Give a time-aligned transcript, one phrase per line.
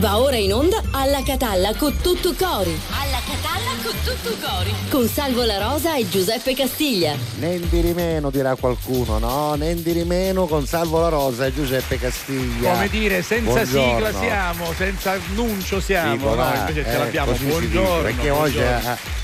[0.00, 2.74] Va ora in onda alla Catalla con tutto cori.
[2.88, 4.74] Alla Catalla con tutto cori.
[4.88, 7.14] Con Salvo La Rosa e Giuseppe Castiglia.
[7.38, 9.54] Nendi di meno dirà qualcuno, no?
[9.56, 12.72] Nendi di meno con Salvo La Rosa e Giuseppe Castiglia.
[12.72, 14.06] Come dire, senza Buongiorno.
[14.06, 16.52] sigla siamo, senza annuncio siamo, Dico, no?
[16.54, 17.34] invece ce eh, l'abbiamo.
[17.34, 18.02] si dice, Buongiorno.
[18.02, 19.19] perché oggi buongiorno.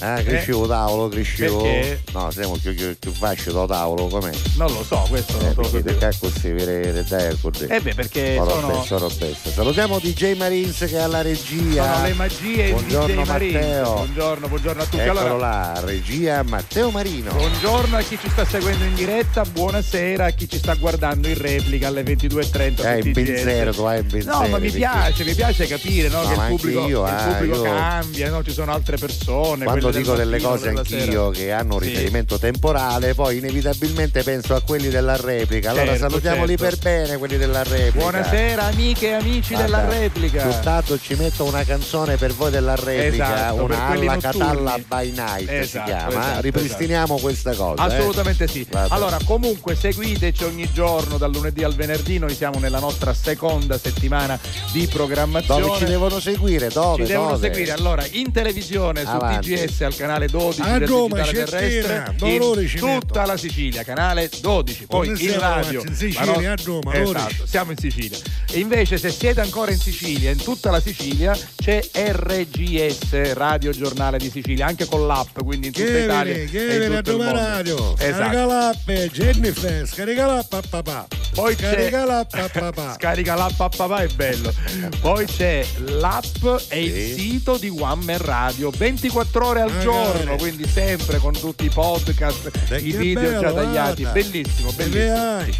[0.00, 1.62] Ah, ah, crescevo tavolo, crescevo.
[1.62, 2.02] Perché?
[2.12, 4.30] No, siamo più, più, più fascio da tavolo, com'è?
[4.56, 7.64] Non lo so, questo Eh, non lo so perché così vedere dai così.
[7.66, 9.50] Eh beh, perché Ora sono, besta.
[9.50, 11.92] Salutiamo DJ Marins che è alla regia.
[11.94, 13.26] sono le magie Buongiorno, di DJ.
[13.28, 13.92] Matteo.
[13.94, 14.98] Buongiorno, buongiorno a tutti.
[14.98, 17.32] Eccolo Allora, là, regia Matteo Marino.
[17.32, 21.38] Buongiorno a chi ci sta seguendo in diretta, buonasera a chi ci sta guardando in
[21.38, 22.84] replica alle 22.30.
[22.86, 24.38] Eh, in pensiero, tu hai in pensiero.
[24.40, 27.10] No, ma mi perché- piace, mi piace capire no, No, che il pubblico, io, il
[27.12, 28.42] ah, pubblico io- cambia, no?
[28.44, 29.64] ci sono altre persone.
[29.64, 31.88] Quando dico delle cose della anch'io che hanno un Sì.
[31.88, 35.70] riferimento temporale, poi inevitabilmente penso a quelli della replica.
[35.70, 36.64] Allora Certo, salutiamoli certo.
[36.64, 37.98] per bene quelli della replica.
[37.98, 40.40] Buonasera amiche e amici della Guarda, replica.
[40.50, 44.16] Sul tanto ci metto una canzone per voi della replica, Esatto, una alla.
[44.16, 46.08] Catalla by night si Esatto, chiama.
[46.08, 47.82] esatto, Ripristiniamo questa cosa.
[47.88, 47.94] eh.
[47.96, 48.66] Assolutamente sì.
[48.68, 48.94] Vabbè.
[48.94, 52.18] Allora, comunque seguiteci ogni giorno dal lunedì al venerdì.
[52.18, 54.38] Noi siamo nella nostra seconda settimana
[54.72, 55.60] di programmazione.
[55.60, 56.68] Dove ci devono seguire?
[56.68, 57.04] Dove?
[57.04, 57.46] Ci devono Dove?
[57.52, 59.36] seguire allora in televisione su Avanti.
[59.76, 65.38] TGS al canale 12 A Roma, terrestre in tutta la Sicilia, canale 12, poi in
[65.38, 65.82] radio.
[65.86, 67.42] in Sicilia, a Roma, Esatto, 12.
[67.46, 68.18] siamo in Sicilia.
[68.50, 74.18] E invece se siete ancora in Sicilia, in tutta la Sicilia c'è RGS, Radio Giornale
[74.18, 76.34] di Sicilia, anche con l'app, quindi in tutta Che Italia.
[76.34, 77.32] che viene a il Roma.
[77.32, 77.96] Radio.
[77.98, 78.14] Esatto.
[78.16, 81.06] Scarica l'app, Jennifer, scarica l'app a papà.
[81.34, 82.94] Poi c'è Scarica l'app a papà.
[82.94, 84.52] Scarica l'app a papà è bello.
[85.00, 87.14] Poi c'è l'app e il Sì.
[87.20, 89.84] sito di One Man Radio 24 ore al Magari.
[89.84, 94.02] giorno, quindi sempre con tutti i podcast, Dai, i che video bello, già tagliati.
[94.02, 94.20] guarda.
[94.20, 95.50] Bellissimo, bellissimo.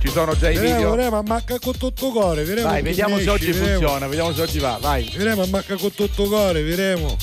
[0.00, 0.90] Ci sono già i Vedremo, video.
[0.90, 2.68] vedremo, ammacca con tutto cuore, vedremo.
[2.68, 3.78] Vai, vediamo se esci, oggi vedremo.
[3.78, 4.78] funziona, vediamo se oggi va.
[4.80, 5.10] Vai.
[5.14, 7.16] Vedremo, ammacca con tutto cuore, vedremo.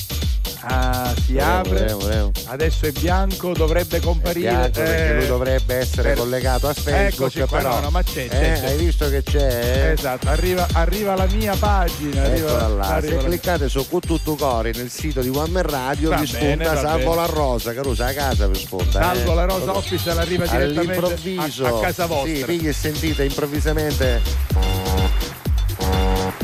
[0.62, 1.70] Ah, si Vedremo, apre.
[1.72, 2.30] vedremo, vedremo.
[2.46, 4.50] Adesso è bianco, dovrebbe comparire.
[4.50, 7.90] Bianco, perché eh, lui dovrebbe essere per- collegato a Facebook, Eccoci qua, però no, no,
[7.90, 8.66] ma c'è, c'è, eh, c'è.
[8.66, 9.92] hai visto che c'è?
[9.96, 12.22] Esatto, arriva, arriva la mia pagina.
[12.24, 15.62] Arriva, là, arriva se la- cliccate su Cu Tutto Cori nel sito di One Man
[15.62, 19.00] Radio Va vi spunta Salvo la Rosa, Caruso a casa per spunta.
[19.02, 19.34] Salvo eh.
[19.34, 22.34] la Rosa Official arriva direttamente a, a casa vostra.
[22.34, 24.20] Sì, pigli e sentite improvvisamente.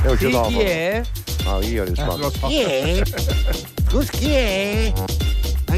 [0.04, 0.48] Io ci Sì, dopo.
[0.48, 1.02] chi è?
[1.44, 2.16] No, io Eh, rispondo.
[2.16, 2.46] lo so.
[2.46, 2.62] Chi
[4.34, 5.25] è?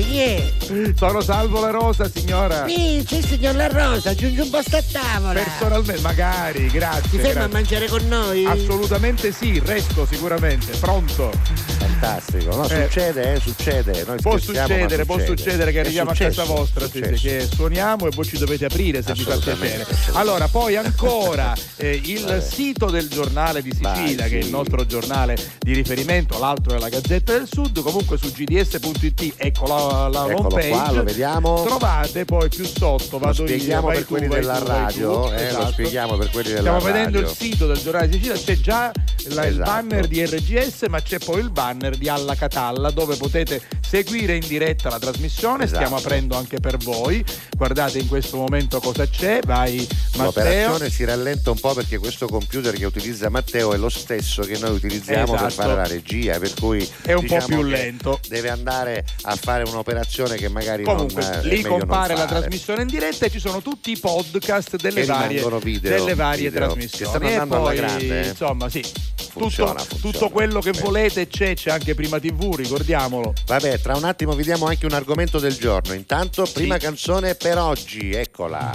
[0.03, 0.53] È?
[0.97, 2.67] Sono Salvo la Rosa, signora.
[2.69, 5.41] Sì, il signor La Rosa, aggiungi un posto a tavola.
[5.41, 7.11] Personalmente, magari, grazie.
[7.11, 8.45] Ti ferma a mangiare con noi?
[8.45, 11.31] Assolutamente sì, resto sicuramente, pronto.
[11.79, 12.69] Fantastico, no?
[12.69, 12.83] Eh.
[12.85, 14.05] Succede, eh, succede.
[14.07, 15.37] Noi Può succedere, può succede.
[15.37, 19.03] succedere che arriviamo a successo, casa vostra, sì, che suoniamo e voi ci dovete aprire
[19.03, 19.87] se vi fa piacere.
[20.13, 22.41] Allora, poi ancora eh, il Vabbè.
[22.41, 24.51] sito del giornale di Sicilia, Vai, che è il sì.
[24.51, 29.67] nostro giornale di riferimento, l'altro è la Gazzetta del Sud, comunque su gds.it, ecco
[30.09, 30.69] la, Eccolo homepage.
[30.69, 31.63] qua, lo vediamo.
[31.65, 35.21] Trovate poi più sotto, Lo vado io, spieghiamo vai per tu, quelli della tu, radio,
[35.23, 35.27] tu.
[35.29, 35.73] eh, lo Esatto.
[35.73, 36.93] spieghiamo per quelli della Stiamo radio.
[36.93, 38.93] vedendo il sito del giornale di Sicilia, c'è già
[39.31, 39.71] la- il Esatto.
[39.71, 44.47] banner di RGS, ma c'è poi il banner di Alla Catalla dove potete seguire in
[44.47, 45.65] diretta la trasmissione.
[45.65, 45.85] Esatto.
[45.85, 47.25] Stiamo aprendo anche per voi.
[47.57, 49.41] Guardate in questo momento cosa c'è.
[49.45, 50.25] Vai Matteo.
[50.25, 54.57] L'operazione si rallenta un po' perché questo computer che utilizza Matteo è lo stesso che
[54.59, 55.51] noi utilizziamo per Esatto.
[55.63, 58.21] fare la regia, per cui È un po' diciamo più che lento.
[58.29, 62.89] Deve andare a fare un'operazione che magari Comunque, non, è lì compare la trasmissione in
[62.89, 67.13] diretta e ci sono tutti i podcast delle Che varie, video, delle varie video, trasmissioni.
[67.13, 68.29] che stanno e andando alla poi, grande, eh.
[68.29, 68.85] insomma, sì.
[69.31, 70.11] Funziona, tutto, funziona.
[70.19, 70.83] tutto quello che Sì.
[70.83, 73.33] volete c'è, c'è anche prima TV, ricordiamolo.
[73.47, 75.93] Vabbè, tra un attimo vi diamo anche un argomento del giorno.
[75.95, 78.71] Intanto, prima canzone per oggi, eccola.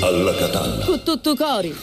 [0.00, 0.84] Alla Catalla.
[0.84, 1.74] Con tutto cori.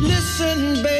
[0.00, 0.97] Listen, baby.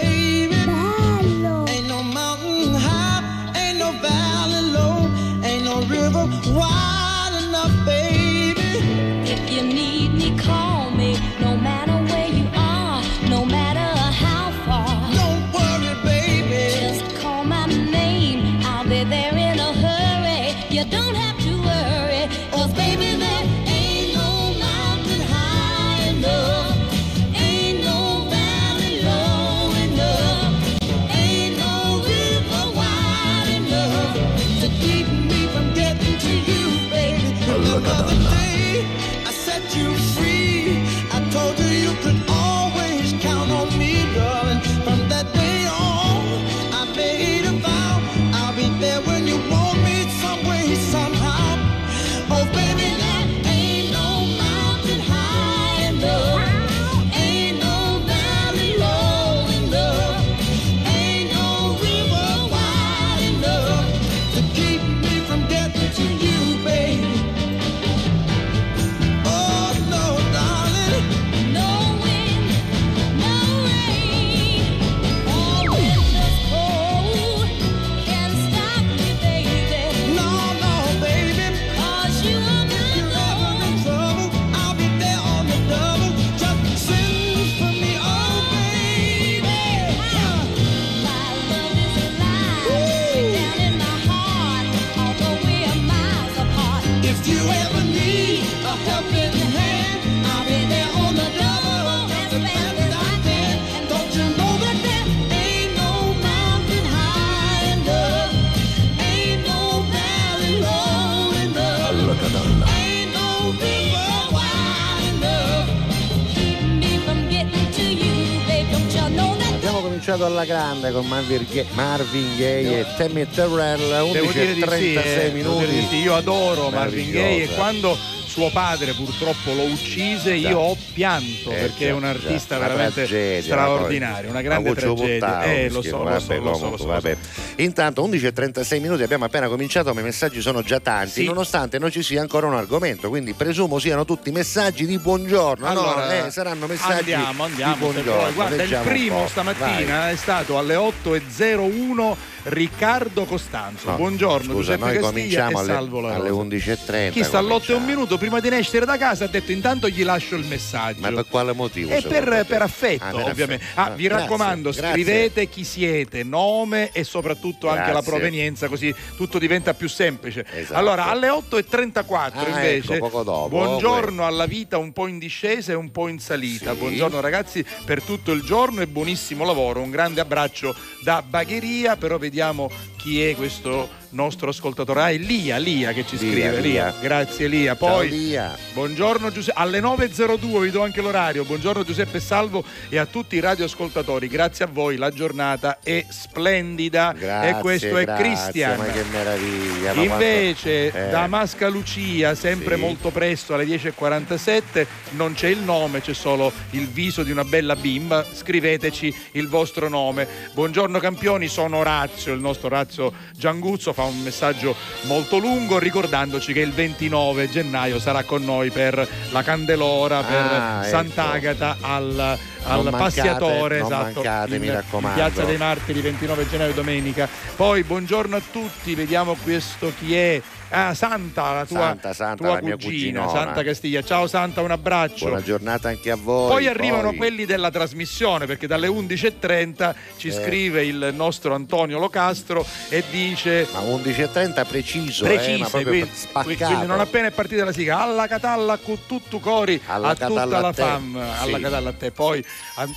[120.19, 123.79] Cominciato alla grande con Marvin Gaye, Marvin Gaye e Tammy Terrell,
[124.13, 125.87] Devo 11 dire e di sì, 36 eh, di minuti.
[125.89, 125.97] sì.
[125.97, 127.55] Io adoro Marvin Gaye e Meravigliosa.
[127.55, 127.99] quando
[128.29, 132.93] suo padre purtroppo lo uccise io ho pianto Eh, perché già, è un artista veramente
[133.07, 135.15] tragedia, straordinario, una grande tragedia.
[135.19, 137.17] buttavo, Eh, lo so, lo so, lo so, lo so, vabbè.
[137.61, 141.25] Intanto 11 e 36 minuti abbiamo appena cominciato, ma i messaggi sono già tanti, Sì.
[141.25, 145.67] nonostante non ci sia ancora un argomento, quindi presumo siano tutti messaggi di buongiorno.
[145.67, 147.75] Allora, no, eh, saranno messaggi andiamo, andiamo.
[147.75, 148.33] di buongiorno.
[148.33, 150.13] Guarda, il Leggiamo un primo stamattina Vai.
[150.13, 153.91] è stato alle 8.01 Riccardo Costanzo.
[153.91, 156.43] No, Buongiorno Scusa, Giuseppe noi Castiglia cominciamo e alle, Salvo La alle Rosa.
[156.43, 157.11] 11.30.
[157.11, 160.05] Chi sta all'otto e un minuto prima di nascere da casa ha detto intanto gli
[160.05, 161.01] lascio il messaggio.
[161.01, 161.91] Ma per quale motivo?
[161.91, 163.65] E per, per affetto, Ah, per ovviamente.
[163.65, 163.81] affetto.
[163.81, 164.91] Ah, vi Grazie, raccomando, grazie.
[164.93, 168.11] scrivete chi siete, nome e soprattutto anche la Grazie.
[168.13, 170.45] provenienza, così tutto diventa più semplice.
[170.53, 170.79] Esatto.
[170.79, 175.73] Allora, alle 8.34 Ah, invece, ecco, poco dopo, buongiorno alla vita un po' in discesa
[175.73, 176.73] e un po' in salita.
[176.73, 176.79] Sì.
[176.79, 179.81] Buongiorno ragazzi per tutto il giorno e buonissimo lavoro.
[179.81, 185.01] Un grande abbraccio da Bagheria, però vediamo chi è questo nostro ascoltatore.
[185.01, 186.61] Ah, è Lia, Lia che ci Lia, scrive.
[186.61, 186.95] Lia.
[187.01, 187.77] Grazie Lia.
[187.77, 188.57] Ciao, Poi Lia.
[188.73, 191.45] Buongiorno Giuseppe, alle 9.02 vi do anche l'orario.
[191.45, 194.27] Buongiorno Giuseppe Salvo e a tutti i radioascoltatori.
[194.27, 198.79] Grazie a voi, la giornata è splendida Grazie, e questo è grazie, Cristian.
[198.79, 199.95] Ma che meraviglia.
[199.95, 202.81] ma Invece quanto- eh, da Masca Lucia, sempre Sì.
[202.81, 207.77] molto presto alle 10.47, non c'è il nome, c'è solo il viso di una bella
[207.77, 208.25] bimba.
[208.33, 210.27] Scriveteci il vostro nome.
[210.55, 212.88] Buongiorno campioni, sono Orazio, il nostro Orazio
[213.37, 219.07] Gianguzzo fa un messaggio molto lungo ricordandoci che il 29 gennaio sarà con noi per
[219.31, 220.89] la Candelora, per Ah, ecco.
[220.89, 222.39] Sant'Agata al, al
[222.83, 224.83] Non mancate, Passiatore, non esatto, mancate, in.
[225.15, 227.29] Piazza dei Martiri 29 gennaio domenica.
[227.57, 230.43] Poi buongiorno a tutti, vediamo questo chi è.
[230.71, 233.29] Ah, Santa, la tua, Santa, Santa, tua la cugina, cuginona.
[233.31, 234.03] Santa Castiglia.
[234.03, 235.27] Ciao Santa, un abbraccio.
[235.27, 236.51] Buona giornata anche a voi.
[236.51, 240.33] Poi arrivano poi- quelli della trasmissione perché dalle 11.30 ci Eh.
[240.33, 246.07] scrive il nostro Antonio Locastro e dice Ma 11.30 preciso, eh, ma proprio
[246.43, 250.15] quindi, quindi non appena è partita la sigla alla catalla con tutto cori Alla a
[250.15, 250.83] tutta la te.
[250.83, 251.63] fam alla Sì.
[251.63, 252.45] catalla a te poi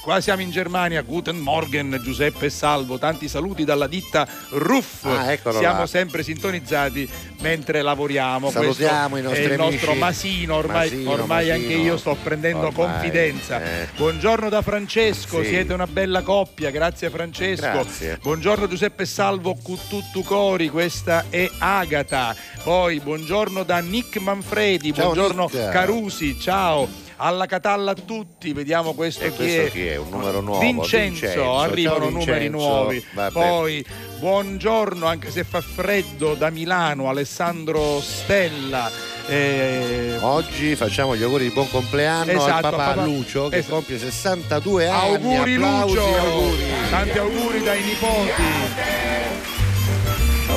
[0.02, 5.34] qua siamo in Germania Guten Morgen Giuseppe e Salvo tanti saluti dalla ditta Ruff Ah,
[5.52, 5.88] siamo là.
[5.88, 7.08] sempre sintonizzati
[7.40, 10.00] mentre lavoriamo Salutiamo Questo i nostri è il nostro amici.
[10.04, 11.84] Masino ormai, Masino, ormai anche Masino.
[11.84, 13.88] io sto prendendo Ormai, confidenza eh.
[13.96, 15.48] buongiorno da Francesco Sì.
[15.50, 18.18] siete una bella coppia grazie Francesco Grazie.
[18.22, 22.36] Buongiorno Giuseppe Salvo Cututtu Cori, questa è Agata.
[22.64, 25.70] Poi buongiorno da Nick Manfredi, Ciao, buongiorno Nick.
[25.72, 26.88] Carusi, ciao.
[27.24, 29.70] Alla Catalla a tutti, vediamo questo, E chi questo è.
[29.70, 29.96] chi è?
[29.98, 30.60] Un numero nuovo.
[30.60, 30.98] Vincenzo,
[31.28, 31.60] Vincenzo.
[31.60, 32.58] arrivano Ciao, numeri Vincenzo.
[32.58, 33.06] nuovi.
[33.14, 33.32] Vabbè.
[33.32, 33.86] Poi
[34.18, 38.90] buongiorno, anche se fa freddo, da Milano, Alessandro Stella.
[39.28, 43.76] Eh, Oggi facciamo gli auguri di buon compleanno Esatto, al papà, papà- Lucio che esatto.
[43.76, 45.14] compie 62 anni.
[45.16, 46.64] auguri Applausi, Lucio, auguri.
[46.90, 48.42] tanti auguri dai nipoti.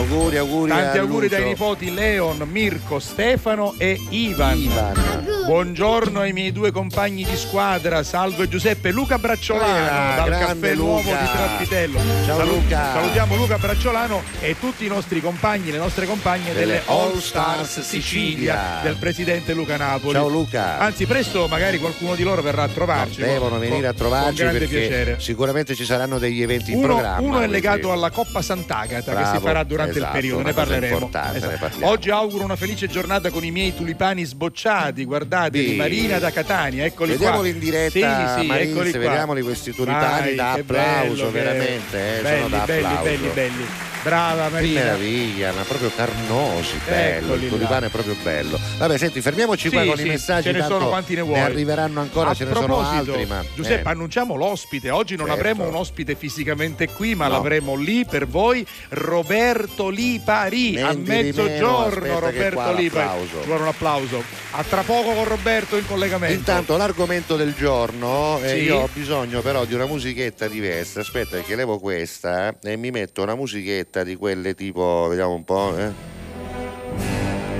[0.04, 0.68] Auguri, auguri.
[0.70, 4.58] Tanti auguri dai nipoti Leon, Mirko, Stefano e Ivan.
[4.58, 5.24] Ivan.
[5.46, 10.74] Buongiorno ai miei due compagni di squadra, Salvo e Giuseppe, Luca Bracciolano Ah, dal caffè
[10.74, 11.18] nuovo Luca.
[11.20, 12.00] di Trappitello.
[12.26, 12.92] Ciao, Luca.
[12.92, 17.80] Salutiamo Luca Bracciolano e tutti i nostri compagni, le nostre compagne delle, Delle All Stars
[17.80, 18.80] Sicilia, Sicilia.
[18.82, 20.12] del presidente Luca Napoli.
[20.12, 20.78] Ciao Luca.
[20.80, 23.20] Anzi, presto magari qualcuno di loro verrà a trovarci.
[23.20, 25.16] con- Devono venire con- a trovarci con grande piacere.
[25.18, 27.20] sicuramente ci saranno degli eventi in Uno, programma.
[27.26, 30.52] uno è legato alla Coppa Sant'Agata che si Bravo, farà durante esatto, il periodo, ne
[30.52, 31.10] parleremo.
[31.12, 31.70] Esatto.
[31.78, 31.86] ne.
[31.86, 35.70] Oggi auguro una felice giornata con i miei tulipani sbocciati, guardate, Sì.
[35.70, 37.58] di Marina da Catania, eccoli Vediamoli qua.
[37.58, 37.90] in diretta,
[38.38, 39.00] Sì, sì, eccoli qua.
[39.00, 42.84] vediamoli questi tulipani Vai, da che applauso, bello che- veramente, eh, belli, sono da belli,
[42.84, 43.02] applauso.
[43.04, 43.64] belli, belli.
[44.04, 44.80] Brava Che Marina.
[44.82, 47.56] meraviglia, ma proprio carnosi, bello, Eccoli il là.
[47.56, 48.60] tulipano è proprio bello.
[48.76, 51.40] Vabbè, senti, fermiamoci qua con i messaggi, ce ne tanto sono quanti ne vuoi.
[51.40, 54.90] arriveranno ancora, A ce ne sono altri, ma Giuseppe, eh, annunciamo l'ospite.
[54.90, 55.40] Oggi non Certo.
[55.40, 57.32] avremo un ospite fisicamente qui, ma No.
[57.32, 58.66] l'avremo lì per voi.
[58.90, 62.02] Roberto Lipari a meno, mezzogiorno.
[62.02, 63.28] che Roberto Lipari.
[63.44, 64.22] vuole un applauso.
[64.52, 66.34] A tra poco con Roberto in collegamento.
[66.36, 68.54] Intanto l'argomento del giorno, eh, Sì.
[68.64, 71.00] io ho bisogno però di una musichetta diversa.
[71.00, 75.44] Aspetta che levo questa eh, e mi metto una musichetta di quelle tipo, vediamo un
[75.44, 75.76] po'.
[75.76, 76.12] eh.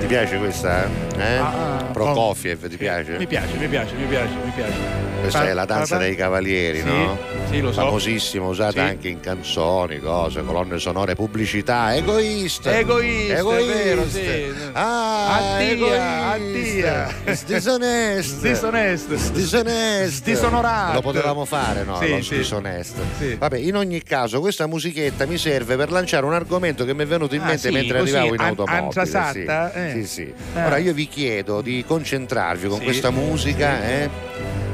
[0.01, 0.85] Ti piace questa?
[1.17, 1.37] Eh?
[1.37, 3.17] Ah, ah, Prokofiev, ti piace?
[3.17, 5.03] Mi piace, mi piace, mi piace, mi piace.
[5.21, 7.19] Questa Pa- è la danza pa- dei cavalieri, Sì, no?
[7.49, 7.81] sì, lo so.
[7.81, 8.79] Famosissima, usata Sì.
[8.81, 11.95] anche in canzoni, cose, colonne sonore, pubblicità.
[11.95, 12.77] Egoista!
[12.79, 14.53] Egoista, è vero, sì.
[14.73, 16.31] Ah, Addia, egoista.
[16.33, 17.15] addia.
[17.47, 18.47] Disonesto.
[18.47, 19.15] Disonesto.
[19.33, 20.25] Disonesto.
[20.31, 20.93] Disonorato.
[20.95, 21.97] Lo potevamo fare, no?
[21.99, 22.37] Sì, Lo sì.
[22.37, 23.01] disonesto.
[23.17, 23.37] Sì.
[23.37, 27.07] Vabbè, in ogni caso, questa musichetta mi serve per lanciare un argomento che mi è
[27.07, 28.79] venuto in Ah, mente sì, mentre arrivavo in an- automobile.
[28.79, 29.71] antrasatta?
[29.73, 29.84] Sì, Eh.
[29.93, 30.35] Sì, sì.
[30.55, 30.67] Ah.
[30.67, 32.85] Ora io vi chiedo di concentrarvi con Sì.
[32.85, 34.09] questa musica, eh?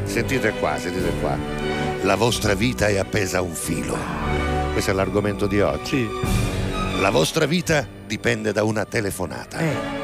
[0.04, 1.36] Sentite qua, sentite qua.
[2.02, 3.96] La vostra vita è appesa a un filo.
[4.72, 6.08] Questo è l'argomento di oggi.
[6.08, 7.00] Sì.
[7.00, 9.58] La vostra vita dipende da una telefonata.
[9.58, 9.98] Eh.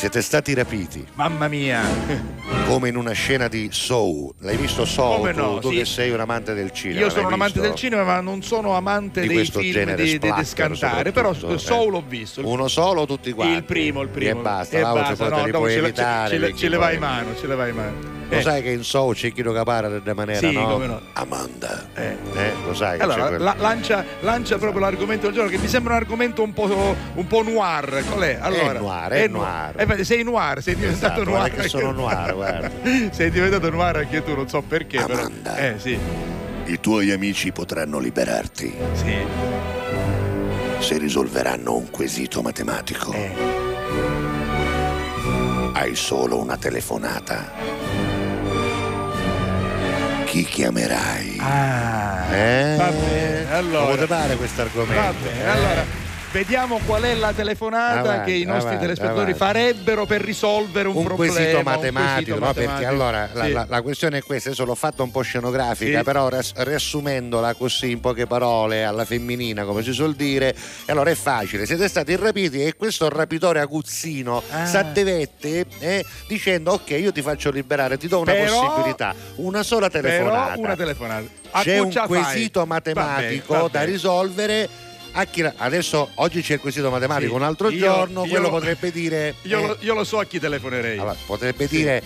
[0.00, 1.82] Siete stati rapiti Mamma mia.
[2.66, 4.32] come in una scena di Soul.
[4.38, 5.16] L'hai visto Soul?
[5.18, 5.76] Come tu, no, tu sì.
[5.76, 7.00] che sei un amante del cinema.
[7.00, 10.02] Io sono un amante del cinema, ma non sono amante Di dei questo film genere
[10.02, 11.12] di, di, di scantare.
[11.12, 11.96] Però Soul eh.
[11.98, 12.46] ho visto.
[12.48, 13.56] Uno solo o tutti quanti?
[13.56, 14.38] Il primo, il primo.
[14.40, 16.38] E basta, E l'altro basta, no, dopo ce, le- evitare.
[16.38, 18.18] ce, ce le vai in mano, ce le vai in mano.
[18.30, 20.68] Lo Eh, sai che in Soul c'è chi lo capara della maniera, Sì, no?
[20.68, 21.00] come no.
[21.14, 21.88] Amanda.
[21.94, 22.16] eh.
[22.32, 26.00] Eh, lo sai Allora, la- lancia, lancia proprio l'argomento del giorno che mi sembra un
[26.00, 28.04] argomento un po', un po' noir.
[28.08, 28.38] Qual è?
[28.40, 29.72] Allora, noir, è noir.
[29.76, 31.52] Eh, beh, sei noir, sei diventato Esatto, noir.
[31.54, 32.00] che sono anche tu.
[32.02, 32.70] noir, guarda.
[33.14, 34.98] sei diventato noir anche tu, non so perché.
[34.98, 35.52] Amanda.
[35.52, 35.66] Però.
[35.74, 35.98] Eh, sì,
[36.66, 39.14] I tuoi amici potranno liberarti sì.
[40.78, 43.12] se risolveranno un quesito matematico.
[43.12, 43.58] Eh.
[45.72, 47.52] Hai solo una telefonata.
[50.26, 51.38] Chi chiamerai?
[51.40, 52.74] Ah, Eh?
[52.76, 53.94] va bene, allora.
[53.94, 54.94] Come pare questo argomento?
[55.02, 55.84] Va bene, allora.
[56.32, 59.38] Vediamo qual è la telefonata Avanti, che i nostri avanti, telespettatori avanti.
[59.38, 61.32] farebbero per risolvere un, un problema.
[61.34, 62.52] quesito un matematico, quesito no?
[62.52, 62.88] perché matematico.
[62.88, 63.50] allora la, Sì.
[63.52, 66.04] la- la questione è questa, adesso l'ho fatta un po' scenografica, Sì.
[66.04, 70.50] però ras- riassumendola così in poche parole alla femminina, come si suol dire,
[70.84, 74.66] e allora è facile, siete stati rapiti e questo rapitore aguzzino Ah.
[74.66, 79.90] s'addevette eh, dicendo ok io ti faccio liberare, ti do una Però- possibilità, una sola
[79.90, 80.50] telefonata.
[80.52, 81.26] Però una telefonata.
[81.50, 82.22] A c'è un cuccia fai.
[82.22, 83.84] quesito Va matematico bene, va da bene.
[83.90, 84.68] risolvere.
[85.30, 88.90] Chi Adesso oggi c'è il quesito matematico, Sì, un altro io- giorno, io- quello potrebbe
[88.90, 89.34] dire.
[89.42, 90.98] Io, eh, lo, io lo so a chi telefonerei.
[90.98, 92.02] allora, potrebbe dire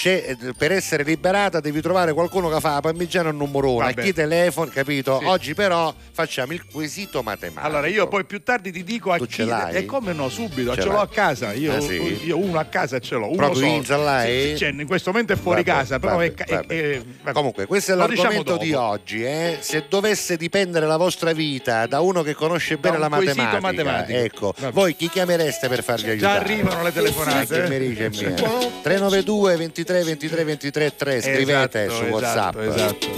[0.00, 3.84] c'è- eh, per essere liberata devi trovare qualcuno che fa la parmigiana al numero uno,
[3.84, 5.18] a chi telefoni, capito?
[5.18, 5.26] Sì.
[5.26, 7.66] Oggi però facciamo il quesito matematico.
[7.66, 9.46] Allora io poi più tardi ti dico a Tu chi?
[9.72, 11.52] E come no, subito, Ce ce l'ho a casa.
[11.52, 12.20] Io, Ah, sì?
[12.24, 13.26] io uno a casa ce l'ho.
[13.26, 13.72] Uno Proprio solo.
[13.74, 13.84] in?
[13.84, 17.02] Sì, cioè, in questo momento è fuori Vabbè, casa, però vabbè, è, vabbè.
[17.26, 17.32] è-.
[17.32, 18.84] Comunque, questo è Lo diciamo l'argomento di dopo.
[18.86, 19.22] oggi.
[19.22, 19.58] eh.
[19.60, 24.18] Se dovesse dipendere la vostra vita da uno che conosce bene la matematica, matematico.
[24.18, 26.38] ecco, voi chi chiamereste per farvi Già aiutare?
[26.38, 27.64] arrivano le telefonate.
[27.64, 27.68] Eh?
[27.68, 28.34] mi dice mia.
[28.82, 33.08] 392 23 3 23 23 3 scrivete esatto, su whatsapp esatto, esatto.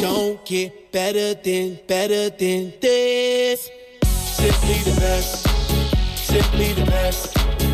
[0.00, 3.70] don't get better than, better than this.
[4.04, 5.46] Simply the best.
[6.16, 7.73] Simply the best.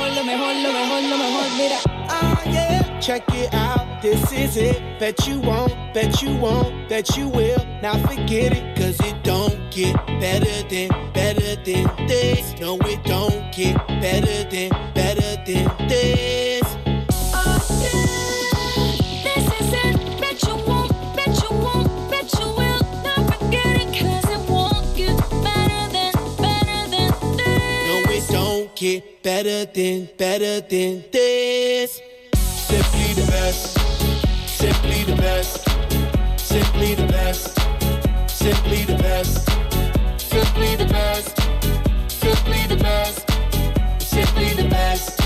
[3.01, 4.01] check it out.
[4.01, 4.99] This is it.
[4.99, 7.57] Bet you won't, bet you won't, bet you will.
[7.81, 12.59] Now forget it, cause it don't get better than, better than this.
[12.59, 16.61] No, it don't get better than, better than this.
[19.23, 20.21] This is it.
[20.21, 23.89] Bet you won't, bet you won't, bet you will not forget it.
[23.97, 27.87] 'Cause it won't get better than, better than this.
[27.87, 31.99] No, it don't get better than, better than this.
[32.81, 33.77] Simply the best.
[34.47, 35.69] Simply the best.
[36.37, 37.59] Simply the best.
[38.27, 39.49] Simply the best.
[40.17, 41.37] Simply the best.
[42.09, 43.29] Simply the best.
[43.99, 45.21] Simply the best.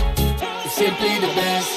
[0.70, 1.70] Simply the best.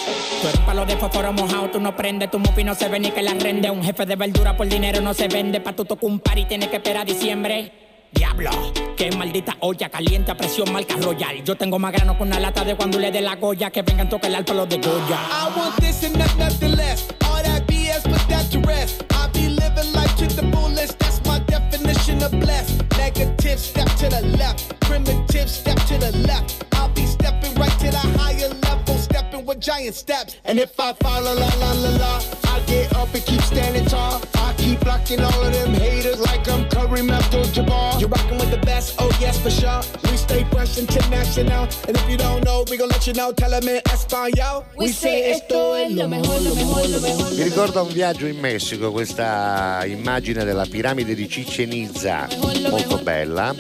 [0.43, 3.11] Tú eres palo de fósforo mojado, tú no prendes, tu mufi no se ve ni
[3.11, 3.71] que la rende.
[3.71, 6.45] Un jefe de verdura por dinero no se vende, pa' tu tocar un par y
[6.45, 7.88] tienes que esperar diciembre.
[8.13, 8.51] Diablo,
[8.97, 11.43] qué maldita olla caliente a presión marca royal.
[11.45, 14.09] Yo tengo más grano con una lata de cuando le dé la goya que vengan
[14.09, 15.19] toca el alto los de Goya.
[15.31, 17.09] I want this and not nothing less.
[17.25, 19.05] All that BS, put that to rest.
[19.11, 20.99] I be living life to the fullest.
[20.99, 22.83] That's my definition of blessed.
[22.97, 24.79] Negative, step to the left.
[24.81, 26.65] Primitive, step to the left.
[26.73, 30.37] I'll be stepping right to the higher level, stepping with giant steps.
[30.45, 32.21] And if I fall, la la la la la,
[32.59, 34.21] I get up and keep standing tall.
[34.35, 38.01] I keep attacking all of them haters like I'm Kareem Abdul-Jabbar.
[38.01, 39.81] You're rocking with the best, oh yes for sure.
[40.11, 43.33] We stay fresh international, and if you don't know, we gon' let you know.
[43.33, 44.65] Tell them in Espanol.
[44.77, 47.33] We say esto es lo mejor, lo mejor, lo mejor.
[47.37, 52.27] Mi ricorda un viaggio in Messico, questa immagine della piramide di Chichen Itza,
[52.69, 53.55] molto bella.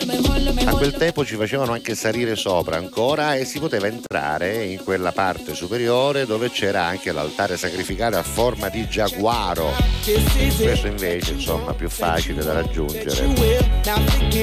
[0.65, 5.13] A quel tempo ci facevano anche salire sopra ancora e si poteva entrare in quella
[5.13, 9.73] parte superiore dove c'era anche l'altare sacrificale a forma di giaguaro.
[10.05, 13.77] Questo invece, insomma, più facile da raggiungere.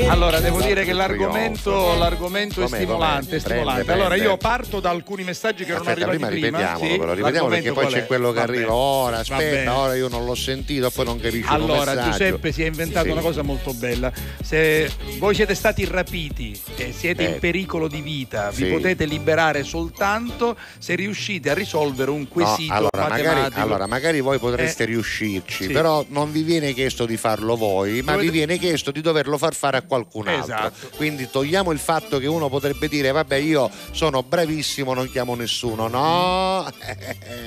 [0.07, 3.83] Allora, devo dire che l'argomento, l'argomento è stimolante, è stimolante.
[3.83, 4.25] Prende, allora, prende.
[4.25, 6.77] io parto da alcuni messaggi che erano Aspetta, arrivati prima prima.
[6.77, 10.25] Sì, però, ripetiamolo perché poi c'è quello che Va arriva ora, aspetta, ora io non
[10.25, 12.03] l'ho sentito, poi non capisci il Allora.
[12.11, 13.11] Giuseppe si è inventato Sì.
[13.11, 14.11] una cosa molto bella.
[14.43, 17.33] Se voi siete stati rapiti e siete Eh.
[17.33, 18.71] in pericolo di vita, vi Sì.
[18.71, 23.61] potete liberare soltanto se riuscite a risolvere un No, quesito allora, magari, matematico.
[23.61, 25.71] allora, magari voi potreste Eh, riuscirci, sì.
[25.71, 29.37] però non vi viene chiesto di farlo voi, ma Dovete- vi viene chiesto di doverlo
[29.37, 30.43] far fare a qualcun altro.
[30.55, 30.89] Esatto.
[30.95, 35.87] Quindi togliamo il fatto che uno potrebbe dire vabbè io sono bravissimo, non chiamo nessuno.
[35.87, 36.67] No,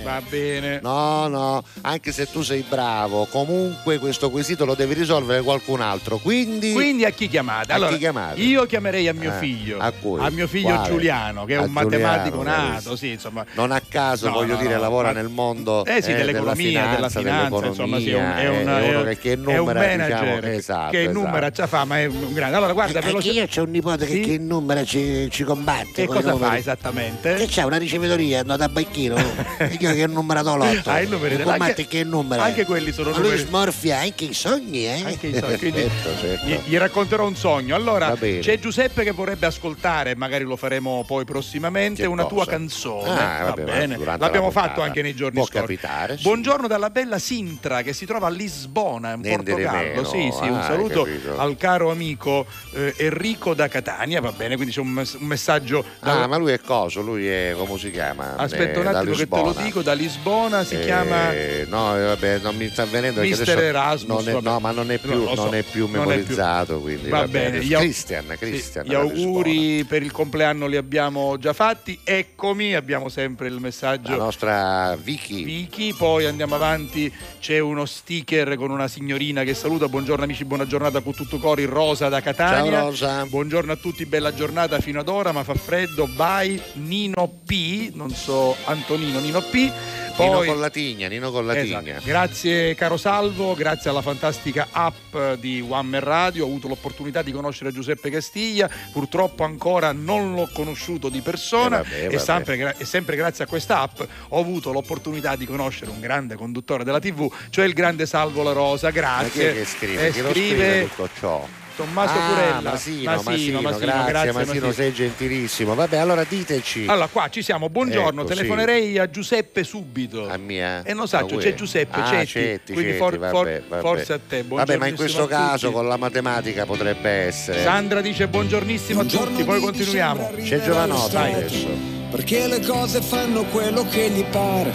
[0.03, 0.81] Va bene.
[0.83, 6.18] no, no, anche se tu sei bravo, comunque questo quesito lo devi risolvere qualcun altro.
[6.18, 7.72] Quindi, Quindi a chi chiamate?
[7.72, 8.40] A Allora, chi chiamate?
[8.40, 10.31] Io chiamerei a mio Eh, figlio, a cui?
[10.31, 10.88] mio figlio Quale?
[10.90, 13.44] Giuliano, che è A un matematico Giuliano, nato, sì, insomma.
[13.55, 16.14] non a caso No, voglio no, dire no, lavora ma- nel mondo Eh sì, eh,
[16.16, 19.33] dell'economia, della finanza, finanza, insomma, sì, è un, è un- è uno è- che, che
[19.33, 21.18] è un numera, manager diciamo, che- esatto, che esatto.
[21.18, 22.57] numera già fa, ma è un grande.
[22.57, 24.20] Allora, guarda, veloce- io c'ho un nipote che, Sì?
[24.20, 25.92] che in numero ci, ci combatte.
[25.92, 26.57] che cosa fa numeri.
[26.59, 27.35] esattamente?
[27.35, 29.16] Che c'è una ricevitoria, no, da Bacchino.
[29.59, 30.90] e io che numero l'otto.
[30.90, 32.42] Ah, i numeri E della- combatte anche- che numero.
[32.42, 35.02] anche quelli sono Ma lui numeri- smorfia anche i sogni, eh.
[35.04, 36.46] Anche i quindi Certo, certo.
[36.46, 37.74] Gli, gli racconterò un sogno.
[37.74, 38.38] Allora, Va bene.
[38.40, 42.50] c'è Giuseppe che vorrebbe ascoltare, magari lo faremo poi prossimamente, Che una tua cosa?
[42.50, 43.09] canzone.
[43.11, 43.96] Ah, Va bene.
[43.96, 45.61] durante L'abbiamo fatto anche nei giorni Può scorsi.
[45.61, 46.22] capitare, sì.
[46.59, 50.03] Buongiorno dalla bella Sintra che si trova a Lisbona, in Portogallo.
[50.03, 54.57] Sì, sì, un Ah, hai saluto al caro amico eh, Enrico da Catania, va bene,
[54.57, 57.79] quindi c'è un, mes- un messaggio da- Ah, ma lui è coso, lui è come
[57.79, 58.35] si chiama?
[58.35, 61.27] Aspetta un Eh, da attimo che te lo dico, da Lisbona si Eh, chiama
[61.68, 65.11] no eh, vabbè non mi sta venendo Mister Erasmus, è- no ma non è più,
[65.23, 66.11] No, so, non è più non è più.
[66.11, 70.77] memorizzato quindi Va va bene, bene au- Christian Christian Gli auguri per il compleanno li
[70.77, 72.01] abbiamo già fatti.
[72.03, 74.11] Eccomi, abbiamo sempre il messaggio.
[74.11, 79.89] la nostra Vicky Vicky, poi andiamo avanti, c'è uno sticker con una signorina che saluta,
[79.89, 82.71] buongiorno amici, buona giornata con tutto cori, Rosa da Catania.
[82.71, 83.27] Ciao, Rosa.
[83.27, 88.11] Buongiorno a tutti, bella giornata fino ad ora, ma fa freddo, bye Nino P, non
[88.11, 89.73] so Antonino, Nino P.
[90.18, 91.85] Nino Poi, con la tigna Nino con la Esatto.
[92.02, 97.33] Grazie caro Salvo, grazie alla fantastica app di One Man Radio, ho avuto l'opportunità di
[97.33, 102.18] conoscere Giuseppe Castiglia, purtroppo ancora non l'ho conosciuto di persona Eh vabbè, e, vabbè.
[102.18, 106.35] sempre, gra- e sempre grazie a questa app ho avuto l'opportunità di conoscere un grande
[106.37, 109.50] conduttore della TV, cioè il grande Salvo La Rosa, ma chi grazie.
[109.50, 110.07] è che scrive?
[110.09, 111.46] E chi lo scrive tutto ciò?
[111.79, 112.71] Tommaso ah, Purella.
[112.73, 115.77] Masino, Masino, grazie, grazie, Masino, sei gentilissimo.
[115.77, 116.87] Vabbè, allora diteci.
[116.88, 118.37] Allora, qua ci siamo, buongiorno, Ecco, sì.
[118.37, 120.29] telefonerei a Giuseppe subito.
[120.29, 120.83] A mia?
[120.83, 121.55] E non sa, A c'è?
[121.55, 123.81] Giuseppe, ah, Cetti, Cetti, quindi Cetti, for- vabbè, for- vabbè.
[123.81, 124.43] forse a te.
[124.43, 127.62] Vabbè, ma in questo caso con la matematica potrebbe essere.
[127.62, 130.33] Sandra dice buongiornissimo a tutti, poi continuiamo.
[130.43, 131.33] C'è Giovanotti Dai.
[131.33, 131.69] adesso.
[132.11, 134.73] Perché le cose fanno quello che gli pare,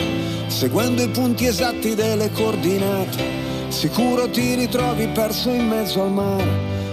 [0.48, 3.42] seguendo i punti esatti delle coordinate.
[3.68, 6.73] Sicuro ti ritrovi perso in mezzo al mare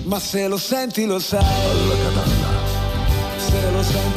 [0.05, 2.21] Ma se lo senti lo sai.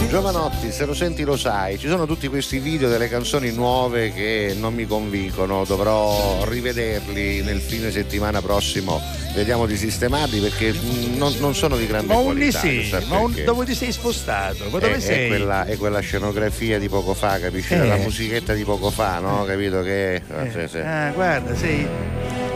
[0.09, 4.55] Giovanotti, se lo senti lo sai, ci sono tutti questi video delle canzoni nuove che
[4.57, 9.01] non mi convincono, dovrò rivederli nel fine settimana prossimo,
[9.35, 10.73] vediamo di sistemarli perché
[11.15, 12.59] non, non sono di grande Ma qualità.
[12.59, 14.63] sì, ma un- dove ti sei spostato?
[14.69, 15.27] Ma È, dove è sei?
[15.27, 17.73] quella, è quella scenografia di poco fa, capisci?
[17.73, 17.85] Eh.
[17.85, 19.43] La musichetta di poco fa, no?
[19.45, 20.21] Capito che...
[20.51, 20.77] sì, sì.
[20.77, 21.85] Ah, guarda, sei.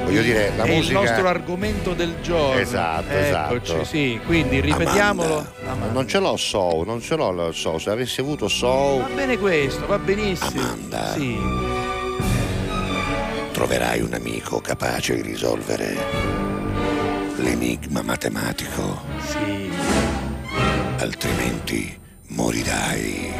[0.05, 0.99] Voglio dire, la è musica...
[0.99, 2.59] il nostro argomento del giorno.
[2.59, 3.83] Esatto, Eccoci, esatto.
[3.83, 5.45] sì, quindi ripetiamolo.
[5.67, 5.91] Amanda.
[5.93, 9.85] Non ce l'ho so, non ce l'ho so, se avessi avuto so Va bene questo,
[9.85, 10.61] va benissimo.
[10.61, 11.13] Amanda.
[11.13, 11.37] Sì.
[13.51, 16.48] troverai un amico capace di risolvere
[17.59, 19.69] l'enigma matematico, Sì.
[20.99, 23.33] altrimenti morirai.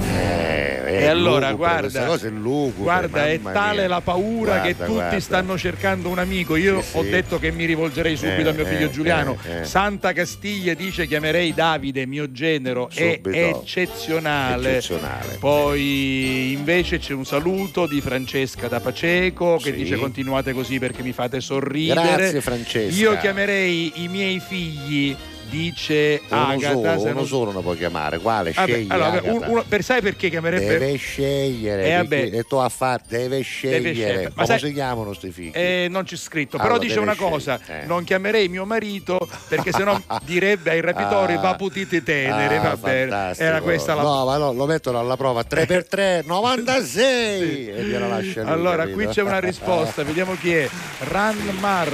[0.00, 0.65] Eh,
[0.98, 3.88] E allora guarda, è lugubre, guarda, è tale mia.
[3.88, 5.20] la paura che Guarda, tutti guarda.
[5.20, 6.56] stanno cercando un amico.
[6.56, 9.36] Io Sì, ho detto che mi rivolgerei subito Eh, a mio figlio eh, Giuliano.
[9.44, 9.64] eh, eh.
[9.64, 13.30] Santa Castiglia dice chiamerei Davide, mio genero, Subito.
[13.30, 14.70] è eccezionale.
[14.76, 15.36] Eccezionale.
[15.38, 19.72] Poi invece c'è un saluto di Francesca da Paceco che Sì.
[19.76, 22.00] dice continuate così perché mi fate sorridere.
[22.16, 23.00] Grazie, Francesca.
[23.00, 25.14] Io chiamerei i miei figli,
[25.48, 26.72] dice Uno Agata.
[26.72, 28.52] solo, uno non- solo non puoi chiamare, quale?
[28.52, 32.28] Vabbè, Scegli allora, un- uno- per sai perché chiamerebbe Deve scegliere, Eh, vabbè.
[32.30, 33.82] le tue affari, deve scegliere.
[33.94, 34.22] scegliere.
[34.24, 35.50] Ma Come sai- si chiamano sti figli?
[35.54, 37.86] Eh, non c'è scritto, però Allora, dice deve una cosa: eh.
[37.86, 41.40] non chiamerei mio marito perché sennò direbbe ai rapitori Ah.
[41.40, 42.56] va putite tenere.
[42.56, 43.32] Ah, va bene.
[43.36, 48.42] Era questa la No, ma no, lo mettono alla prova 3x3, 96 e gliela lascia
[48.42, 48.96] lì, Allora, capito?
[48.96, 50.68] qui c'è una risposta, vediamo chi è.
[51.00, 51.88] Ranmar,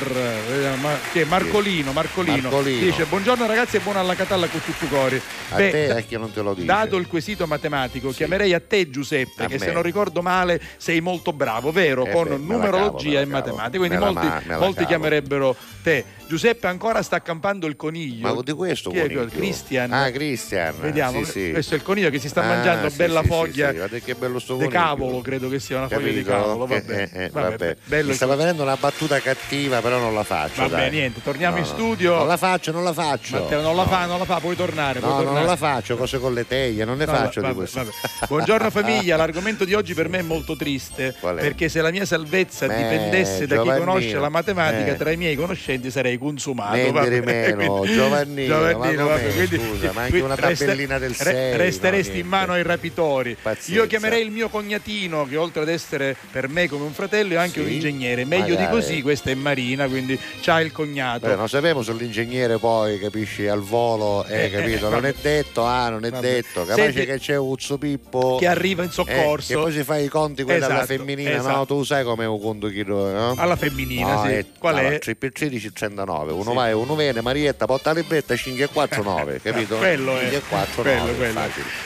[0.48, 1.24] vediamo, ma- chi è?
[1.24, 2.48] Marcolino, Marcolino.
[2.50, 2.80] Marcolino.
[2.84, 5.20] Dice buongiorno ragazzi e buona alla catalla con tutto cuore.
[5.50, 6.66] A Beh, te è che non te lo dice.
[6.66, 9.64] Dato il quesito matematico, chiamerei a te Giuseppe, A che me.
[9.64, 12.04] se non ricordo male sei molto bravo, vero?
[12.06, 13.78] Eh Con beh, numerologia cavo, e matematica.
[13.78, 16.04] Quindi Me molti, ma- molti chiamerebbero te.
[16.32, 18.34] Giuseppe ancora sta accampando il coniglio.
[18.34, 19.16] Ma di questo Chi coniglio?
[19.26, 19.30] quello?
[19.36, 19.92] Christian.
[19.92, 20.72] Ah, Christian.
[20.80, 21.50] Vediamo, Sì, sì.
[21.52, 23.76] questo è il coniglio che si sta Ah, mangiando sì, bella foglia sì.
[23.76, 24.80] Guarda che bello sto di coniglio.
[24.80, 26.30] cavolo, credo che sia una foglia di Capito?
[26.30, 26.64] cavolo.
[26.64, 28.02] Che- Vabbè, eh, eh, vabbè, vabbè.
[28.04, 30.62] Mi stava venendo una battuta cattiva, però non la faccio.
[30.62, 30.90] Vabbè, dai.
[30.90, 31.74] niente, torniamo No, in no.
[31.74, 32.16] studio.
[32.16, 33.38] Non la faccio, non la faccio.
[33.38, 33.88] Matteo, non la No.
[33.90, 35.00] fa, non la fa, puoi tornare.
[35.00, 35.44] puoi No, no, tornare.
[35.44, 37.78] non la faccio, cose con le teglie, non ne Vabbè, faccio di vabbè, questo.
[37.80, 37.90] vabbè.
[38.26, 42.66] Buongiorno famiglia, l'argomento di oggi per me è molto triste perché se la mia salvezza
[42.66, 44.96] dipendesse da chi conosce la matematica eh.
[44.96, 46.76] tra i miei conoscenti sarei consumato.
[46.76, 51.56] Di meno, Quindi- Giovannino, Giovannino, vabbè, quindi- scusa, ma anche una tabellina del re- sei,
[51.56, 53.36] resteresti no, in mano ai rapitori.
[53.40, 53.82] Pazienza.
[53.82, 57.36] Io chiamerei il mio cognatino che oltre ad essere per me come un fratello è
[57.36, 57.74] anche un Sì?
[57.74, 58.24] ingegnere.
[58.24, 58.70] Meglio di Magari.
[58.72, 61.26] così, questa è Marina, quindi c'ha il cognato.
[61.26, 64.86] Beh, non sapevo se l'ingegnere poi capisci al volo, eh, Eh, capito?
[64.86, 65.08] eh, non vabbè.
[65.08, 66.26] è detto, ah, non è Vabbè.
[66.26, 66.64] detto.
[66.64, 69.52] Capace Senti, che c'è un Pippo che arriva in soccorso.
[69.52, 71.36] Eh, poi si fa i conti quelli alla Esatto, femminina, no?
[71.38, 71.64] esatto.
[71.66, 73.34] Tu sai come un conto chi no?
[73.36, 74.44] Alla femminina, No, sì.
[74.58, 74.98] Qual è?
[74.98, 76.54] 3 per 13 39 uno Sì.
[76.56, 79.76] va e uno viene Marietta porta la libretta 5 e 4 9 capito?
[79.76, 81.40] Quello è 5 e 4 quello, 9 quello.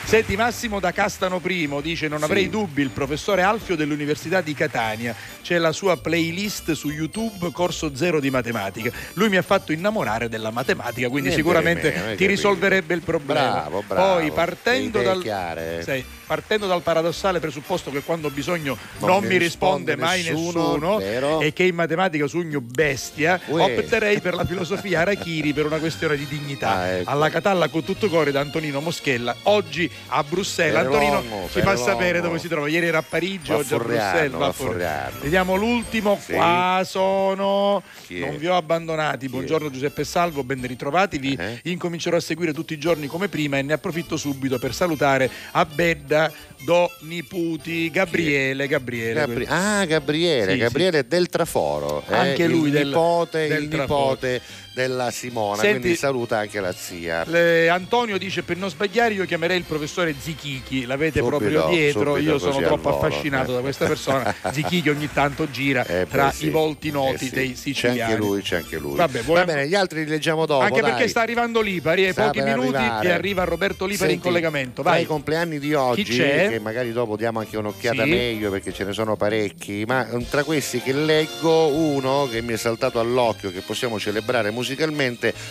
[0.04, 2.50] Senti Massimo da Castano Primo dice non avrei Sì.
[2.50, 8.20] dubbi il professore Alfio dell'Università di Catania c'è la sua playlist su YouTube corso zero
[8.20, 12.16] di matematica lui mi ha fatto innamorare della matematica quindi Niente sicuramente di meno, hai
[12.16, 14.14] ti risolverebbe il problema Bravo, bravo.
[14.14, 15.82] poi partendo dal chiare.
[16.26, 21.52] Partendo dal paradossale presupposto che quando ho bisogno non, mi risponde, mai nessuno, nessuno e
[21.52, 23.62] che in matematica sogno bestia Uè.
[23.62, 27.10] opterei per la filosofia Arachiri per una questione di dignità Ah, ecco.
[27.10, 31.60] alla Catalla con tutto cuore da Antonino Moschella oggi a Bruxelles Per Antonino l'uomo, ci
[31.60, 34.52] fa sapere dove si trova ieri era a Parigi Va oggi a Bruxelles va a
[34.52, 34.72] Forriano.
[34.72, 35.16] Forriano.
[35.20, 36.32] vediamo l'ultimo Sì.
[36.32, 41.60] qua sono non vi ho abbandonati buongiorno Giuseppe Salvo ben ritrovati vi Eh.
[41.64, 45.64] incomincerò a seguire tutti i giorni come prima e ne approfitto subito per salutare a
[45.64, 46.14] Bedda
[46.64, 52.70] do niputi Gabriele Gabriele Gabri- ah, Gabriele, Sì, Gabriele del Traforo, eh, Anche il lui
[52.70, 54.18] del- nipote, del il Traforo.
[54.76, 57.24] Della Simona, Senti- quindi saluta anche la zia.
[57.26, 62.18] Le- Antonio dice per non sbagliare io chiamerei il professore Zichichi, l'avete Subito, proprio dietro,
[62.18, 62.96] io sono troppo volo.
[63.06, 66.48] affascinato da questa persona, Zichichi ogni tanto gira Eh, tra sì.
[66.48, 68.00] i volti noti Eh, dei C'è siciliani.
[68.02, 68.96] anche lui, c'è anche lui.
[68.96, 70.62] Vabbè, Va vogliamo- bene, gli altri li leggiamo dopo.
[70.62, 70.90] Anche dai.
[70.90, 73.08] perché sta arrivando Lipari e Sta pochi minuti arrivare.
[73.08, 74.82] e arriva Roberto Lipari in Senti, collegamento.
[74.82, 75.02] Tra Vai.
[75.02, 76.48] i compleanni di oggi, c'è?
[76.50, 78.10] che magari dopo diamo anche un'occhiata Sì.
[78.10, 82.52] meglio perché ce ne sono parecchi, ma eh, tra questi che leggo, uno che mi
[82.52, 84.64] è saltato all'occhio, che possiamo celebrare musicalmente,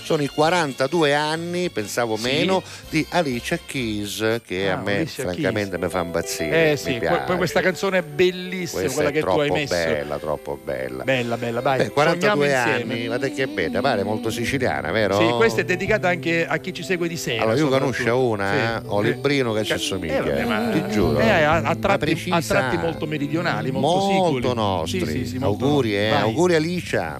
[0.04, 2.24] sono i 42 anni, pensavo Sì.
[2.24, 6.72] meno, di Alicia Keys, che Ah, a me Alicia francamente mi fa impazzire.
[6.72, 9.74] Eh sì, poi, questa canzone è bellissima, Questa quella è che tu hai messo.
[9.74, 11.04] bella, troppo bella.
[11.04, 11.78] Bella, bella, vai.
[11.78, 15.18] Beh, 42 Sogniamo anni, guarda che bella, pare molto siciliana, vero?
[15.20, 17.44] Sì, questa è dedicata anche a chi ci segue di sera.
[17.44, 18.86] Allora, io conosco una, Sì.
[18.86, 21.20] eh, ho Librino che ci Eh, assomiglia, vabbè, ma- ti giuro.
[21.20, 24.54] eh, a, a tratti, a tratti molto meridionali, molto, molto siculi.
[24.54, 25.00] nostri.
[25.06, 27.20] Sì, sì, sì, molto auguri, eh, auguri Alicia.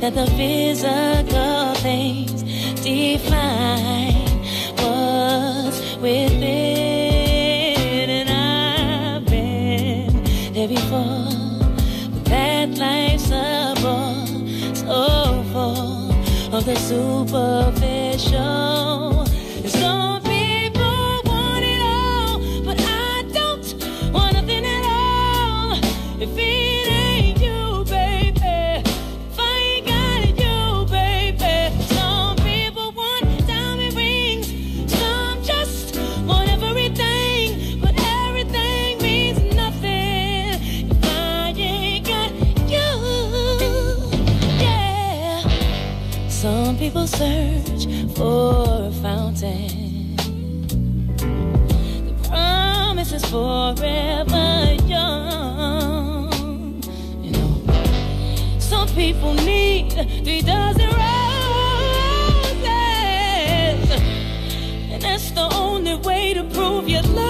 [0.00, 2.42] that the physical things
[2.82, 4.14] define
[4.78, 6.40] what's within,
[8.08, 11.28] and I've been there before.
[12.12, 14.24] But that life's a bore,
[14.74, 16.10] so full
[16.54, 19.26] of the superficial.
[47.00, 50.16] People search for a fountain.
[52.06, 56.82] The promise is forever young.
[57.22, 57.62] You know,
[58.58, 59.92] some people need
[60.24, 61.40] three dozen roses,
[64.90, 67.29] and that's the only way to prove you love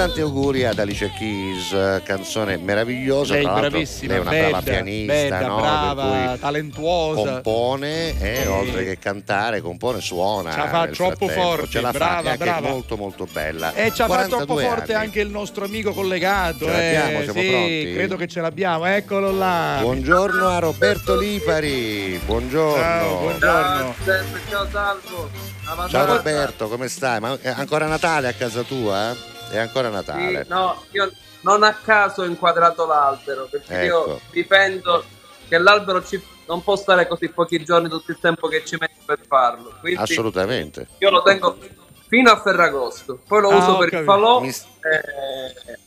[0.00, 3.34] tanti auguri ad Alicia Keys, canzone meravigliosa.
[3.34, 5.56] Lei bravissima, lei è una bella, brava pianista, bella, no?
[5.56, 7.32] brava, talentuosa.
[7.32, 8.46] compone e Eh.
[8.46, 10.52] oltre che cantare, compone, suona.
[10.52, 11.42] Ce la fa troppo frattempo.
[11.42, 12.68] forte, Ce la fa, brava, è anche brava.
[12.70, 13.74] molto molto bella.
[13.74, 15.04] E ci ha fatto troppo 42 forte anni.
[15.04, 16.64] anche il nostro amico collegato.
[16.64, 17.22] Ce l'abbiamo, eh.
[17.24, 17.92] siamo sì, pronti?
[17.92, 19.78] credo che ce l'abbiamo, eccolo là.
[19.82, 22.82] Buongiorno a Roberto Lipari, buongiorno.
[22.82, 23.94] Ciao, buongiorno.
[24.48, 25.30] Ciao Salvo.
[25.90, 27.20] Ciao Roberto, come stai?
[27.20, 29.14] Ma è ancora Natale a casa tua?
[29.50, 30.42] È ancora Natale.
[30.44, 31.10] Sì, no, io
[31.42, 33.84] non a caso ho inquadrato l'albero perché Ecco.
[34.08, 35.04] io dipendo
[35.48, 39.00] che l'albero ci, non può stare così pochi giorni tutto il tempo che ci metti
[39.04, 39.74] per farlo.
[39.80, 40.86] Quindi Assolutamente.
[40.98, 41.58] io lo tengo
[42.06, 44.40] fino a Ferragosto, poi lo Ah, uso per il falò.
[44.40, 45.78] Mi- eh,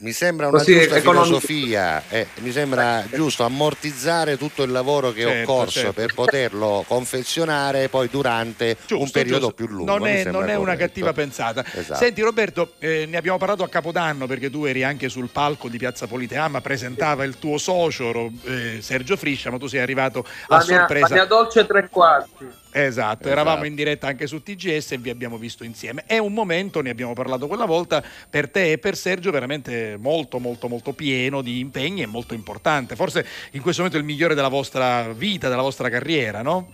[0.00, 1.40] Mi sembra una Così, giusta economico.
[1.40, 5.92] filosofia, eh, mi sembra giusto ammortizzare tutto il lavoro che ho Certo, corso certo.
[5.92, 9.54] per poterlo confezionare poi durante un Giusto, periodo giusto.
[9.54, 9.96] più lungo.
[9.96, 11.64] Non è, non è una cattiva pensata.
[11.72, 11.98] Esatto.
[12.00, 15.78] Senti Roberto, eh, ne abbiamo parlato a Capodanno perché tu eri anche sul palco di
[15.78, 20.64] Piazza Politeama, presentava il tuo socio eh, Sergio Friscia, ma tu sei arrivato a la,
[20.66, 21.14] mia, la sorpresa.
[21.14, 22.46] mia dolce tre quarti.
[22.72, 26.04] Esatto, eravamo in diretta anche su TGS e vi abbiamo visto insieme.
[26.06, 30.38] È un momento, ne abbiamo parlato quella volta, per te e per Sergio veramente molto
[30.38, 32.94] molto molto pieno di impegni e molto importante.
[32.94, 36.72] Forse in questo momento è il migliore della vostra vita, della vostra carriera, no?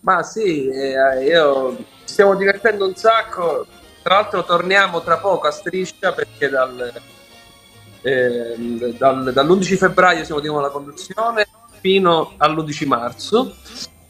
[0.00, 3.66] Ma sì, eh, io ci stiamo divertendo un sacco.
[4.02, 6.92] Tra l'altro torniamo tra poco a striscia perché dal,
[8.02, 8.56] eh,
[8.98, 11.46] dal- dall'11 febbraio siamo di nuovo alla conduzione
[11.80, 13.54] fino all'11 marzo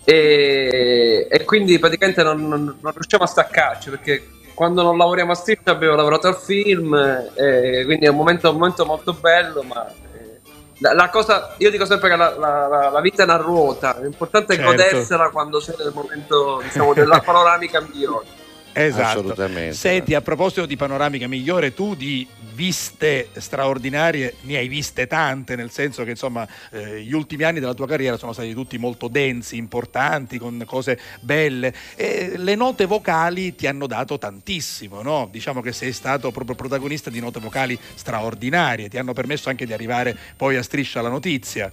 [0.05, 5.35] e, e quindi praticamente non, non- non riusciamo a staccarci perché quando non lavoriamo a
[5.35, 9.87] striscia abbiamo lavorato al film e quindi è un momento, un momento molto bello ma
[9.89, 10.41] eh,
[10.79, 13.97] la, la cosa, io dico sempre che la, la- la- la vita è una ruota,
[14.01, 14.71] l'importante è Certo.
[14.71, 18.27] godersela quando sei nel momento diciamo, della panoramica migliore.
[18.75, 19.19] Esatto.
[19.19, 19.75] Assolutamente.
[19.75, 25.71] Senti, a proposito di panoramica migliore, tu di viste straordinarie ne hai viste tante, nel
[25.71, 29.57] senso che insomma eh, gli ultimi anni della tua carriera sono stati tutti molto densi,
[29.57, 31.75] importanti, con cose belle.
[31.97, 35.29] E le note vocali ti hanno dato tantissimo, no?
[35.31, 39.73] Diciamo che sei stato proprio protagonista di note vocali straordinarie, ti hanno permesso anche di
[39.73, 41.73] arrivare poi a striscia la notizia.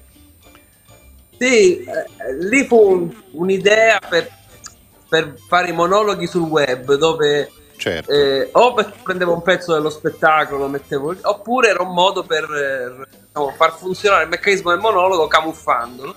[1.38, 1.86] Sì, eh,
[2.40, 4.30] lì fu un- un'idea per,
[5.08, 8.12] per fare i monologhi sul web dove Certo.
[8.12, 13.08] eh, o perché prendevo un pezzo dello spettacolo, lo mettevo oppure era un modo per
[13.08, 16.14] diciamo, far funzionare il meccanismo del monologo camuffandolo.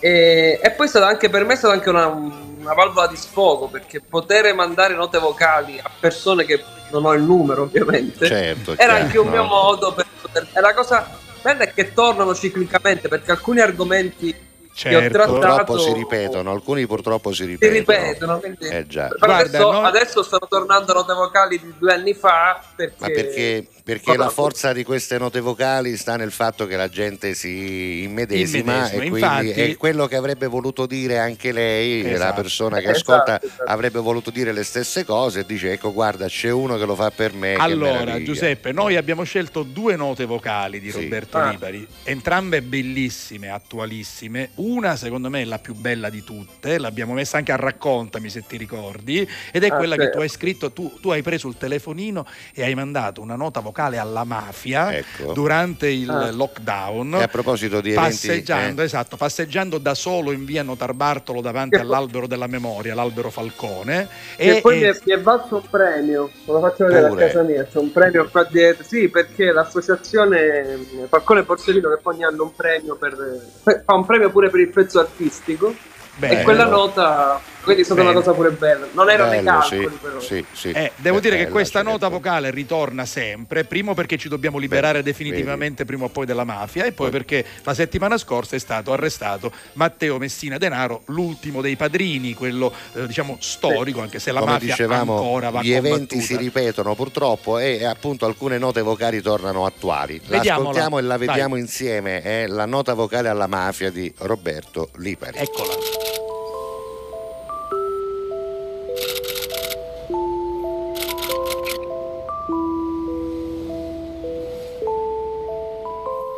[0.00, 3.16] E, e poi è stato anche per me è stata anche una, una valvola di
[3.16, 8.72] sfogo perché poter mandare note vocali a persone che non ho il numero ovviamente Certo,
[8.72, 10.46] era chiaro, anche un mio modo per poter...
[10.54, 14.34] E la cosa bella è che tornano ciclicamente perché alcuni argomenti
[14.80, 15.16] che ho Certo.
[15.18, 17.78] Purtroppo trattato si ripetono, alcuni purtroppo si si ripetono.
[17.78, 18.38] ripetono.
[18.38, 18.66] Quindi...
[18.68, 19.08] Eh già.
[19.08, 23.06] Però Guarda, adesso, no- adesso stanno tornando note vocali di due anni fa perché, Ma
[23.08, 28.02] perché, perché la forza di queste note vocali sta nel fatto che la gente si
[28.04, 32.40] immedesima, Immedesima, e quindi infatti- è quello che avrebbe voluto dire anche lei, la Esatto.
[32.42, 33.62] persona che Esatto, ascolta esatto.
[33.64, 37.10] avrebbe voluto dire le stesse cose e dice ecco guarda c'è uno che lo fa
[37.10, 37.54] per me.
[37.54, 41.02] Allora, meraviglia." Giuseppe, noi abbiamo scelto due note vocali di Sì.
[41.02, 41.50] Roberto Ah.
[41.50, 44.50] Lipari, entrambe bellissime, attualissime.
[44.56, 48.44] Una, secondo me, è la più bella di tutte, l'abbiamo messa anche a raccontami se
[48.46, 50.16] ti ricordi, ed è Ah, quella che certo.
[50.18, 53.96] tu hai scritto, tu, tu hai preso il telefonino e hai mandato una nota vocale
[53.98, 55.32] alla mafia Ecco.
[55.32, 56.30] durante il Ah.
[56.30, 57.14] lockdown.
[57.14, 61.76] E a proposito di eventi Passeggiando, eh, esatto, passeggiando da solo in via Notarbartolo davanti
[61.76, 64.08] Che poi- all'albero della memoria, l'albero Falcone.
[64.36, 67.24] E, poi e- mi, è, mi è valso un premio, lo faccio vedere Pure.
[67.24, 70.78] a casa mia, c'è un premio qua dietro, sì perché l'associazione
[71.08, 73.16] Falcone Porcellino che poi ogni anno un premio per,
[73.62, 75.74] per- fa un premio pure per il pezzo artistico
[76.16, 76.40] Bello.
[76.40, 78.22] e quella nota, quindi è stata una Bello.
[78.22, 80.20] cosa pure bella, non erano i bello, sì, calcoli però.
[80.20, 80.70] sì, sì.
[80.70, 81.90] Eh, devo È dire che bella, questa certo.
[81.92, 86.84] nota vocale ritorna sempre, primo perché ci dobbiamo liberare definitivamente prima o poi della mafia
[86.84, 91.76] e poi Poi- perché la settimana scorsa è stato arrestato Matteo Messina Denaro, l'ultimo dei
[91.76, 96.20] padrini, quello eh, diciamo storico, anche se la Come mafia dicevamo, ancora va gli eventi
[96.20, 100.20] si ripetono purtroppo e appunto alcune note vocali tornano attuali.
[100.26, 100.68] La Vediamola.
[100.70, 102.22] ascoltiamo e la vediamo insieme.
[102.22, 105.38] È la nota vocale alla mafia di Roberto Lipari.
[105.38, 106.07] Eccola.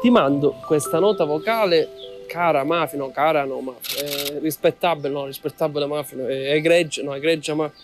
[0.00, 1.88] Ti mando questa nota vocale,
[2.26, 7.14] cara mafia, no, cara no, mafia, eh, rispettabile, no, rispettabile mafia, no, eh, egregia, no,
[7.14, 7.78] egregia mafia,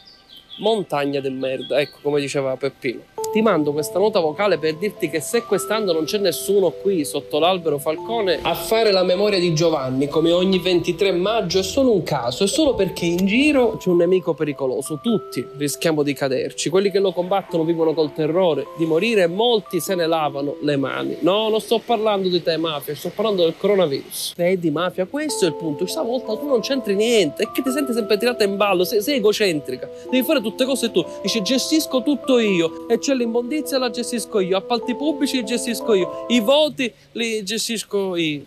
[0.59, 3.01] montagna del merda, ecco come diceva Peppino.
[3.33, 7.39] Ti mando questa nota vocale per dirti che se quest'anno non c'è nessuno qui sotto
[7.39, 12.03] l'albero Falcone a fare la memoria di Giovanni come ogni 23 maggio è solo un
[12.03, 16.91] caso, è solo perché in giro c'è un nemico pericoloso, tutti rischiamo di caderci, quelli
[16.91, 21.19] che lo combattono vivono col terrore di morire e molti se ne lavano le mani.
[21.21, 24.35] No, non sto parlando di te mafia, sto parlando del coronavirus.
[24.37, 27.93] Vedi mafia, questo è il punto, stavolta tu non c'entri niente, è che ti senti
[27.93, 32.39] sempre tirata in ballo, sei, sei egocentrica, devi fare tutte cose tu, dici gestisco tutto
[32.39, 37.43] io e c'è l'immondizia la gestisco io, appalti pubblici li gestisco io, i voti li
[37.43, 38.45] gestisco io.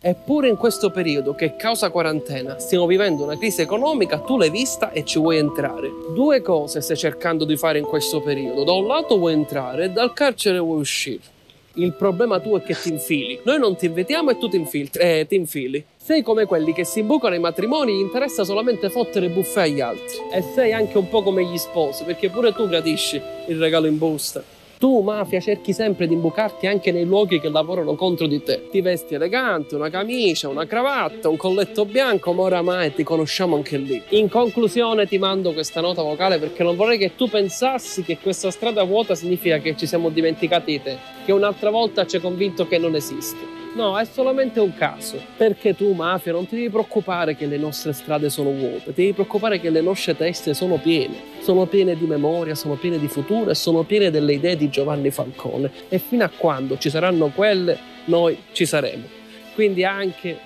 [0.00, 4.90] Eppure in questo periodo che causa quarantena stiamo vivendo una crisi economica, tu l'hai vista
[4.90, 5.90] e ci vuoi entrare.
[6.14, 8.64] Due cose stai cercando di fare in questo periodo.
[8.64, 11.35] Da un lato vuoi entrare e dal carcere vuoi uscire.
[11.78, 13.38] Il problema tuo è che ti infili.
[13.42, 15.84] Noi non ti invitiamo e tu ti, infiltri, eh, ti infili.
[15.94, 20.16] Sei come quelli che si imbucano ai matrimoni gli interessa solamente fottere buffet agli altri.
[20.32, 23.98] E sei anche un po' come gli sposi, perché pure tu gradisci il regalo in
[23.98, 24.55] busta.
[24.78, 28.68] Tu, mafia, cerchi sempre di imbucarti anche nei luoghi che lavorano contro di te.
[28.70, 33.78] Ti vesti elegante, una camicia, una cravatta, un colletto bianco, ma oramai ti conosciamo anche
[33.78, 34.02] lì.
[34.10, 38.50] In conclusione ti mando questa nota vocale perché non vorrei che tu pensassi che questa
[38.50, 42.68] strada vuota significa che ci siamo dimenticati di te, che un'altra volta ci hai convinto
[42.68, 43.65] che non esisti.
[43.76, 45.20] No, è solamente un caso.
[45.36, 49.12] Perché tu, mafia, non ti devi preoccupare che le nostre strade sono vuote, ti devi
[49.12, 51.14] preoccupare che le nostre teste sono piene.
[51.40, 55.10] Sono piene di memoria, sono piene di futuro e sono piene delle idee di Giovanni
[55.10, 55.70] Falcone.
[55.90, 59.04] E fino a quando ci saranno quelle, noi ci saremo.
[59.52, 60.38] Quindi anche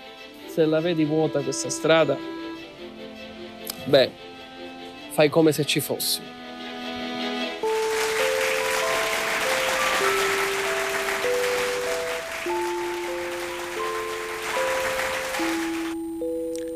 [0.46, 2.18] se la vedi vuota questa strada,
[3.84, 4.10] beh,
[5.10, 6.29] fai come se ci fossi.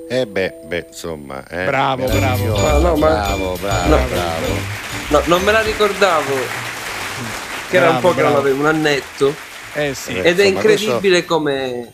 [0.08, 1.46] Eh beh, beh, insomma.
[1.48, 2.44] eh, Bravo, bravo.
[2.46, 4.06] No, no, ma- bravo, bravo, no.
[4.08, 4.46] bravo.
[5.08, 6.34] No, non me la ricordavo.
[7.68, 8.46] Che era un Bravo, po' che non bravo.
[8.46, 9.34] avevo, un annetto.
[9.72, 10.12] Eh sì.
[10.16, 11.92] Ed è insomma, incredibile come,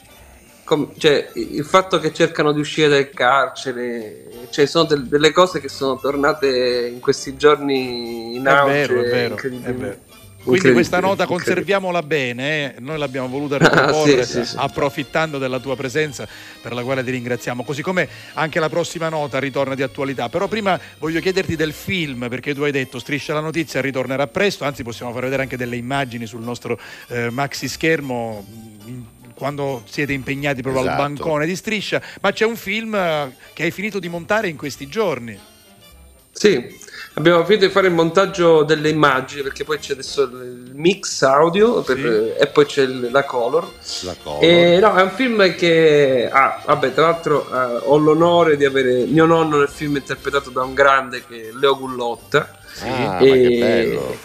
[0.64, 5.60] com- cioè, il fatto che cercano di uscire dal carcere, cioè, sono del- delle cose
[5.60, 8.72] che sono tornate in questi giorni in È auge.
[8.72, 9.70] vero, è vero, incredibile.
[9.70, 9.96] è vero.
[10.42, 12.80] Quindi questa nota conserviamola bene, eh.
[12.80, 14.56] noi l'abbiamo voluta Ah, riproporre sì, sì, sì.
[14.58, 16.26] approfittando della tua presenza
[16.62, 20.28] per la quale ti ringraziamo, così come anche la prossima nota ritorna di attualità.
[20.28, 24.64] Però prima voglio chiederti del film, perché tu hai detto Striscia la notizia ritornerà presto,
[24.64, 28.44] anzi possiamo far vedere anche delle immagini sul nostro eh, maxi schermo
[28.86, 31.02] in- quando siete impegnati proprio al Esatto.
[31.02, 34.86] bancone di Striscia, ma c'è un film eh, che hai finito di montare in questi
[34.86, 35.38] giorni.
[36.32, 36.76] Sì,
[37.14, 41.82] abbiamo finito di fare il montaggio delle immagini perché poi c'è adesso il mix audio
[41.82, 42.42] per- Sì.
[42.42, 43.68] e poi c'è il- la color.
[44.02, 44.42] La color.
[44.44, 49.04] E, no, è un film che ah, vabbè, tra l'altro eh, ho l'onore di avere
[49.04, 52.50] mio nonno nel film interpretato da un grande che è Leo Gullotta.
[52.82, 54.16] Ah, ma E- che bello.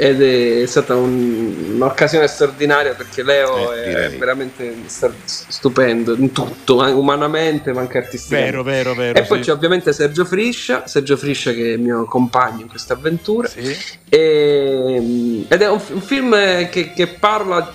[0.00, 6.92] Ed è stata un- un'occasione straordinaria perché Leo Eh, è veramente stupendo in tutto, eh,
[6.92, 8.52] umanamente ma anche artisticamente.
[8.52, 9.18] Vero, vero, vero.
[9.18, 9.44] E poi sì.
[9.44, 13.48] c'è ovviamente Sergio Friscia, Sergio Friscia che è il mio compagno in questa avventura.
[13.48, 13.76] Sì.
[14.08, 16.30] E- ed è un, un film
[16.68, 17.74] che, che parla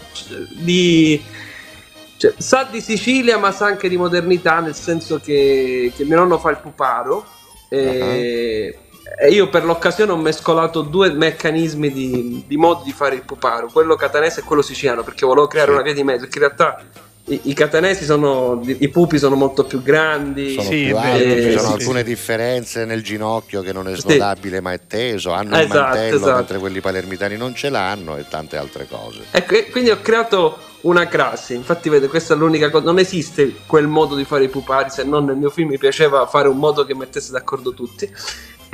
[0.51, 1.21] di...
[2.15, 6.39] cioè, sa di Sicilia ma sa anche di modernità nel senso che, che mio nonno
[6.39, 7.26] fa il puparo
[7.67, 8.78] e,
[9.20, 13.70] e io per l'occasione ho mescolato due meccanismi di, di modi di fare il puparo,
[13.72, 15.74] quello catanese e quello siciliano perché volevo creare Sì.
[15.76, 16.84] una via di mezzo perché in realtà
[17.26, 21.41] i, i catanesi sono i pupi sono molto più grandi Sono Sì, più alti, vero,
[21.51, 22.05] ci sono sì, alcune sì.
[22.05, 24.01] differenze nel ginocchio che non è Sì.
[24.01, 26.36] snodabile ma è teso, hanno il Esatto, mantello esatto.
[26.36, 29.22] mentre quelli palermitani non ce l'hanno e tante altre cose.
[29.32, 31.53] Ecco, e quindi ho creato una classe.
[31.53, 32.84] Infatti, vede, questa è l'unica cosa.
[32.84, 36.26] Non esiste quel modo di fare i pupari, se non nel mio film mi piaceva
[36.28, 38.11] fare un modo che mettesse d'accordo tutti.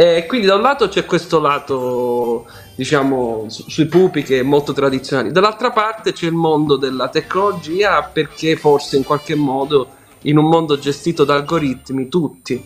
[0.02, 2.45] E quindi da un lato c'è questo lato,
[2.76, 8.02] diciamo, su- sui pupi che è molto tradizionale, dall'altra parte c'è il mondo della tecnologia
[8.04, 9.89] perché forse in qualche modo
[10.22, 12.64] in un mondo gestito da algoritmi tutti,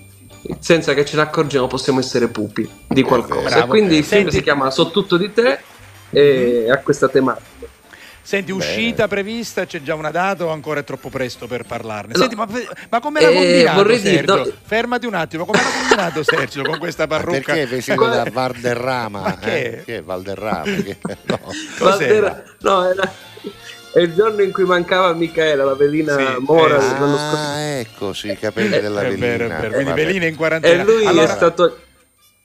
[0.60, 3.50] senza che ce ne accorgiamo, possiamo essere pupi di qualcosa.
[3.50, 3.64] Bravo.
[3.64, 5.58] E quindi il film Senti- si chiama So tutto di te
[6.12, 7.53] e ha questa tematica.
[8.26, 8.64] Senti, Bene.
[8.64, 12.14] uscita prevista, c'è già una data o ancora è troppo presto per parlarne?
[12.14, 12.20] No.
[12.20, 12.48] Senti, ma,
[12.90, 14.36] ma come era Eh, combinato vorrei dire, Sergio?
[14.38, 14.52] no.
[14.64, 17.42] Fermati un attimo, come era combinato Sergio con questa Ma parrucca?
[17.54, 19.20] perché vestito da Valderrama?
[19.20, 19.70] Ma che?
[19.80, 19.84] eh?
[19.84, 20.64] Che è Valderrama?
[20.64, 21.40] Che- no.
[21.78, 22.30] Cos'era?
[22.30, 23.12] Valdera- No, era
[23.94, 26.96] è il giorno in cui mancava Michela, la velina Sì, Mora eh.
[26.96, 29.26] Ah, ecco, sì, i capelli della È velina.
[29.28, 29.68] vero, è vero.
[29.74, 30.06] Quindi Vabbè.
[30.06, 30.82] Velina in quarantena.
[30.82, 31.78] E lui allora, è stato.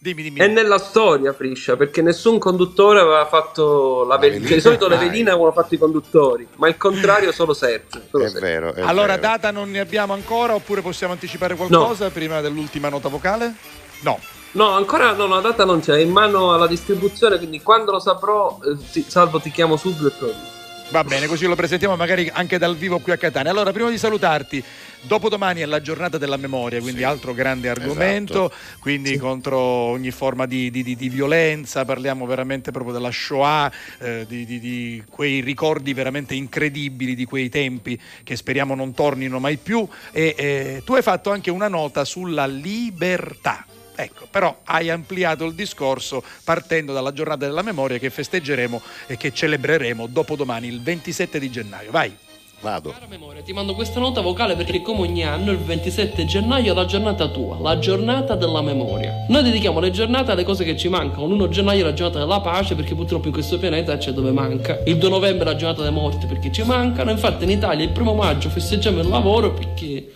[0.01, 0.39] Dimmi, dimmi.
[0.39, 4.47] È nella storia Friscia, perché nessun conduttore aveva fatto la La velina.
[4.47, 8.03] Cioè, di solito le veline avevano fatto i conduttori, ma il contrario solo Sergio.
[8.09, 8.47] solo È Sergio.
[8.47, 9.23] vero, è Allora, vero.
[9.23, 13.55] data non ne abbiamo ancora oppure possiamo anticipare qualcosa prima dell'ultima nota vocale?
[14.03, 14.21] No.
[14.53, 17.99] No, ancora no, la data non c'è, è in mano alla distribuzione, quindi quando lo
[17.99, 20.57] saprò, eh, ti- Salvo ti chiamo subito e dico.
[20.91, 23.51] Va bene, così lo presentiamo magari anche dal vivo qui a Catania.
[23.51, 24.65] Allora, prima di salutarti,
[25.03, 30.47] dopodomani è la giornata della memoria, quindi Sì, altro grande argomento, quindi contro ogni forma
[30.47, 36.35] di, di- di- di violenza, parliamo veramente proprio della Shoah, eh, di quei ricordi veramente
[36.35, 39.87] incredibili di quei tempi che speriamo non tornino mai più.
[40.11, 43.67] E eh, tu hai fatto anche una nota sulla libertà.
[44.01, 49.33] Ecco, però hai ampliato il discorso partendo dalla giornata della memoria che festeggeremo e che
[49.33, 51.91] celebreremo dopodomani, il 27 di gennaio.
[51.91, 52.17] Vai.
[52.61, 52.91] Vado.
[52.91, 56.75] Cara memoria, ti mando questa nota vocale perché come ogni anno il 27 gennaio è
[56.77, 59.27] la giornata tua, la giornata della memoria.
[59.29, 61.27] Noi dedichiamo le giornate alle cose che ci mancano.
[61.27, 64.81] L'1 gennaio è la giornata della pace perché purtroppo in questo pianeta c'è dove manca.
[64.87, 67.11] Il 2 novembre è la giornata delle morti perché ci mancano.
[67.11, 70.15] Infatti in Italia il primo maggio festeggiamo il lavoro perché...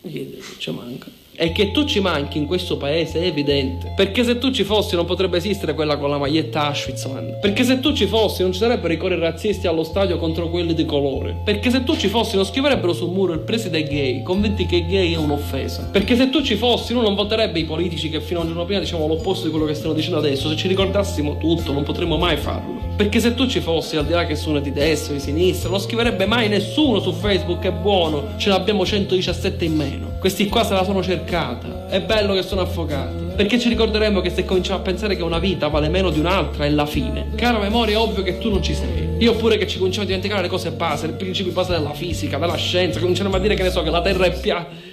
[0.00, 1.20] Perché ci manca.
[1.34, 3.94] E che tu ci manchi in questo paese è evidente.
[3.96, 7.38] Perché se tu ci fossi non potrebbe esistere quella con la maglietta Auschwitz, man.
[7.40, 10.74] Perché se tu ci fossi non ci sarebbero i cori razzisti allo stadio contro quelli
[10.74, 11.34] di colore.
[11.42, 14.84] Perché se tu ci fossi non scriverebbero sul muro il preside è gay, convinti che
[14.84, 15.88] gay è un'offesa.
[15.90, 18.66] Perché se tu ci fossi uno non voterebbe i politici che fino a un giorno
[18.66, 20.50] prima dicevano l'opposto di quello che stanno dicendo adesso.
[20.50, 22.81] Se ci ricordassimo tutto non potremmo mai farlo.
[22.96, 25.70] Perché se tu ci fossi, al di là che sono di destra o di sinistra,
[25.70, 30.12] non scriverebbe mai nessuno su Facebook è buono, ce l'abbiamo 117 in meno.
[30.18, 31.88] Questi qua se la sono cercata.
[31.88, 33.34] È bello che sono affogati.
[33.34, 36.64] Perché ci ricorderemo che se cominciamo a pensare che una vita vale meno di un'altra
[36.64, 37.30] è la fine.
[37.34, 39.08] Cara memoria, è ovvio che tu non ci sei.
[39.18, 42.38] Io pure che ci cominciamo a dimenticare le cose base, i principi base della fisica,
[42.38, 44.90] della scienza, cominciamo a dire che ne so che la Terra è piatta.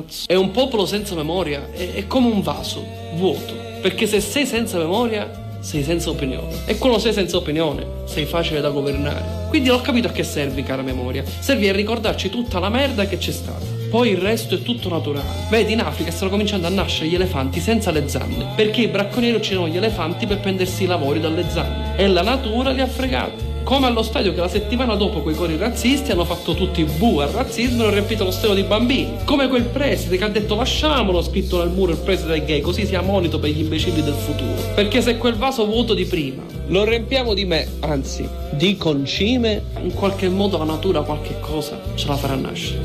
[0.00, 0.26] Cazzo.
[0.26, 2.84] È un popolo senza memoria, è, è come un vaso,
[3.14, 3.54] vuoto.
[3.80, 6.56] Perché se sei senza memoria, sei senza opinione.
[6.64, 9.46] E quando sei senza opinione, sei facile da governare.
[9.48, 11.22] Quindi ho capito a che servi, cara memoria.
[11.38, 13.64] Servi a ricordarci tutta la merda che c'è stata.
[13.90, 15.46] Poi il resto è tutto naturale.
[15.50, 19.36] Vedi, in Africa stanno cominciando a nascere gli elefanti senza le zanne, perché i bracconieri
[19.36, 21.96] uccidono gli elefanti per prendersi i lavori dalle zanne.
[21.96, 23.49] E la natura li ha fregati.
[23.62, 27.28] Come allo stadio che la settimana dopo quei cori razzisti hanno fatto tutti bu al
[27.28, 29.18] razzismo e hanno riempito lo stadio di bambini.
[29.24, 33.00] Come quel preside che ha detto lasciamolo scritto nel muro il preside gay, così sia
[33.00, 34.60] monito per gli imbecilli del futuro.
[34.74, 39.92] Perché se quel vaso vuoto di prima lo riempiamo di me, anzi, di concime, in
[39.92, 42.80] qualche modo la natura qualche cosa ce la farà nascere.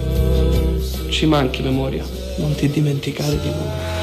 [1.10, 2.04] Ci manchi memoria,
[2.38, 3.95] non ti dimenticare di noi.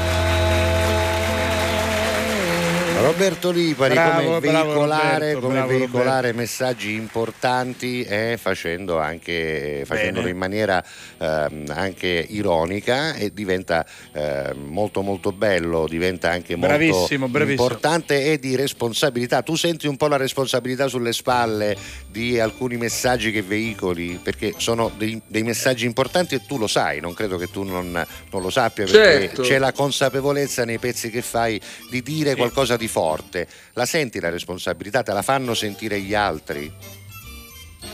[3.03, 10.37] Roberto Lipari Bravo, come veicolare, Roberto, come veicolare messaggi importanti e facendo anche, facendolo in
[10.37, 10.81] maniera
[11.17, 17.61] ehm, anche ironica e diventa ehm, molto molto bello, diventa anche molto Bravissimo, bravissimo.
[17.61, 19.41] importante e di responsabilità.
[19.41, 21.75] Tu senti un po' la responsabilità sulle spalle
[22.13, 27.01] di alcuni messaggi che veicoli perché sono dei, dei messaggi importanti e tu lo sai,
[27.01, 27.91] non credo che tu non,
[28.31, 29.41] non lo sappia perché Certo.
[29.41, 31.59] c'è la consapevolezza nei pezzi che fai
[31.89, 33.47] di dire qualcosa di forte.
[33.73, 35.01] La senti la responsabilità?
[35.01, 36.71] Te la fanno sentire gli altri?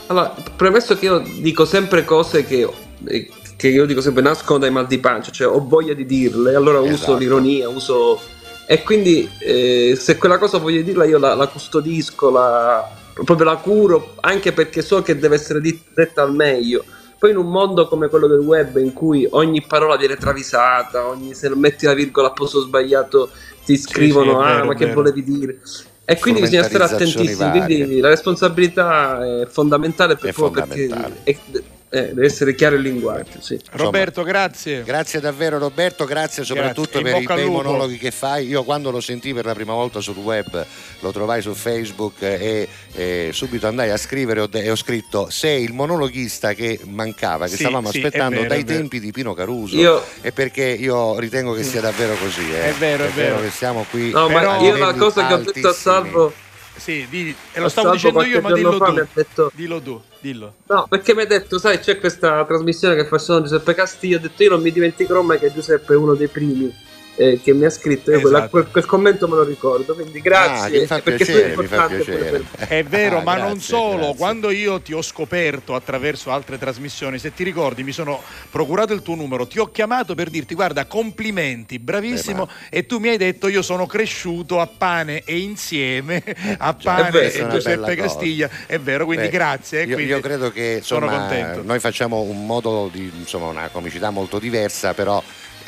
[0.08, 2.68] Allora, premesso che io dico sempre cose che,
[3.06, 6.54] eh, che io dico sempre nascono dai mal di pancia, cioè ho voglia di dirle,
[6.54, 7.16] allora uso Esatto.
[7.16, 8.20] l'ironia, uso...
[8.66, 13.56] E quindi eh, se quella cosa voglio dirla io la, la custodisco, la, proprio la
[13.56, 15.60] curo, anche perché so che deve essere
[15.94, 16.84] detta al meglio.
[17.18, 21.34] Poi in un mondo come quello del web in cui ogni parola viene travisata, ogni,
[21.34, 23.30] se metti la virgola al posto sbagliato
[23.64, 25.60] ti scrivono, sì, è ah vero, ma è che vero." volevi dire?
[26.06, 31.20] E quindi bisogna stare attentissimi, quindi la responsabilità è fondamentale per È fondamentale.
[31.22, 31.62] perché è-
[31.92, 33.58] eh, deve essere chiaro il linguaggio, sì.
[33.72, 34.82] Roberto, grazie.
[34.84, 37.24] Grazie davvero Roberto, grazie soprattutto Grazie.
[37.26, 38.46] Per i bei monologhi che fai.
[38.46, 40.64] Io quando lo sentii per la prima volta sul web,
[41.00, 45.72] lo trovai su Facebook e, e subito andai a scrivere e ho scritto sei il
[45.72, 48.78] monologhista che mancava, che Sì, stavamo sì, è aspettando vero, dai è vero.
[48.78, 49.76] tempi di Pino Caruso.
[49.76, 52.50] Io- E perché io ritengo che sia davvero così.
[52.52, 52.68] eh.
[52.68, 53.40] È vero, è vero.
[53.40, 54.10] che siamo qui.
[54.10, 55.72] No, Però- ma io la livelli cosa che ho detto a.
[55.72, 56.32] Salvo,
[56.76, 59.06] Sì, di- e lo stavo dicendo io, ma dillo tu.
[59.12, 60.54] detto Dillo tu, dillo.
[60.68, 64.16] No, perché mi ha detto, sai, c'è questa trasmissione che facciamo Giuseppe Castillo.
[64.16, 66.74] Ho detto, io non mi dimenticherò mai che Giuseppe è uno dei primi
[67.16, 68.10] eh, che mi ha scritto.
[68.10, 68.50] Io quella- Esatto.
[68.50, 69.94] quel, quel commento me lo ricordo.
[69.94, 70.80] Quindi Ah, grazie.
[70.80, 72.24] mi fa perché piacere, sono mi fa piacere.
[72.56, 73.96] per- È vero, Ah, ma grazie, non solo.
[73.98, 74.16] grazie.
[74.16, 79.02] Quando io ti ho scoperto attraverso altre trasmissioni, se ti ricordi, mi sono procurato il
[79.02, 82.48] tuo numero, ti ho chiamato per dirti guarda, complimenti, bravissimo.
[82.70, 86.22] Eh, E tu mi hai detto io sono cresciuto a pane e insieme
[86.58, 88.08] a Già, pane vero, e Giuseppe cosa.
[88.08, 88.48] Castiglia.
[88.66, 89.80] È vero, quindi Beh, grazie.
[89.82, 91.62] eh, Io, quindi io credo che sono insomma, contento.
[91.64, 95.22] noi facciamo un modo di insomma, una comicità molto diversa, però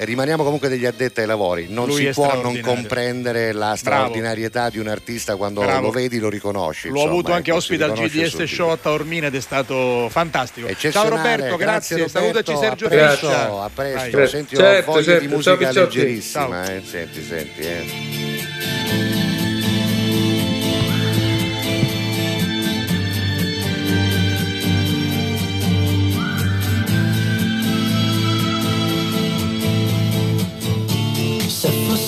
[0.04, 1.66] rimaniamo comunque degli addetti ai lavori.
[1.68, 5.86] Non Lui si può non comprendere la straordinarietà di un artista quando Bravo.
[5.86, 6.88] lo vedi lo riconosci.
[6.88, 8.46] L'ho insomma, avuto anche ecco, si ospite al GDS subito.
[8.46, 10.72] Show a Taormina ed è stato fantastico.
[10.74, 11.96] Ciao Roberto, grazie.
[11.96, 14.16] Roberto, Salutaci Sergio a presto, a presto.
[14.16, 14.28] Vai.
[14.28, 15.96] Senti, ho Certo, voglia certo, di musica Picciotti.
[15.98, 16.64] leggerissima.
[16.64, 16.74] Ciao.
[16.74, 16.82] eh.
[16.84, 17.60] Senti, senti.
[17.60, 18.31] Eh.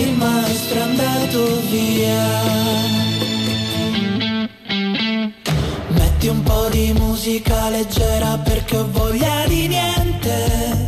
[0.00, 2.46] il maestro è andato via.
[5.88, 10.87] Metti un po' di musica leggera perché ho voglia di niente,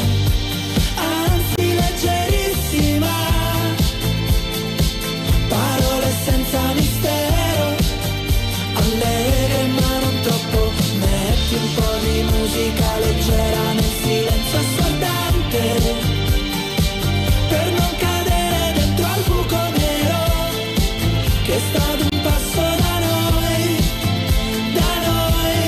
[12.51, 15.95] musica leggera nel silenzio assordante.
[17.47, 20.19] Per non cadere dentro al buco nero,
[21.45, 23.61] che è stato un passo da noi
[24.73, 25.59] da noi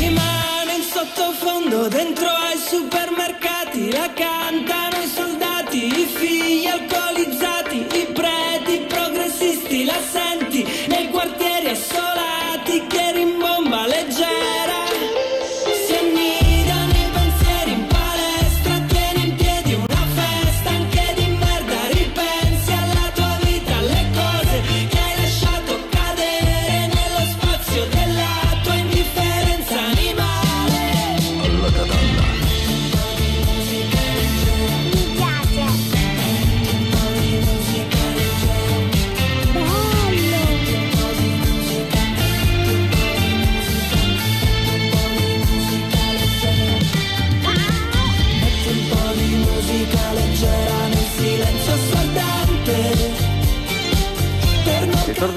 [0.00, 7.86] rimane in sottofondo dentro ai supermercati la cantano i soldati i figli alcolizzati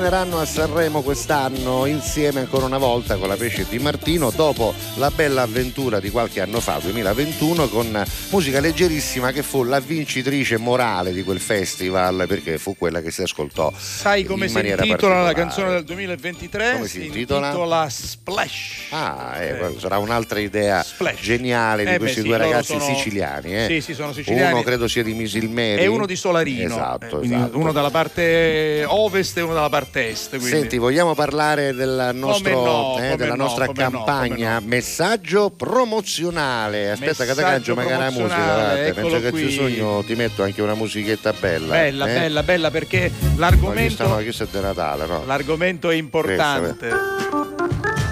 [0.07, 5.11] torneranno a Sanremo quest'anno insieme ancora una volta con la Pesce di Martino dopo la
[5.11, 11.11] bella avventura di qualche anno fa, 2021, con musica leggerissima che fu la vincitrice morale
[11.11, 15.33] di quel festival perché fu quella che si ascoltò Sai come si maniera intitola la
[15.33, 16.71] canzone del 2023?
[16.75, 17.89] Come si intitola?
[17.89, 18.87] Splash.
[18.91, 20.85] Ah, eh, quello sarà un'altra idea
[21.19, 23.55] geniale di Eh beh, questi sì, due ragazzi sono- siciliani.
[23.57, 23.65] eh.
[23.67, 24.53] Sì, sì, sono siciliani.
[24.53, 25.81] Uno credo sia di Misilmeri.
[25.81, 26.73] E uno di Solarino.
[26.75, 27.57] Esatto, Eh, esatto.
[27.57, 30.29] Uno dalla parte ovest e uno dalla parte est.
[30.29, 30.47] Quindi.
[30.47, 36.91] Senti, vogliamo parlare del nostro, no, eh, della no, nostra come no, campagna messaggio promozionale.
[36.91, 39.49] Aspetta che Messaggio cangio magari la musica, promozionale, guarda, eccolo penso che qui.
[39.49, 41.73] ci sogno, ti metto anche una musichetta bella.
[41.73, 42.13] Bella, eh?
[42.13, 45.25] bella, bella perché l'argomento, sta- no, questo è di Natale, no?
[45.25, 47.46] l'argomento è importante.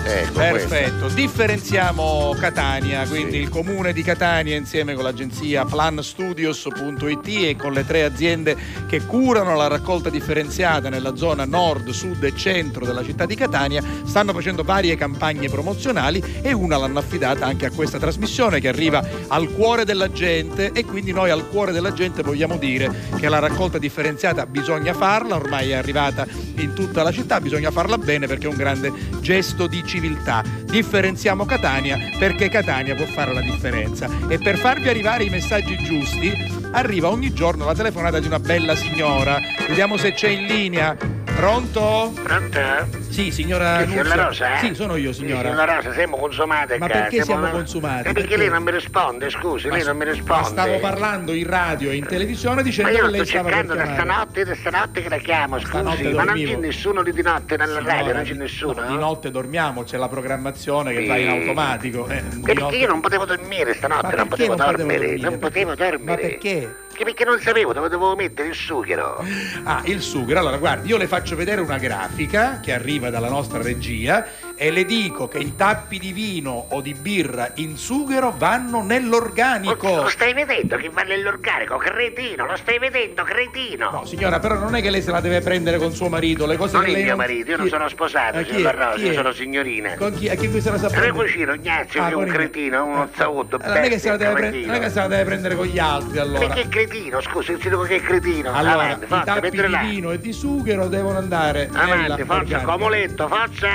[0.07, 7.73] Ecco, Perfetto, differenziamo Catania, quindi il comune di Catania insieme con l'agenzia planstudios.it e con
[7.73, 8.55] le tre aziende
[8.87, 13.81] che curano la raccolta differenziata nella zona nord, sud e centro della città di Catania
[14.05, 19.03] stanno facendo varie campagne promozionali e una l'hanno affidata anche a questa trasmissione che arriva
[19.29, 23.39] al cuore della gente e quindi noi al cuore della gente vogliamo dire che la
[23.39, 26.27] raccolta differenziata bisogna farla, ormai è arrivata
[26.57, 30.43] in tutta la città, bisogna farla bene perché è un grande gesto di civiltà.
[30.65, 36.33] Differenziamo Catania perché Catania può fare la differenza e per farvi arrivare i messaggi giusti
[36.71, 39.39] arriva ogni giorno la telefonata di una bella signora.
[39.67, 40.95] Vediamo se c'è in linea.
[41.23, 42.13] Pronto?
[42.21, 43.04] Pronto?
[43.09, 44.25] Sì, signora signora Nunzia.
[44.25, 44.57] Rosa?
[44.57, 45.49] Sì, sono io, signora.
[45.49, 47.99] Signora Rosa, siamo consumate Ma perché siamo consumati?
[48.09, 48.37] Eh, perché Perché?
[48.37, 50.45] lei non mi risponde, scusi, lei non mi Ma risponde.
[50.47, 53.93] stavo parlando in radio e in televisione Ma dicendo che lei stava per cercando da
[53.93, 57.55] stanotte, da stanotte che la chiamo, Stanotte scusi, ma non c'è nessuno lì di notte
[57.57, 58.81] nella Signora, radio, non c'è nessuno?
[58.81, 61.07] no, di notte dormiamo, c'è la programmazione che Sì.
[61.07, 62.07] va in automatico.
[62.09, 65.39] eh, Perché notte- io non potevo dormire Ma stanotte, non potevo non potevo dormire, non
[65.39, 66.03] potevo dormire.
[66.03, 66.75] Ma perché?
[66.95, 69.21] Perché non sapevo dove dovevo mettere il sughero.
[69.63, 70.39] Ah, il sughero.
[70.39, 74.25] Allora, guardi, io le faccio vedere una grafica che arriva dalla nostra regia
[74.57, 79.87] e le dico che i tappi di vino o di birra in sughero vanno nell'organico.
[80.03, 83.89] Lo stai vedendo che va nell'organico, cretino, lo stai vedendo, cretino.
[83.91, 86.57] No, signora, però non è che lei se la deve prendere con suo marito, le
[86.57, 88.95] cose non che è lei mio marito, io non sono sposato, chi signor è?
[88.95, 89.13] Chi io è?
[89.13, 89.93] sono signorina.
[89.95, 91.11] Con chi, a chi se la sa prendere?
[91.11, 94.17] Recugino Ignazio, Ah, che è un cretino, uno zautto, Allora, non è che se la
[94.17, 96.47] deve bestia, prendere, non è che se la deve prendere con gli altri, allora.
[96.47, 98.53] Perché cretino, scusa, io ti dico che è cretino.
[98.53, 99.79] Allora, Avanti, i forza, tappi mettile di là.
[99.79, 103.67] vino e di sughero devono andare Avanti, forza, comoletto, forza.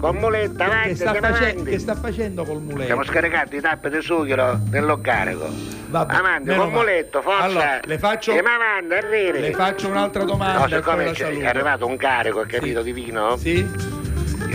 [0.00, 2.82] Ma che- con muletta, Che avanti, sta, andiamo face- che sta facendo col muletto?
[2.82, 5.48] Stiamo scaricando i tappi di sughero nell'organico.
[5.88, 6.70] Vabbè, Avanti, con male.
[6.70, 7.42] muletto, forza.
[7.44, 9.40] Allora, le faccio- avanti, arrivi.
[9.40, 11.40] Le faccio un'altra domanda No, siccome saluto.
[11.42, 13.36] è arrivato un carico, hai capito, di vino?
[13.36, 14.04] Sì.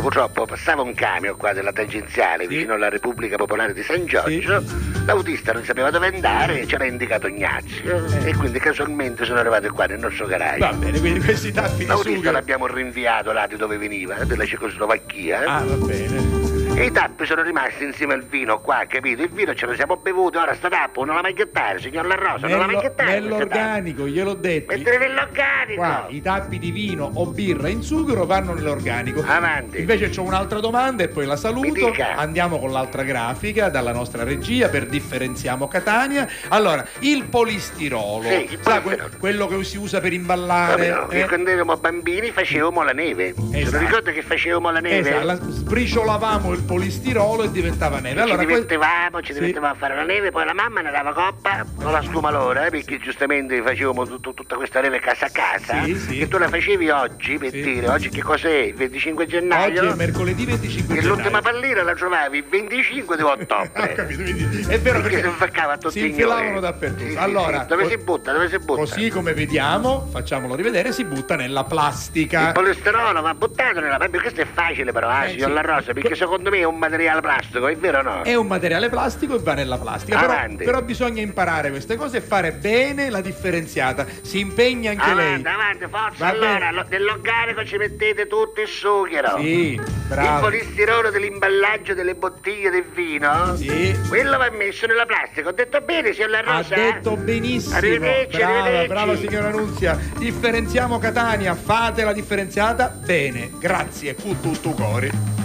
[0.01, 4.63] Io purtroppo passava un camion qua della tangenziale vicino alla Repubblica Popolare di San Giorgio.
[5.05, 9.99] L'autista non sapeva dove andare, c'era indicato Ignazio e quindi casualmente sono arrivati qua nel
[9.99, 10.55] nostro garage.
[10.55, 10.59] Eh.
[10.59, 15.43] Va bene, quindi questi tappi di L'autista l'abbiamo rinviato là di dove veniva, della Cecoslovacchia.
[15.45, 16.40] Ah, va bene.
[16.81, 19.21] E i tappi sono rimasti insieme al vino qua, capito?
[19.21, 22.15] Il vino ce lo siamo bevuti, ora sta tappo non la mai gettare, signor La
[22.15, 23.11] Rosa, non la mai gettare.
[23.13, 23.19] tappa.
[23.19, 24.75] nell'organico, gliel'ho detto.
[24.75, 25.75] Mettere nell'organico.
[25.79, 29.23] Qua i tappi di vino o birra in sughero vanno nell'organico.
[29.23, 29.79] Avanti.
[29.79, 31.93] Invece c'ho un'altra domanda e poi la saluto.
[32.15, 36.27] Andiamo con l'altra grafica dalla nostra regia per differenziamo Catania.
[36.47, 40.89] Allora, il polistirolo, Sì, il sa, que- quello che si usa per imballare.
[40.89, 41.09] no?
[41.11, 41.27] eh?
[41.27, 43.35] Quando eravamo bambini facevamo la neve.
[43.51, 43.77] Esatto.
[43.77, 45.09] lo ricordi che facevamo la neve?
[45.09, 48.21] Esatto, la- sbriciolavamo il polistirolo e diventava neve.
[48.21, 49.39] Allora, ci que- divertivamo, ci Sì.
[49.39, 52.69] divertivamo a fare la neve, poi la mamma ne dava coppa con la scumalora, eh,
[52.69, 55.83] perché giustamente facevamo tutto- tutta questa neve casa a casa.
[55.83, 56.19] Sì, sì.
[56.21, 57.61] E tu la facevi oggi, per Sì.
[57.61, 58.49] dire, oggi che cos'è?
[58.71, 59.81] Il 25 gennaio?
[59.81, 61.13] oggi è mercoledì 25 E gennaio.
[61.15, 63.71] l'ultima pallina la trovavi il 25 di ottobre.
[63.91, 67.03] Ho capito, quindi è vero perché perché si infilavano dappertutto.
[67.03, 67.67] Sì, sì, allora, sì.
[67.67, 68.31] dove si butta?
[68.31, 68.79] Dove si butta?
[68.81, 72.47] Così come vediamo, facciamolo rivedere, si butta nella plastica.
[72.47, 75.53] Il polistirolo va buttato nella Vabbè, questo è facile però, Eh, signor sì.
[75.53, 78.21] La Rosa, perché secondo me è un materiale plastico, è vero o no?
[78.23, 80.19] È un materiale plastico e va nella plastica.
[80.19, 84.05] Però, però bisogna imparare queste cose e fare bene la differenziata.
[84.21, 85.53] Si impegna anche avanti, lei.
[85.53, 86.25] avanti, forza.
[86.27, 89.37] Allora, lo- nell'organico ci mettete tutto il sughero.
[89.37, 90.41] Sì, Il bravo.
[90.41, 93.55] polistirolo dell'imballaggio delle bottiglie del vino.
[93.55, 93.97] Sì.
[94.07, 95.49] Quello va messo nella plastica.
[95.49, 96.75] Ho detto bene, signor La Ha Rosa?
[96.75, 97.75] detto benissimo.
[97.75, 98.87] Arrivederci, brava, arrivederci.
[98.87, 99.99] brava signora Nunzia.
[100.17, 103.49] Differenziamo Catania, fate la differenziata bene.
[103.59, 105.40] Grazie, cu tutto cori.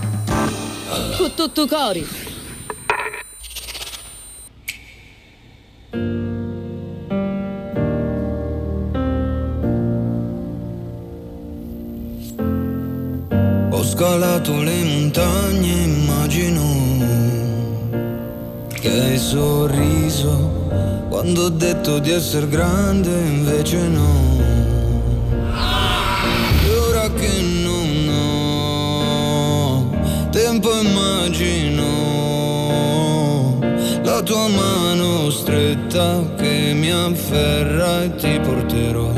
[1.17, 2.07] Cu tutto cori.
[13.71, 16.65] Ho scalato le montagne, immagino
[18.73, 20.55] che hai sorriso
[21.09, 24.39] quando ho detto di essere grande, invece no.
[26.65, 28.36] E ora che non ho
[30.61, 31.85] tempo, immagino
[34.03, 39.13] la tua mano stretta che mi afferra e ti porterò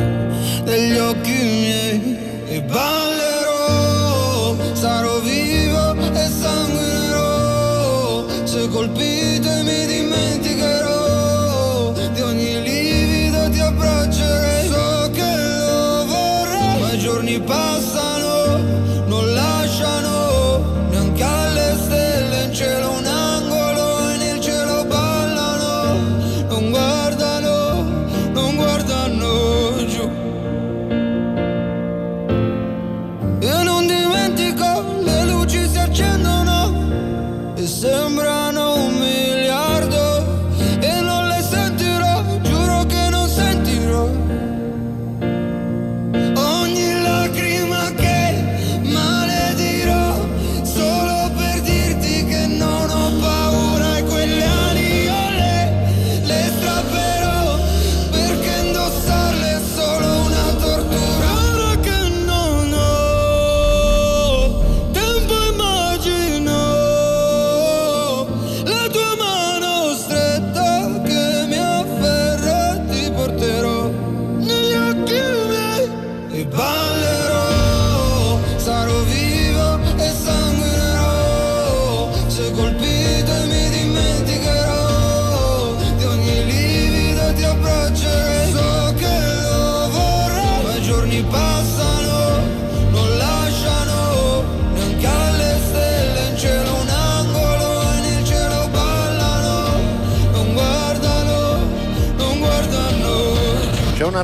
[0.64, 1.88] negli occhi miei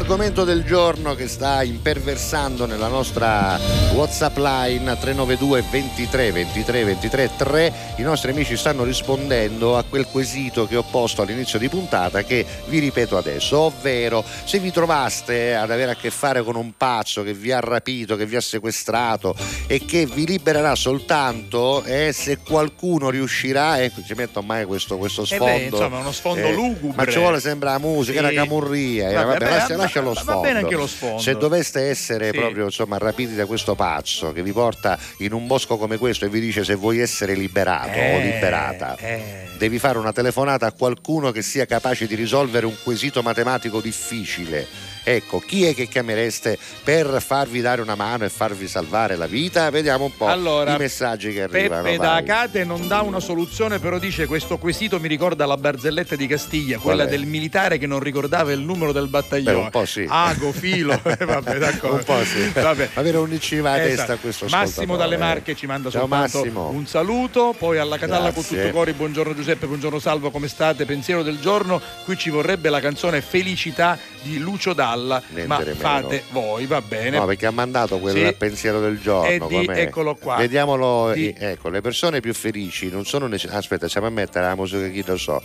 [0.04, 3.58] C'è un argomento del giorno che sta imperversando nella nostra
[3.94, 7.72] WhatsApp line 392 23 23 23 3.
[7.96, 12.44] I nostri amici stanno rispondendo a quel quesito che ho posto all'inizio di puntata che
[12.66, 17.22] vi ripeto adesso, ovvero se vi trovaste ad avere a che fare con un pazzo
[17.22, 19.34] che vi ha rapito, che vi ha sequestrato
[19.66, 25.22] e che vi libererà soltanto eh, se qualcuno riuscirà, ecco ci metto mai questo, questo
[25.22, 25.44] Eh sfondo.
[25.46, 27.06] beh, insomma, uno sfondo lugubre.
[27.06, 28.34] Ma ci vuole sempre la musica, Sì.
[28.34, 30.40] la camurria, eh, Vabbè, vabbè, beh, lascia lo Va sfondo.
[30.40, 31.18] bene anche lo sfondo.
[31.20, 32.38] Se doveste essere Sì.
[32.38, 36.28] proprio insomma rapiti da questo pazzo che vi porta in un bosco come questo e
[36.28, 39.46] vi dice se vuoi essere liberato o Eh, liberata, eh.
[39.58, 44.66] devi fare una telefonata a qualcuno che sia capace di risolvere un quesito matematico difficile.
[45.06, 49.68] Ecco, chi è che chiamereste per farvi dare una mano e farvi salvare la vita?
[49.68, 51.82] Vediamo un po' Allora, i messaggi che arrivano.
[51.82, 52.18] Peppe da vai.
[52.22, 56.78] Acate non dà una soluzione, però dice questo quesito mi ricorda la barzelletta di Castiglia,
[56.78, 57.06] quella è?
[57.06, 59.56] del militare che non ricordava il numero del battaglione.
[59.58, 60.06] Beh, un po' sì.
[60.08, 61.96] Ago, filo, eh, vabbè, d'accordo.
[61.96, 62.48] Un po' sì.
[62.54, 62.90] Vabbè.
[62.94, 63.96] Avere un IC va a Esatto.
[63.96, 66.68] testa questo Massimo dalle Marche ci manda Ciao, soltanto Massimo.
[66.70, 70.86] un saluto, poi alla Catalla con tutto cori, buongiorno Giuseppe, buongiorno Salvo, come state?
[70.86, 75.64] Pensiero del giorno, qui ci vorrebbe la canzone Felicità di Lucio Dalla, Niente ma di
[75.66, 75.76] meno.
[75.78, 77.18] fate voi, va bene.
[77.18, 78.34] No, perché ha mandato quel Sì.
[78.36, 79.46] pensiero del giorno.
[79.46, 80.36] Di- eccolo qua.
[80.36, 81.12] Vediamolo.
[81.12, 83.60] Di- Ecco, le persone più felici non sono necessarie.
[83.60, 85.42] Aspetta, stiamo a mettere la musica chi lo so.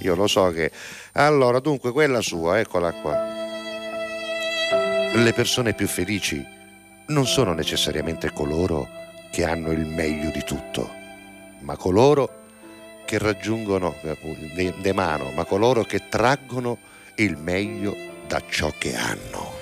[0.00, 0.70] Io lo so che.
[1.12, 3.40] Allora, dunque, quella sua, eccola qua.
[5.14, 6.42] Le persone più felici
[7.08, 8.88] non sono necessariamente coloro
[9.30, 10.90] che hanno il meglio di tutto,
[11.60, 12.40] ma coloro
[13.04, 14.16] che raggiungono eh,
[14.54, 16.78] de, de mano, ma coloro che traggono
[17.16, 17.94] il meglio
[18.32, 19.52] da ciò che hanno.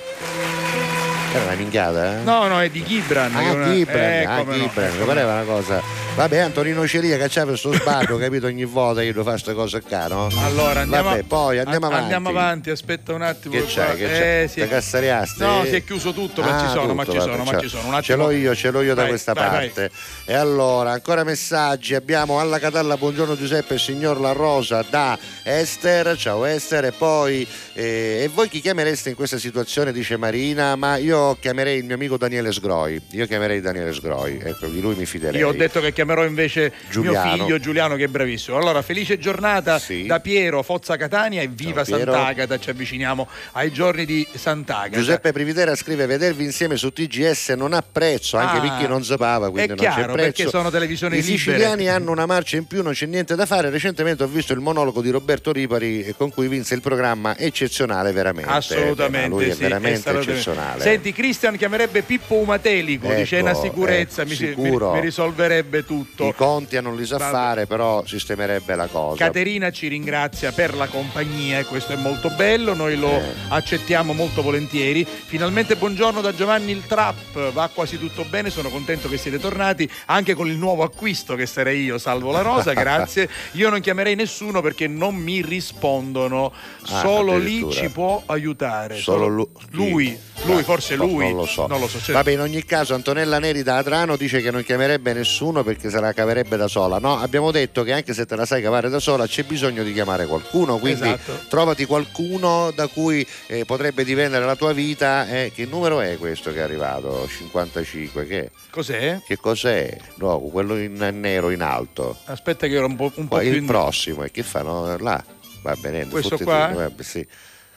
[1.33, 2.23] Era una minchiata, eh?
[2.23, 3.35] No, no, è di Gibran.
[3.35, 5.83] Ah, una- Gibran, eh, ah, no, Gibran, come mi pareva una cosa.
[6.17, 8.47] Vabbè, Antonino Ceria che c'ha questo sbarro, capito?
[8.47, 10.29] Ogni volta che lo fa queste cose qua, no?
[10.45, 12.13] Allora andiamo, Vabbè, poi andiamo an- avanti.
[12.15, 13.55] andiamo avanti, aspetta un attimo.
[13.55, 13.95] Che c'è?
[13.97, 14.43] Che c'è?
[14.43, 14.51] Eh.
[14.53, 15.43] Te cassariaste?
[15.45, 17.51] No, si è chiuso tutto, ma Ah, ci sono, ma tutto, ci vabbè, sono, ma
[17.53, 17.87] ce- ci sono.
[17.97, 18.27] Un Ce attimo.
[18.27, 19.67] l'ho io, ce l'ho io da Vai, questa vai, vai.
[19.71, 19.91] parte.
[20.27, 21.95] E allora, ancora messaggi.
[21.95, 26.17] Abbiamo alla Catalla, buongiorno Giuseppe, signor La Rosa da Esther.
[26.19, 26.85] Ciao Esther.
[26.87, 29.91] E poi, eh, e voi chi chiamereste in questa situazione?
[29.93, 33.01] Dice Marina, ma io chiamerei il mio amico Daniele Sgroi.
[33.13, 34.39] Io chiamerei Daniele Sgroi.
[34.43, 35.41] Ecco, di lui mi fiderei.
[35.41, 37.35] Io ho detto che chiamerò invece Giuliano.
[37.35, 38.57] mio figlio Giuliano che è bravissimo.
[38.57, 40.07] Allora, felice giornata Sì.
[40.07, 41.99] da Piero Fozza Catania e viva Ciao.
[41.99, 44.97] Sant'Agata, ci avviciniamo ai giorni di Sant'Agata.
[44.97, 49.51] Giuseppe Privitera scrive vedervi insieme su TGS non ha prezzo anche Ah, perché non sapava
[49.51, 51.37] quindi è non c'è chiaro, prezzo perché sono televisioni i libere.
[51.39, 54.61] siciliani hanno una marcia in più non c'è niente da fare recentemente ho visto il
[54.61, 59.45] monologo di Roberto Ripari eh, con cui vinse il programma eccezionale veramente Assolutamente, Eh, lui
[59.49, 60.33] è sì, veramente assolutamente.
[60.33, 65.85] eccezionale Senti, Cristian chiamerebbe Pippo Umatelico, Ecco, dice una sicurezza, eh, mi, mi- mi risolverebbe
[65.91, 66.29] tutto.
[66.29, 67.33] i conti non li sa Vabbè.
[67.33, 72.31] fare però sistemerebbe la cosa Caterina ci ringrazia per la compagnia e questo è molto
[72.31, 73.23] bello, noi lo Eh.
[73.49, 75.05] accettiamo molto volentieri.
[75.05, 79.91] Finalmente buongiorno da Giovanni il Trap, va quasi tutto bene, sono contento che siete tornati
[80.07, 83.29] anche con il nuovo acquisto che sarei io, salvo la rosa, grazie.
[83.53, 86.53] Io non chiamerei nessuno perché non mi rispondono,
[86.89, 88.97] Ah, solo lì ci può aiutare.
[88.99, 91.29] Solo lu- lui, lui, forse lui.
[91.29, 94.17] non lo so, Non lo so, cioè- Vabbè, in ogni caso Antonella Neri da Adrano
[94.17, 96.99] dice che non chiamerebbe nessuno perché se la caverebbe da sola.
[96.99, 99.93] No, abbiamo detto che anche se te la sai cavare da sola c'è bisogno di
[99.95, 101.47] chiamare qualcuno, quindi Esatto.
[101.49, 105.27] trovati qualcuno da cui eh, potrebbe dipendere la tua vita.
[105.29, 105.53] eh.
[105.55, 107.27] che numero è questo che è arrivato?
[107.29, 109.21] 55, che, Cos'è?
[109.25, 109.97] che cos'è?
[110.17, 112.19] No, quello in nero in alto.
[112.25, 114.97] Aspetta che ero un po', un po' Poi più il in- prossimo, e che fanno?
[114.99, 115.25] Là,
[115.63, 116.07] va bene.
[116.09, 116.73] Questo qua?
[116.75, 117.27] vabbè, sì.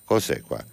[0.04, 0.64] Cos'è qua?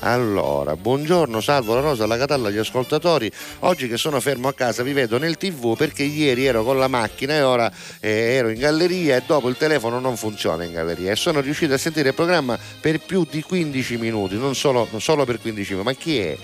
[0.00, 3.30] Allora, buongiorno, salvo la rosa, la catalla agli ascoltatori.
[3.60, 6.86] Oggi che sono fermo a casa vi vedo nel tv perché ieri ero con la
[6.86, 11.12] macchina e ora eh, ero in galleria e dopo il telefono non funziona in galleria
[11.12, 15.00] e sono riuscito a sentire il programma per più di 15 minuti, non solo, non
[15.00, 15.88] solo per 15 minuti.
[15.88, 16.36] Ma chi è?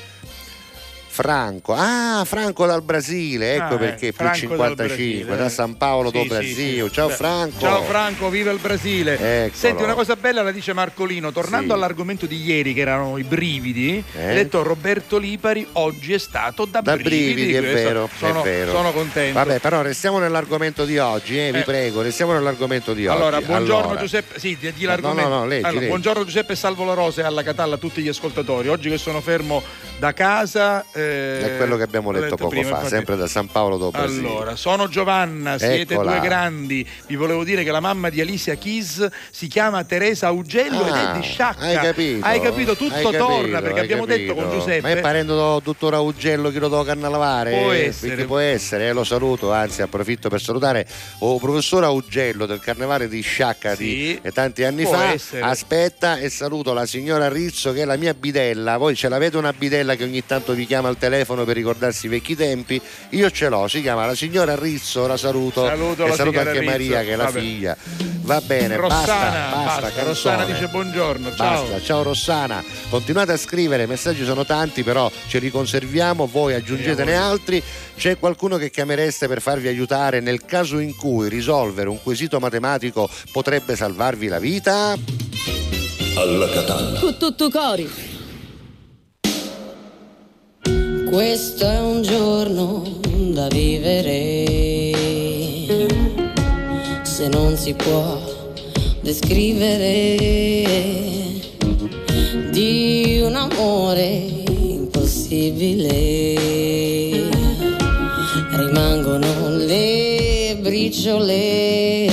[1.12, 5.44] Franco, ah Franco dal Brasile, ecco Ah, eh, perché più Franco dal 55 Brasile, da
[5.44, 5.48] eh.
[5.50, 6.84] San Paolo Sì, do sì, Brasil.
[6.86, 6.90] sì.
[6.92, 7.60] Ciao Beh, Franco.
[7.60, 9.12] Ciao Franco, viva il Brasile.
[9.44, 9.52] Eccolo.
[9.54, 11.72] Senti, una cosa bella la dice Marcolino, tornando Sì.
[11.74, 14.30] all'argomento di ieri che erano i brividi, Eh?
[14.30, 18.44] ha detto Roberto Lipari oggi è stato da, Da brividi, è questo- vero, sono, è
[18.44, 18.70] vero.
[18.72, 19.38] sono contento.
[19.38, 21.62] Vabbè, però restiamo nell'argomento di oggi, eh, vi Eh.
[21.64, 23.44] prego, restiamo nell'argomento di Allora, oggi.
[23.46, 25.28] buongiorno Allora, Giuseppe, sì, di, di No, l'argomento.
[25.28, 25.88] no, no, leggi, Allora, leggi.
[25.88, 28.68] buongiorno Giuseppe Salvo la Rosa e alla Catalla a tutti gli ascoltatori.
[28.68, 29.62] Oggi che sono fermo
[29.98, 32.88] da casa eh, È quello che abbiamo l'ho detto, poco prima, fa, infatti.
[32.94, 34.24] sempre da San Paolo do Brasil.
[34.24, 36.12] Allora, sono Giovanna, siete Eccola.
[36.12, 36.86] due grandi.
[37.06, 41.14] Vi volevo dire che la mamma di Alicia Keys si chiama Teresa Augello ed Ah,
[41.14, 41.60] è di Sciacca.
[41.64, 42.26] Hai capito?
[42.26, 42.76] Hai capito?
[42.76, 44.60] Tutto Hai capito, torna perché abbiamo detto con capito.
[44.60, 44.80] Giuseppe.
[44.82, 47.50] Ma è parendo do dottore Augello che lo do carnalavare?
[47.50, 48.24] Può Eh, essere.
[48.24, 50.80] Può essere, eh, lo saluto, anzi approfitto per salutare
[51.20, 55.12] il professor Augello del carnevale di Sciacca Sì, di eh, tanti anni fa.
[55.12, 55.42] essere.
[55.42, 58.76] Aspetta e saluto la signora Rizzo che è la mia bidella.
[58.76, 62.08] Voi ce l'avete una bidella che ogni tanto vi chiama al telefono per ricordarsi i
[62.08, 62.80] vecchi tempi?
[63.10, 65.66] Io ce l'ho, si chiama la signora Rizzo, la saluto.
[65.66, 66.70] Saluto e la saluto anche Rizzo.
[66.70, 67.40] Maria che è la Vabbè.
[67.40, 67.76] figlia.
[68.22, 70.02] Va bene, Rossana, basta, basta, basta.
[70.04, 71.34] Rossana dice buongiorno.
[71.34, 71.62] Ciao.
[71.62, 76.54] Basta, ciao Rossana, continuate a scrivere, i messaggi sono tanti però ce li conserviamo, voi
[76.54, 77.60] aggiungetene altri,
[77.96, 83.08] c'è qualcuno che chiamereste per farvi aiutare nel caso in cui risolvere un quesito matematico
[83.32, 84.96] potrebbe salvarvi la vita?
[86.14, 87.00] Alla Catalla.
[87.00, 87.16] Con
[91.12, 92.82] questo è un giorno
[93.32, 94.96] da vivere,
[97.02, 98.18] se non si può
[99.02, 100.16] descrivere
[102.50, 105.90] di un amore impossibile.
[108.52, 112.08] Rimangono le briciole,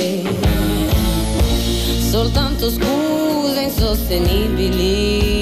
[2.10, 5.39] soltanto scuse insostenibili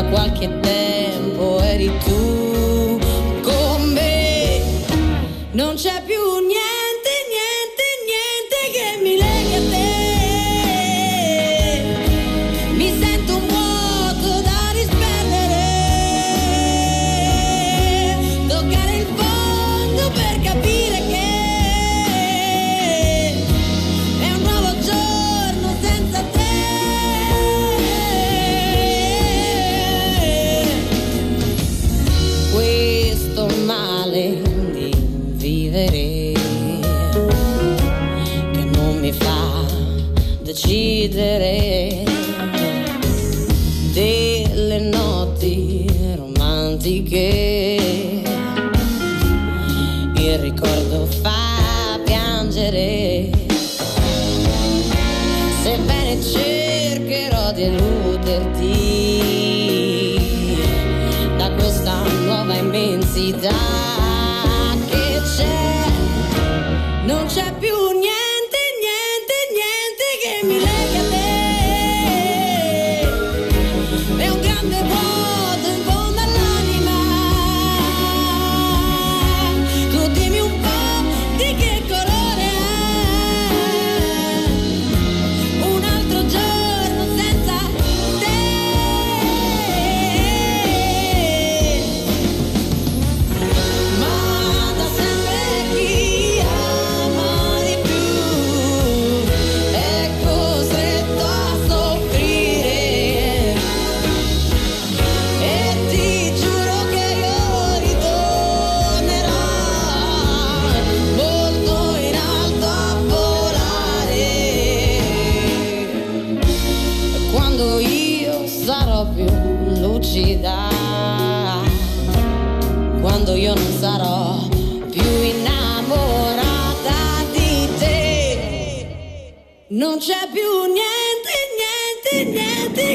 [0.00, 2.98] da qualche tempo eri tu
[3.42, 4.62] con me.
[5.52, 6.49] Non c'è più niente.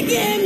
[0.06, 0.45] again.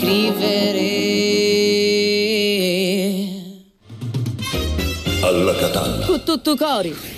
[0.00, 0.78] scrivere.
[5.20, 6.06] Alla Catalla.
[6.06, 7.09] Con tutto cori.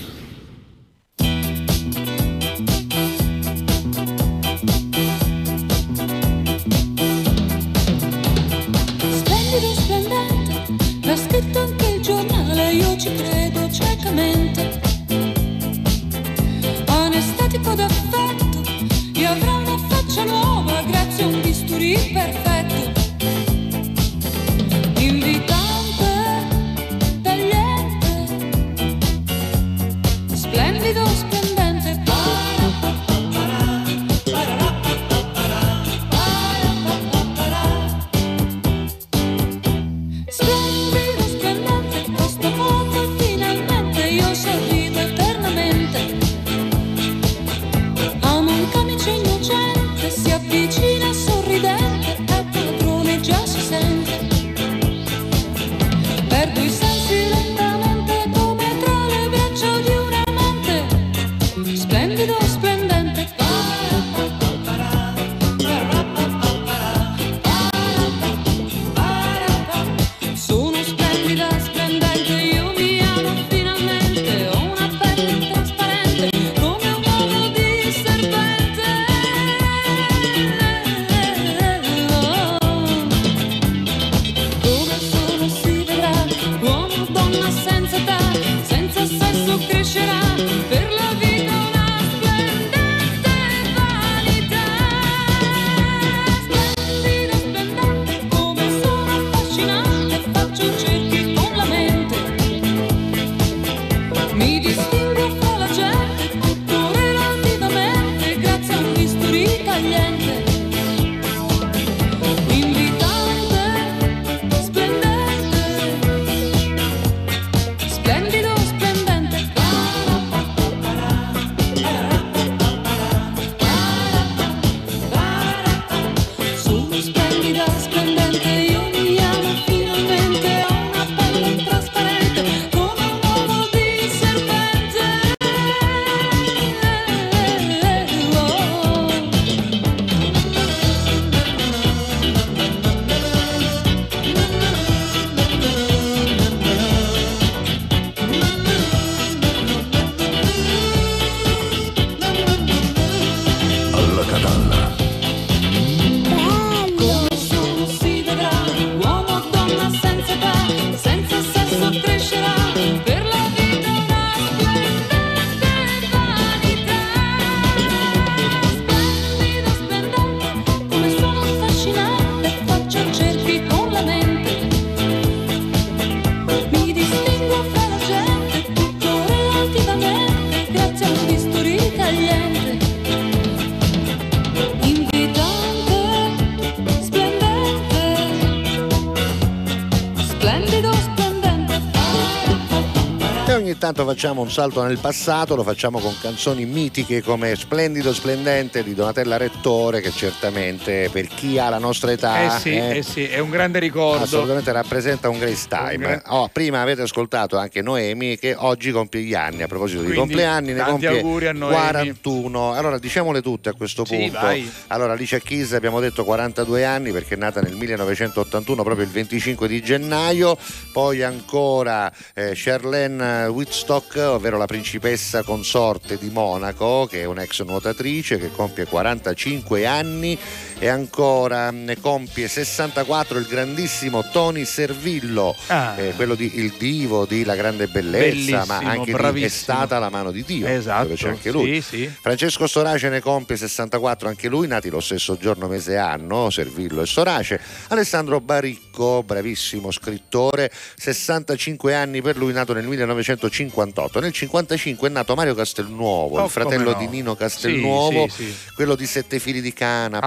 [193.92, 198.82] Ogni tanto facciamo un salto nel passato, lo facciamo con canzoni mitiche come Splendido Splendente
[198.82, 203.02] di Donatella Rettore, che certamente per chi ha la nostra età Eh sì, eh, eh
[203.02, 204.24] sì, è un grande ricordo.
[204.24, 205.94] assolutamente rappresenta un grace time.
[205.94, 210.00] Un gran- Oh, prima avete ascoltato anche Noemi che oggi compie gli anni, a proposito
[210.00, 211.74] di Quindi, compleanni, ne compie auguri a Noemi.
[211.76, 212.72] 41.
[212.72, 214.38] Allora diciamole tutte a questo Sì, punto.
[214.40, 214.70] vai.
[214.88, 219.68] Allora Alicia Keys abbiamo detto 42 anni perché è nata nel 1981 proprio il 25
[219.68, 220.56] di gennaio,
[220.92, 228.38] poi ancora eh, Charlene Whitstock, ovvero la principessa consorte di Monaco, che è un'ex nuotatrice
[228.38, 230.38] che compie 45 anni
[230.82, 235.94] e ancora ne compie 64 il grandissimo Tony Servillo, Ah.
[235.96, 239.48] eh, quello di Il Divo, di La Grande Bellezza, ma Bellissimo, anche di È bravissimo.
[239.76, 241.80] stata la mano di Dio, Esatto, dove c'è anche lui.
[241.80, 242.12] sì, sì.
[242.20, 247.02] Francesco Sorace ne compie 64 anche lui, nati lo stesso giorno, mese e anno, Servillo
[247.02, 247.60] e Sorace.
[247.88, 254.18] Alessandro Baricco, bravissimo scrittore, 65 anni per lui, nato nel 1958.
[254.18, 256.98] Nel 55 è nato Mario Castelnuovo, Oh, il fratello no.
[256.98, 258.52] di Nino Castelnuovo, sì.
[258.74, 260.26] quello di Sette fili di canapa,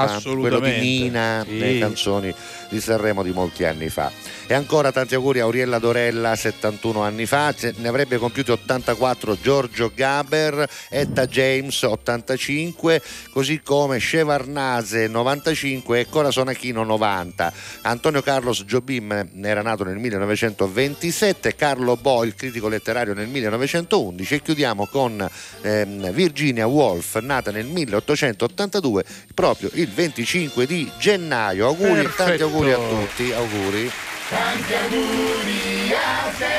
[0.50, 1.58] quello di Nina, sì.
[1.58, 2.34] le canzoni
[2.70, 4.12] di Sanremo di molti anni fa.
[4.48, 9.92] E ancora tanti auguri a Auriella Dorella, 71 anni fa, ne avrebbe compiuti 84 Giorgio
[9.94, 13.02] Gaber, Etta James, 85,
[13.32, 17.54] così come Shevarnase, 95 e Corazon Aquino, 90.
[17.82, 24.42] Antonio Carlos Jobim era nato nel 1927, Carlo Bo, il critico letterario, nel 1911 e
[24.44, 25.28] chiudiamo con
[25.62, 29.04] ehm, Virginia Woolf, nata nel 1882,
[29.34, 31.68] proprio il 25 di gennaio.
[31.68, 32.50] Auguri, tanti Perfetto.
[32.56, 33.92] Auguri a tutti, auguri.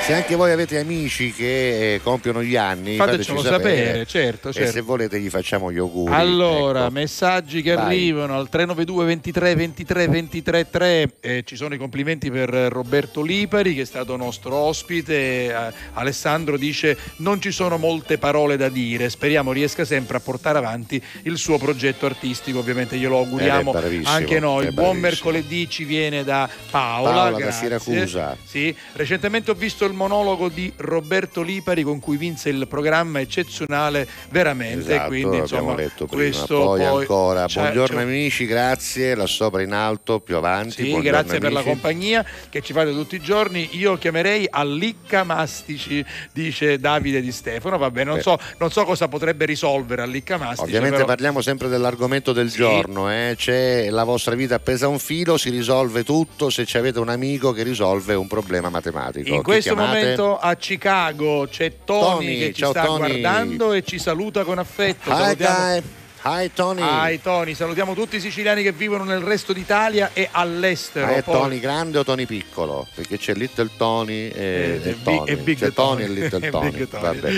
[0.03, 4.53] Se anche voi avete amici che eh, compiono gli anni, Fatecelo fateci sapere, certo, E
[4.53, 4.71] certo.
[4.71, 6.15] se volete gli facciamo gli auguri.
[6.15, 6.93] Allora, ecco.
[6.93, 7.85] messaggi che Vai.
[7.87, 13.75] arrivano al 392 23 23 23 3 eh, ci sono i complimenti per Roberto Lipari
[13.75, 15.47] che è stato nostro ospite.
[15.47, 20.59] Eh, Alessandro dice non ci sono molte parole da dire, speriamo riesca sempre a portare
[20.59, 24.67] avanti il suo progetto artistico, ovviamente glielo auguriamo Eh, è bravissimo, anche noi.
[24.67, 27.37] è Buon mercoledì ci viene da Paola, Paola.
[27.57, 28.37] Siracusa.
[28.45, 34.07] Sì, recentemente ho visto il monologo di Roberto Lipari con cui vinse il programma eccezionale
[34.31, 36.23] veramente, Esatto, quindi insomma letto prima.
[36.23, 40.85] questo Poi, poi ancora, c'è- buongiorno c'è- amici, grazie, là sopra in alto, più avanti.
[40.85, 41.73] Sì, grazie per la amici.
[41.75, 43.69] compagnia che ci fate tutti i giorni.
[43.73, 47.79] Io chiamerei Alliccamastici, dice Davide Di Stefano.
[47.79, 50.63] Vabbè, non so, non so cosa potrebbe risolvere Alliccamastici.
[50.63, 52.57] Ovviamente però- parliamo sempre dell'argomento del Sì.
[52.59, 53.35] giorno, eh.
[53.37, 57.09] c'è la vostra vita appesa a un filo, si risolve tutto se ci avete un
[57.09, 59.29] amico che risolve un problema matematico.
[59.29, 59.99] In Chi questo chiamate?
[59.99, 62.99] momento a Chicago c'è Tony, Tony, che ci sta Tony.
[63.21, 65.11] guardando e ci saluta con affetto.
[65.11, 65.83] Hi.
[66.29, 66.81] Hi Tony.
[66.83, 71.07] Hi Tony, salutiamo tutti i siciliani che vivono nel resto d'Italia e all'estero.
[71.07, 72.85] È Poi- Tony grande o Tony piccolo?
[72.97, 75.31] Perché c'è Little Tony e, Eh, e e Big- Tony.
[75.31, 76.19] e Big c'è Tony e Tony.
[76.21, 76.71] Little E Tony.
[76.73, 77.03] Big Tony.
[77.21, 77.33] Vabbè.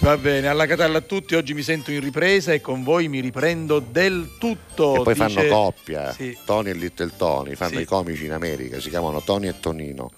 [0.00, 3.20] Va bene, alla Catalla a tutti, oggi mi sento in ripresa e con voi mi
[3.20, 4.96] riprendo del tutto.
[4.96, 6.36] E poi dice- fanno coppia, Sì.
[6.44, 7.80] Tony e Little Tony, fanno Sì.
[7.80, 10.10] i comici in America, si chiamano Tony e Tonino.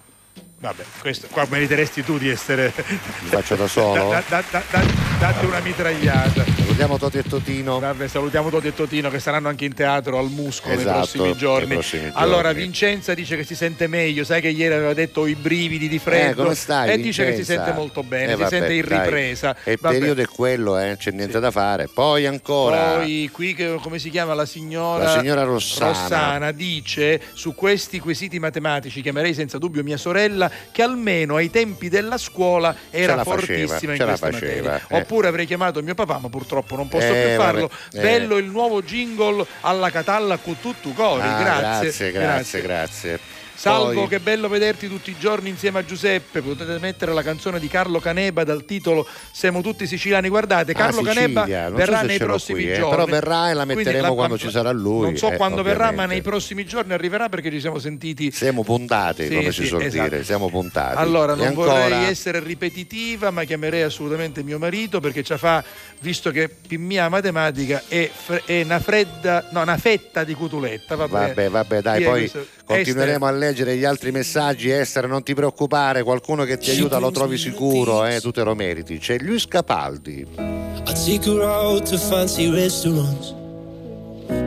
[0.59, 2.73] Vabbè, questo qua meriteresti tu di essere.
[2.75, 4.09] Li faccio da solo?
[4.11, 4.85] Da- da- da- da-
[5.19, 6.58] date una mitragliata.
[6.79, 7.77] Salutiamo Toti e Totino.
[7.79, 11.35] Vabbè, salutiamo Toti e Totino che saranno anche in teatro al Muscolo nei Esatto, prossimi
[11.35, 11.67] giorni.
[11.67, 12.15] nei prossimi giorni.
[12.15, 15.99] Allora, Vincenza dice che si sente meglio, sai che ieri aveva detto i brividi di
[15.99, 17.63] freddo Eh, come stai, e dice che si Vincenza?
[17.65, 18.97] sente molto bene, Eh, si vabbè, sente in dai.
[19.01, 19.55] ripresa.
[19.65, 19.97] E il Vabbè.
[19.97, 21.89] periodo è quello, eh, c'è niente da fare.
[21.93, 22.93] Poi ancora.
[22.93, 26.51] Poi qui che, come si chiama la signora, La signora Rossana.
[26.51, 32.17] dice su questi quesiti matematici chiamerei senza dubbio mia sorella che almeno ai tempi della
[32.17, 34.81] scuola era la faceva, fortissima in queste faceva, materie.
[34.87, 35.01] eh.
[35.01, 37.67] Oppure avrei chiamato mio papà, ma purtroppo non posso Eh, più farlo.
[37.67, 38.01] vabbè, eh.
[38.01, 41.21] Bello il nuovo jingle alla Catalla con tutto cori.
[41.21, 43.19] Ah, grazie, grazie, grazie, grazie.
[43.59, 46.41] Salvo, Poi- che bello vederti tutti i giorni insieme a Giuseppe.
[46.41, 50.29] Potete mettere la canzone di Carlo Caneba dal titolo Siamo tutti siciliani.
[50.29, 52.89] Guardate, Ah, Carlo Sicilia, Caneba so verrà se nei prossimi qui, eh, giorni.
[52.91, 55.77] però verrà e la Quindi metteremo quando ci sarà lui, Non so eh, quando verrà,
[55.83, 56.13] ma ovviamente.
[56.13, 58.31] nei prossimi giorni arriverà perché ci siamo sentiti.
[58.31, 60.03] Siamo puntati, Sì, come sì, si suol esatto.
[60.09, 60.95] dire, siamo puntati.
[60.97, 61.73] Allora, E non ancora...
[61.73, 65.61] vorrei essere ripetitiva, ma chiamerei assolutamente mio marito perché ci fa,
[65.99, 70.95] visto che per mia matematica è, fre- è una fredda, no, una fetta di cutuletta.
[70.95, 72.31] Vabbè, Vabbè, vabbè, dai, poi
[72.63, 74.69] continueremo a leggere gli altri messaggi.
[74.69, 78.55] Esther, non ti preoccupare, qualcuno che ti aiuta lo trovi sicuro, eh, tu te lo
[78.55, 78.97] meriti.
[78.97, 80.27] C'è Luis Capaldi.
[80.37, 83.33] I take her out to fancy restaurants.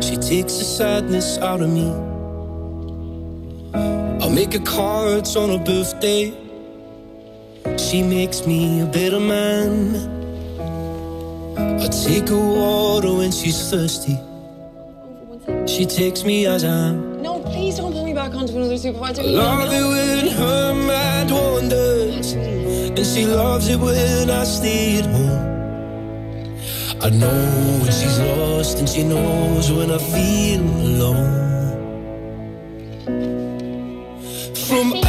[0.01, 1.93] She takes the sadness out of me.
[4.21, 6.33] I'll make her cards on her birthday.
[7.77, 10.21] She makes me a better man.
[11.57, 14.19] I take her water when she's thirsty.
[15.67, 17.23] She takes me as I am.
[17.23, 18.47] No, please don't pull me back on
[19.19, 25.07] I love it when her mind wanders, and she loves it when I stay at
[25.07, 25.53] home.
[27.03, 31.43] I know when she's lost, and she knows when I feel alone.
[34.55, 35.02] From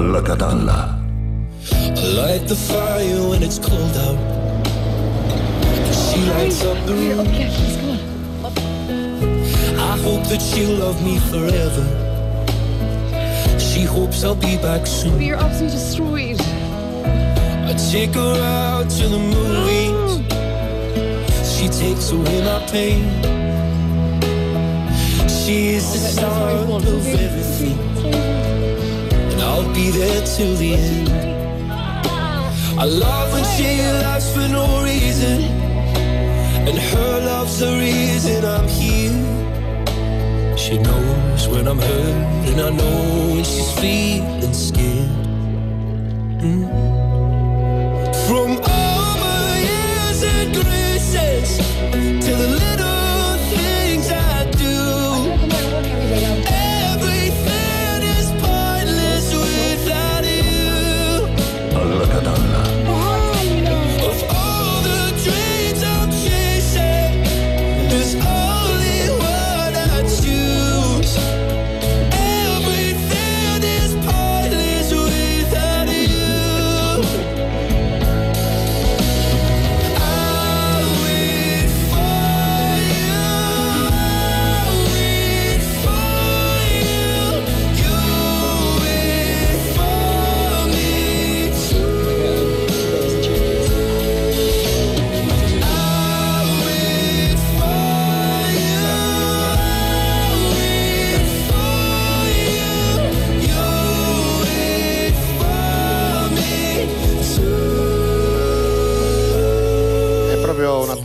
[0.00, 0.98] alla catalla,
[1.70, 4.18] I light the fire when it's cold out.
[5.86, 7.26] And she lights up the room.
[9.78, 11.84] I hope that she'll love me forever.
[13.58, 15.12] She hopes I'll be back soon.
[15.12, 16.40] But you're absolutely destroyed.
[17.68, 20.20] I take her out to the movies.
[21.52, 23.04] She takes away my pain.
[25.28, 28.49] She is the star of everything.
[29.60, 31.08] I'll be there till the end.
[32.80, 35.42] I love when she laughs for no reason.
[36.68, 40.56] And her love's the reason I'm here.
[40.56, 45.10] She knows when I'm hurt, and I know when she's feeling scared.
[46.40, 46.64] Mm.
[48.26, 51.58] From all my years and graces
[52.24, 52.89] to the little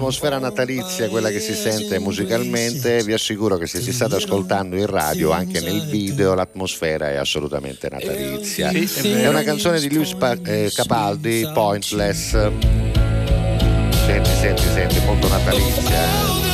[0.05, 3.03] proprio un'atmosfera natalizia quella che si sente musicalmente.
[3.03, 7.89] Vi assicuro che se si state ascoltando in radio, anche nel video, l'atmosfera è assolutamente
[7.89, 8.69] natalizia.
[8.69, 12.31] È una canzone di Pa- eh, Capaldi, Pointless.
[14.05, 16.45] Senti, senti, senti, molto natalizia.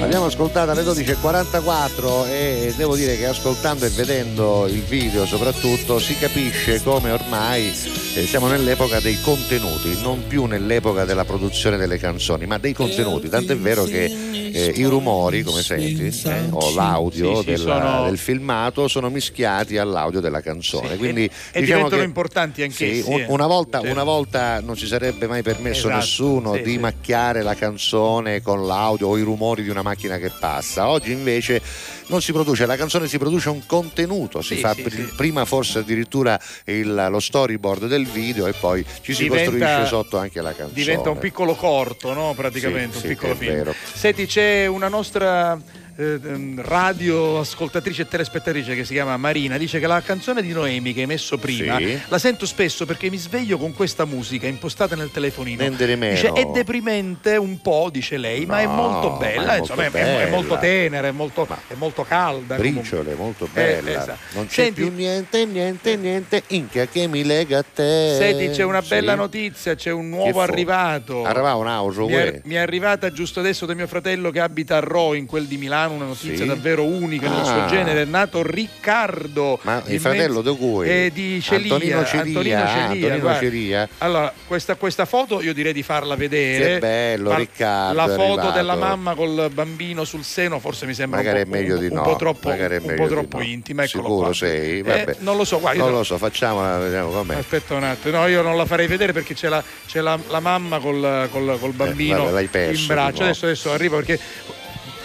[0.00, 6.16] L'abbiamo ascoltata alle 12.44 e devo dire che ascoltando e vedendo il video soprattutto si
[6.18, 7.68] capisce come ormai
[8.14, 13.28] eh, siamo nell'epoca dei contenuti, non più nell'epoca della produzione delle canzoni, ma dei contenuti.
[13.28, 18.04] Tant'è vero che eh, i rumori, come senti, eh, o l'audio Sì, sì, del, sono-
[18.06, 20.92] del filmato sono mischiati all'audio della canzone.
[20.92, 23.26] Sì, Quindi e- e diciamo diventano che- importanti anch'essi, sì, un- eh.
[23.28, 26.78] una, volta, una volta non si sarebbe mai permesso a Esatto, nessuno sì, di sì.
[26.78, 30.88] macchiare la canzone con l'audio o i rumori di una macchina che passa.
[30.88, 31.60] Oggi invece
[32.08, 35.12] non si produce la canzone, si produce un contenuto, si Sì, fa sì, pr- sì.
[35.16, 40.18] prima forse addirittura il- lo storyboard del video e poi ci si Diventa- costruisce sotto
[40.18, 40.72] anche la canzone.
[40.72, 42.32] Diventa un piccolo corto, no?
[42.36, 43.52] Praticamente, un piccolo film.
[43.52, 43.74] vero.
[43.94, 45.58] Senti, c'è una nostra
[45.98, 50.52] eh, ehm, radio ascoltatrice e telespettatrice che si chiama Marina, dice che la canzone di
[50.52, 51.98] Noemi che hai messo prima Sì.
[52.08, 55.68] la sento spesso perché mi sveglio con questa musica impostata nel telefonino.
[55.68, 59.96] Dice, è deprimente un po', dice lei, ma è No, molto bella, è insomma, molto
[59.96, 60.30] è, è bella.
[60.36, 62.56] molto tenera, è molto, è molto calda.
[62.56, 62.80] comunque.
[62.82, 63.90] Briciole, molto Eh, bella.
[63.90, 64.18] esatto.
[64.34, 68.16] Non c'è Senti- più niente, niente, niente, inchia che mi lega a te.
[68.18, 69.18] Senti, c'è una bella Sì.
[69.18, 71.24] notizia, c'è un nuovo arrivato.
[71.24, 74.76] Arriva un auto, Mi è, mi è arrivata giusto adesso da mio fratello che abita
[74.76, 76.46] a Ro, in quel di Milano, una notizia Sì?
[76.46, 77.44] davvero unica nel Ah.
[77.44, 78.02] suo genere.
[78.02, 79.58] È nato Riccardo.
[79.62, 80.88] Ma il fratello mezzo- di cui?
[80.88, 81.74] eh, di Celia.
[81.74, 83.38] Antonino Celia, Antonino ah, Celia, Antonino.
[83.38, 83.88] Celia.
[83.98, 86.74] Allora, questa, questa foto io direi di farla vedere.
[86.74, 91.18] Che bello, Ma Riccardo, La foto della mamma col bambino sul seno forse mi sembra
[91.18, 92.02] Magari un po', è meglio un- di un no.
[92.02, 93.42] po' troppo, un po' troppo no.
[93.44, 93.82] intima.
[93.84, 94.34] Eccolo Sicuro qua.
[94.34, 94.78] sei?
[94.78, 95.16] Eh, Vabbè.
[95.20, 97.34] non lo so, guarda, Non no- lo so, facciamola, vediamo com'è.
[97.36, 100.40] Aspetta un attimo, no, io non la farei vedere perché c'è la, c'è la, la
[100.40, 103.22] mamma col, col- col bambino vabbè, l'hai perso in braccio.
[103.22, 104.18] Adesso, adesso arrivo perché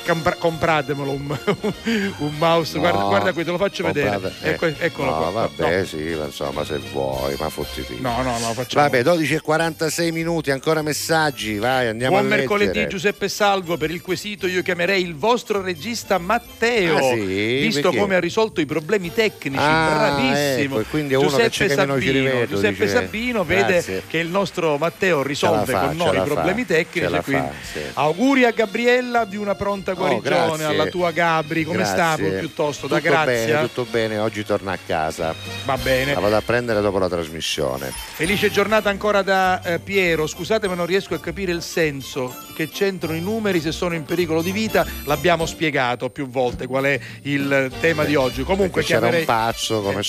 [0.05, 1.37] compra- compratemelo un,
[2.17, 2.73] un mouse.
[2.75, 4.09] No, guarda, guarda qui, te lo faccio vedere.
[4.11, 4.49] comprate- eh.
[4.51, 5.29] Ecco- eccolo no, qua.
[5.29, 5.85] vabbè, No.
[5.85, 7.97] sì, ma insomma, se vuoi, ma fottiti.
[7.99, 8.83] No, no, no, facciamo.
[8.85, 12.87] Vabbè, 12 e 46 minuti, ancora messaggi, vai, andiamo Buon mercoledì leggere.
[12.89, 17.59] Giuseppe Salvo, per il quesito io chiamerei il vostro regista Matteo, Ah, sì?
[17.61, 17.97] visto Perché?
[17.97, 20.79] come ha risolto i problemi tecnici, Ah, bravissimo.
[20.79, 22.95] ecco, quindi è uno che Giuseppe che Sabino, rivedo, Giuseppe dice.
[22.95, 24.03] Sabino vede Grazie.
[24.07, 27.79] che il nostro Matteo risolve fa, con noi i problemi fa, tecnici, quindi fa, sì.
[27.93, 30.65] auguri a Gabriella di una pronta guarigione, Oh, grazie.
[30.65, 32.39] alla tua Gabri, come sta Grazie.
[32.39, 32.87] piuttosto?
[32.87, 33.33] Da tutto grazia?
[33.55, 35.33] Bene, tutto bene, oggi torna a casa.
[35.65, 36.13] Va bene.
[36.13, 37.91] La vado a prendere dopo la trasmissione.
[37.91, 40.27] Felice giornata ancora da eh, Piero.
[40.27, 42.35] Scusate, ma non riesco a capire il senso
[42.65, 44.85] che c'entrano i numeri se sono in pericolo di vita.
[45.05, 48.43] L'abbiamo spiegato più volte qual è il tema di oggi.
[48.43, 50.03] Comunque Perché c'era chiamerei, un pazzo come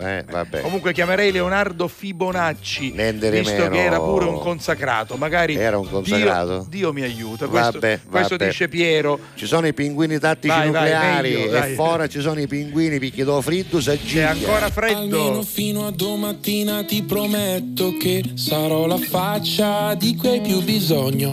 [0.00, 0.60] eh, vabbè.
[0.60, 3.70] comunque chiamerei Leonardo Fibonacci, Nendere visto meno.
[3.70, 5.16] che era pure un consacrato.
[5.16, 6.58] Magari Era un consacrato?
[6.58, 7.46] Dio, Dio mi aiuta.
[7.46, 8.46] Questo, Vabbè, questo vabbè.
[8.50, 9.18] dice Piero.
[9.34, 12.98] Ci sono i pinguini tattici Vai, vai, nucleari meglio, e fuori ci sono i pinguini
[12.98, 15.42] picchi do fritto C'è ancora Almeno freddo.
[15.42, 21.32] fino a domattina ti prometto che sarò la faccia di cui hai più bisogno.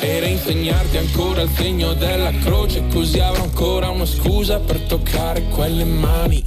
[0.00, 5.84] E reinsegnarti ancora il segno della croce così avrò ancora una scusa per toccare quelle
[5.84, 6.44] mani.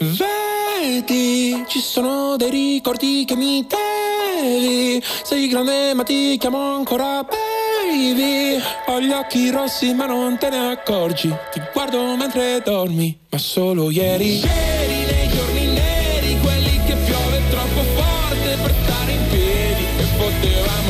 [0.00, 5.02] Vedi, ci sono dei ricordi che mi devi.
[5.22, 8.60] Sei grande ma ti chiamo ancora baby.
[8.86, 11.34] Ho gli occhi rossi ma non te ne accorgi.
[11.52, 14.40] Ti guardo mentre dormi, ma solo ieri.
[14.40, 19.84] Ieri nei giorni neri, quelli che piove troppo forte per stare in piedi.
[19.98, 20.85] E potevamo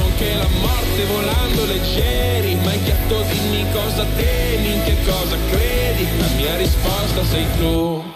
[0.96, 2.54] morte volando leggeri.
[2.56, 6.06] Ma hai chiesto dimmi cosa temi, in che cosa credi.
[6.18, 8.15] La mia risposta sei tu.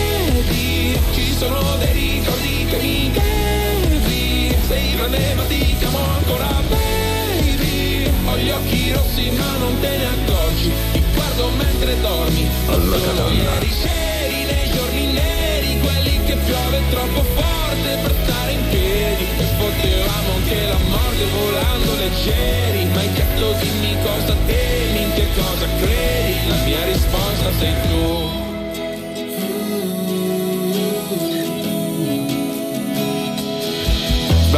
[1.41, 8.05] sono dei ricordi che mi devi Sei grande ma ti chiamo ancora baby.
[8.27, 10.71] Ho gli occhi rossi ma non te ne accorgi.
[10.91, 12.47] Ti guardo mentre dormi.
[12.67, 18.63] Alla Solo ieri seri nei giorni neri Quelli che piove troppo forte per stare in
[18.69, 19.25] piedi.
[19.41, 25.65] E potevamo anche la morte volando leggeri Ma chiesto dimmi cosa temi, in che cosa
[25.79, 26.47] credi?
[26.49, 28.50] La mia risposta sei tu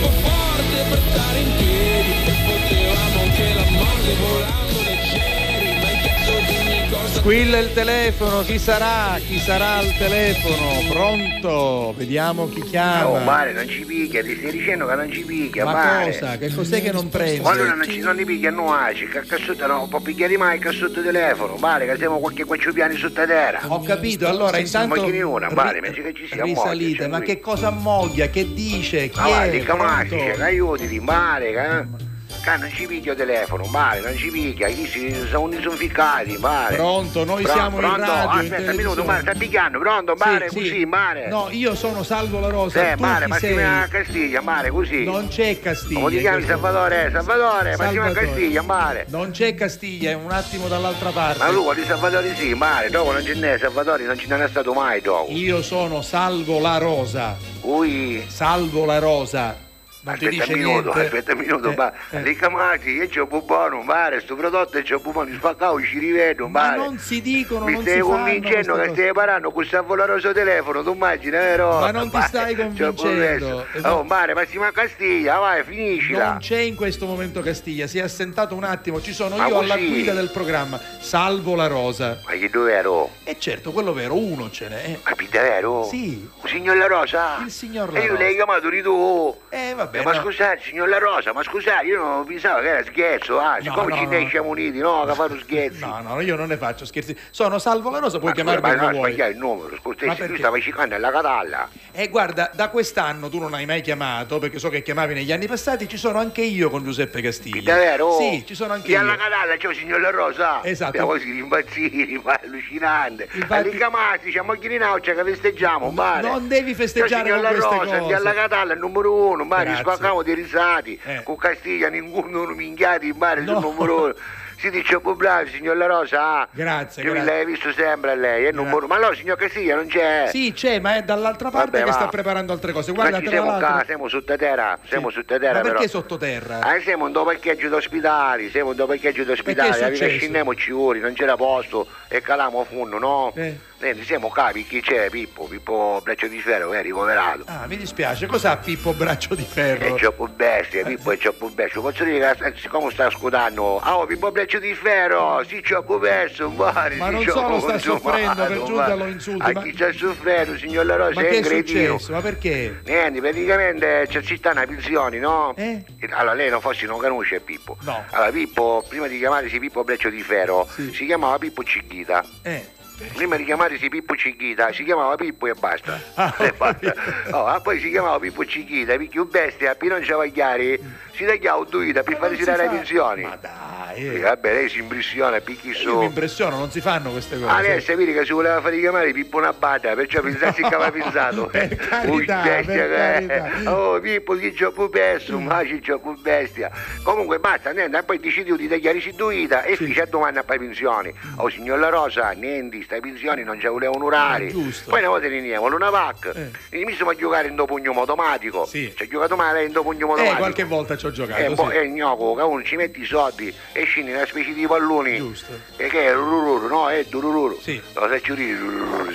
[0.00, 2.12] troppo forte per stare in piedi.
[2.24, 8.40] E potevamo anche la morte volando leggeri Ma hai chiesto dimmi cosa Squilla il telefono,
[8.42, 9.18] chi sarà?
[9.18, 10.88] Chi sarà al telefono?
[10.88, 11.92] Pronto?
[11.96, 13.08] Vediamo chi chiama.
[13.08, 16.04] Oh, mare, non ci picchia, ti stai dicendo che non ci picchia, Ma mare.
[16.12, 16.38] cosa?
[16.38, 17.42] Che cos'è che non prende?
[17.42, 20.58] Ma allora non, ci, non ti picchia, no, aci, che cassuta non può picchiare mai
[20.60, 23.60] che sotto telefono, male, che siamo qualche quacciopiani sotto terra.
[23.66, 27.20] Ho capito, allora intanto Ma chi ne una, male, ri- che ci sia risalite, ma
[27.20, 28.28] che cosa ammoglia?
[28.28, 29.08] Che dice?
[29.10, 29.50] Chi Ma vai, è?
[29.50, 30.14] dica Pronto?
[30.42, 32.08] aiutati, male, che...
[32.42, 36.76] Che non ci picchia telefono, male, non ci picchia, chi si sono disinficcati, male.
[36.76, 38.00] Pronto, noi siamo in pronto?
[38.00, 40.84] radio, in Aspetta un minuto, male, sta picchiando, pronto, male, Sì, così, sì.
[40.86, 41.28] male.
[41.28, 42.92] No, io sono Salvo La Rosa.
[42.92, 43.54] Eh, tu male, chi ma si sei?
[43.56, 45.04] chiama Castiglia, male, così.
[45.04, 46.00] Non c'è Castiglia.
[46.00, 47.10] Come ti chiami Salvatore?
[47.12, 48.26] Salvatore, ma si chiama Salvatore.
[48.26, 49.06] Castiglia, male.
[49.08, 51.38] Non c'è Castiglia, è un attimo dall'altra parte.
[51.44, 54.72] Ma lui di Salvatore sì, male, dopo non ce n'è, Salvatore non ce n'è stato
[54.72, 55.30] mai dopo.
[55.30, 57.36] Io sono Salvo La Rosa.
[57.60, 58.24] Ui.
[58.28, 59.68] Salvo La Rosa.
[60.02, 61.00] Ti Aspetta un minuto, niente?
[61.04, 62.22] aspetta un minuto, Eh, ma eh.
[62.22, 65.98] le camati, io c'ho un buono, mare, sto prodotto e c'ho un buono, spaccavo, ci
[65.98, 66.76] rivedo, Ma mare.
[66.78, 70.94] non si dicono, Mi non stai convincendo che stai parlando con sta volaroso telefono, tu
[70.94, 71.80] immagini, vero?
[71.80, 73.66] Ma non ti stai convincendo.
[73.82, 76.28] Oh, mare, ma si manca Castiglia, vai, finiscila.
[76.30, 79.58] Non c'è in questo momento Castiglia, si è assentato un attimo, ci sono Ma io
[79.58, 79.88] alla così?
[79.88, 82.18] guida del programma, salvo la rosa.
[82.26, 83.10] Ma che dove ero?
[83.24, 84.98] E certo, quello vero, uno ce n'è.
[85.04, 85.84] Ma vero?
[85.84, 86.26] Sì.
[86.42, 87.38] Il signor La Rosa?
[87.44, 88.22] Il signor La E io Rosa.
[88.22, 89.36] l'hai chiamato di tu.
[89.50, 90.20] Eh vabbè, ma no.
[90.20, 93.96] scusate, signor La Rosa, ma scusate, io non pensavo che era scherzo, ah, siccome no,
[93.96, 94.10] ci no.
[94.10, 95.80] ne siamo uniti, no, che fanno scherzi.
[95.80, 97.16] No, no, io non ne faccio scherzi.
[97.30, 99.12] Sono salvo la rosa, puoi Ma chiamarmi ma come no, vuoi.
[99.12, 100.36] sbagliai il numero, scusa, Ma tu perché?
[100.38, 101.68] stavi cicando alla catalla.
[101.92, 105.46] E guarda, da quest'anno tu non hai mai chiamato, perché so che chiamavi negli anni
[105.46, 107.72] passati, ci sono anche io con Giuseppe Castiglia.
[107.74, 108.16] Davvero?
[108.18, 108.98] Sì, ci sono anche io.
[109.00, 110.60] alla catalla il signor La Rosa.
[110.64, 110.92] Esatto.
[110.92, 113.28] Siamo così impazziti, ma allucinante.
[113.32, 116.28] Infatti- Alle camati, siamo a Chirinauccia che festeggiamo, mare.
[116.28, 118.06] non devi festeggiare il con queste Rosa, cose.
[118.06, 120.98] di alla catalla, il numero uno, mare, Spaccamo dei risati.
[121.04, 121.22] Eh.
[121.22, 123.60] Con Castiglia, ninguno non minchiati, in mare, No.
[123.60, 124.14] sul numero.
[124.60, 126.22] Si dice un po' bravo, signor La Rosa.
[126.40, 126.48] ah.
[126.50, 130.26] Grazie, Io l'hai visto sempre a lei, il numero Ma no, signor Castiglia, non c'è.
[130.30, 131.96] Sì, c'è, ma è dall'altra parte Vabbè, che va.
[131.96, 132.90] sta preparando altre cose.
[132.92, 135.88] Ma Guarda, tra siamo l'altro- qua, siamo sottoterra, siamo sottoterra Ma perché però.
[135.88, 136.58] sottoterra?
[136.60, 140.18] Ah, siamo in due parcheggi d'ospedali, siamo in due parcheggi d'ospedali, Perché è avete successo?
[140.18, 143.32] scendiamo ci ori, non c'era posto e calamo a fondo, no?
[143.36, 143.58] Eh.
[143.80, 145.08] Niente, siamo capi, chi c'è?
[145.08, 147.44] Pippo, Pippo Braccio di Ferro, è ricoverato.
[147.46, 149.94] Ah, mi dispiace, cos'ha Pippo Braccio di È Ferro?
[149.94, 151.80] troppo bestia, Pippo è troppo bestia.
[151.80, 155.72] Posso dire che eh, siccome sta scudando, ah, oh, Pippo Braccio di Ferro, si ci
[155.72, 159.72] ho perso, guarda, Ma non solo sta soffrendo, per giunta lo insulti, A ma- chi
[159.72, 161.86] sta soffrendo, signor La Rosa, Ma è che è incredibile.
[161.86, 162.12] successo?
[162.12, 162.80] Ma perché?
[162.84, 165.54] Niente, praticamente c'è ci sta una pensione, no?
[165.56, 165.82] Eh?
[166.10, 167.78] Allora lei non forse non conosce Pippo.
[167.80, 168.04] No.
[168.10, 172.22] Allora Pippo, prima di chiamarsi Pippo Breccio di Ferro, si chiamava Pippo Cicchita.
[172.42, 172.78] Eh.
[173.14, 175.98] Prima di chiamarsi Pippo Cicchita si chiamava Pippo e basta.
[176.14, 176.94] Ah, E basta.
[177.32, 180.78] Oh, ah, poi si chiamava Pippo Cicchita, perché un bestia appena non c'aveva chiari
[181.20, 183.22] si tagliava un duita per farsi si dare le pensioni.
[183.22, 184.20] Ma dai, Sì, eh.
[184.20, 186.02] vabbè, lei si impressiona, picchi io mi su.
[186.02, 187.50] impressiono, non si fanno queste cose.
[187.52, 191.46] Adesso vedi che si voleva fare chiamare Pippo una bada, perciò pensassi che aveva pensato.
[191.52, 193.26] Per carità, Ui, bestia per che è.
[193.26, 193.74] carità.
[193.76, 196.70] Oh Pippo, chi c'ho più perso, ma ci c'ho più bestia.
[197.02, 200.58] Comunque basta, niente, e poi decidivo di tagliare si duita e a domani a fare
[200.58, 201.12] pensioni.
[201.36, 204.46] Oh signor La Rosa, niente, stai pensioni non ci volevano orari.
[204.46, 204.90] Ah, giusto.
[204.90, 206.32] Poi una volta veniamo, una vac.
[206.70, 206.84] Eh.
[206.84, 208.64] Mi sono a giocare in dopugno automatico.
[208.64, 208.92] Sì.
[208.96, 210.36] Ci ha giocato male in dopugno Eh, automatico.
[210.38, 211.54] qualche volta ci ho giocato, E sì.
[211.54, 215.16] boh, è gnoco, che uno ci metti i soldi e scendi una specie di palloni.
[215.16, 215.52] Giusto.
[215.76, 216.88] E che è rururu, no?
[216.88, 217.58] È durururu.
[217.60, 217.80] Sì.
[217.94, 218.20] Lo sai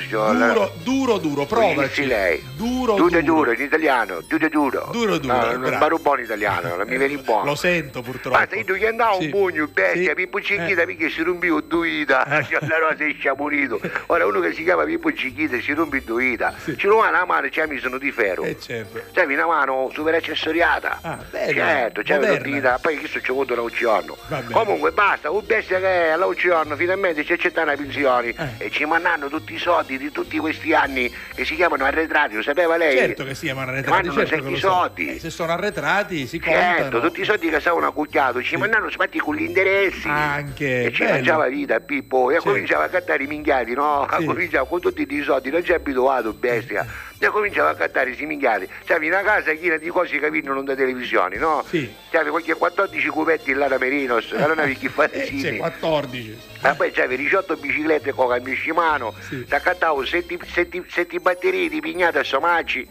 [0.09, 2.01] La- Duro, duro, duro, provaci.
[2.03, 2.43] Sì, lei.
[2.55, 3.21] Duro, Duro, duro.
[3.21, 4.21] duro, in italiano.
[4.27, 4.89] Duro, duro.
[4.91, 7.45] Duro, duro, No, non parlo buono italiano, non mi vieni buono.
[7.45, 8.37] Lo sento purtroppo.
[8.37, 9.25] Basta, io gli andavo Sì.
[9.25, 10.13] un pugno, bestia, Sì.
[10.15, 10.85] Pippo Cicchita, Eh.
[10.85, 13.79] perché si rompiva duita, la rosa è sciamurito.
[14.07, 17.47] Ora uno che si chiama Pippo Cicchita si rompe duita, ci lo va una mano
[17.47, 18.43] e ci ha messo di ferro.
[18.43, 19.01] Eh, certo.
[19.13, 20.99] C'avevi una mano super accessoriata.
[21.01, 21.53] Ah, bello.
[21.85, 22.47] Certo, c'avevi Moderna.
[22.47, 24.17] l'udita, poi questo ci ho avuto l'oceano.
[24.27, 24.51] Va bene.
[24.53, 28.65] Comunque basta, un bestia che è all'oceano, finalmente ci accettano le pensioni Eh.
[28.65, 32.41] e ci mandano tutti i soldi di tutti questi anni che si chiamano arretrati, lo
[32.41, 32.97] sapeva lei?
[32.97, 34.69] Certo che si chiamano arretrati, Mandano certo che i so.
[34.69, 35.15] soldi.
[35.15, 37.07] Eh, se sono arretrati si Certo, contano.
[37.07, 40.07] tutti i soldi che stavano accucchiato, ci mandano spatti con gli interessi.
[40.07, 42.47] Anche, E ci mangiava vita, Pippo, e Sì.
[42.47, 44.07] cominciava a cattare i minchiati, no?
[44.17, 44.25] Sì.
[44.25, 46.85] Cominciava con tutti i soldi, non ci è abituato, bestia.
[47.17, 48.67] E cominciava a cattare i minchiati.
[48.83, 51.63] C'avevi una casa piena di cose che vengono da televisioni, no?
[51.67, 51.91] Sì.
[52.11, 55.55] C'avevi qualche 14 cubetti là da Merinos, non avevi chi fare Eh, sì.
[55.57, 56.37] 14.
[56.61, 59.45] Ma poi c'avevi 18 biciclette con cambisci mano, Sì.
[59.45, 62.87] ti accattavo 7 batterie di pignata a somacci.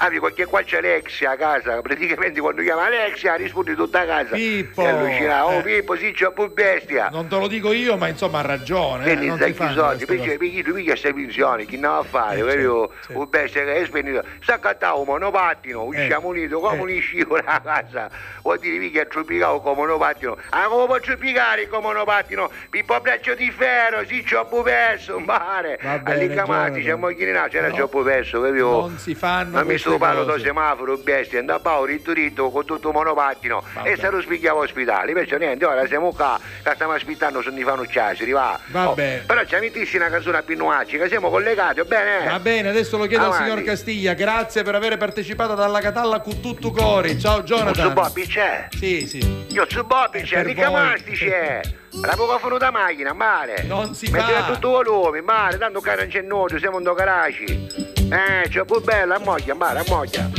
[0.00, 4.34] Avevi qualche qualche Alexia a casa, praticamente quando chiama Alexia risponde tutta a casa.
[4.36, 5.62] Pippo, E allucinava, oh eh.
[5.62, 7.08] Pippo, sì, c'ho più bestia.
[7.10, 9.02] Non te lo dico io, ma insomma ha ragione.
[9.02, 11.76] eh, Quindi non sai si chi fanno soldi, perché perché tu piglia queste pensioni, chi
[11.78, 13.18] ne va a fare, Eh, certo, certo.
[13.20, 16.80] Un bestia che è spendito, sta accattavo un monopattino, usciamo unito, come eh.
[16.96, 18.08] un scivolo a casa,
[18.42, 22.48] vuol dire mica tropicavo con monopattino, ah come posso piccare con monopattino?
[22.70, 27.74] Pippo braccio di ferro, sì, c'ho più perso, mare, all'icamati, siamo chirinati, c'era No.
[27.74, 28.64] c'ho più perso, capito?
[28.70, 32.92] Non si fanno Non mi sto parlo da semaforo, bestia, andavo ritto ritto con tutto
[32.92, 33.90] monopattino Vabbè.
[33.90, 37.86] e stato spieghiamo ospedale, invece niente, ora siamo qua, che stiamo aspettando se ne fanno
[37.86, 38.58] ciaseri, va.
[38.68, 39.24] Va Oh, bene.
[39.26, 42.28] Però ci mettissi una canzone a Pinnuacci, che siamo collegati, va bene?
[42.30, 43.42] Va bene, adesso lo chiedo Avanti.
[43.42, 44.14] al signor Castiglia.
[44.14, 47.18] Grazie per aver partecipato dalla Catalla con tutto cori.
[47.18, 47.92] Ciao Su Jonathan.
[47.92, 48.68] Bobby c'è?
[48.70, 49.44] Sì, sì.
[49.50, 50.80] Io su Bobby c'è, mica voi.
[50.80, 51.60] Masti c'è!
[51.92, 53.62] La poco da macchina, male!
[53.64, 54.52] Non si Metti a fa.
[54.52, 57.44] tutto volume, male, tanto che non c'è nudo, siamo in garage!
[57.44, 60.30] Eh, c'è più bella, a moglia, male, a moglia!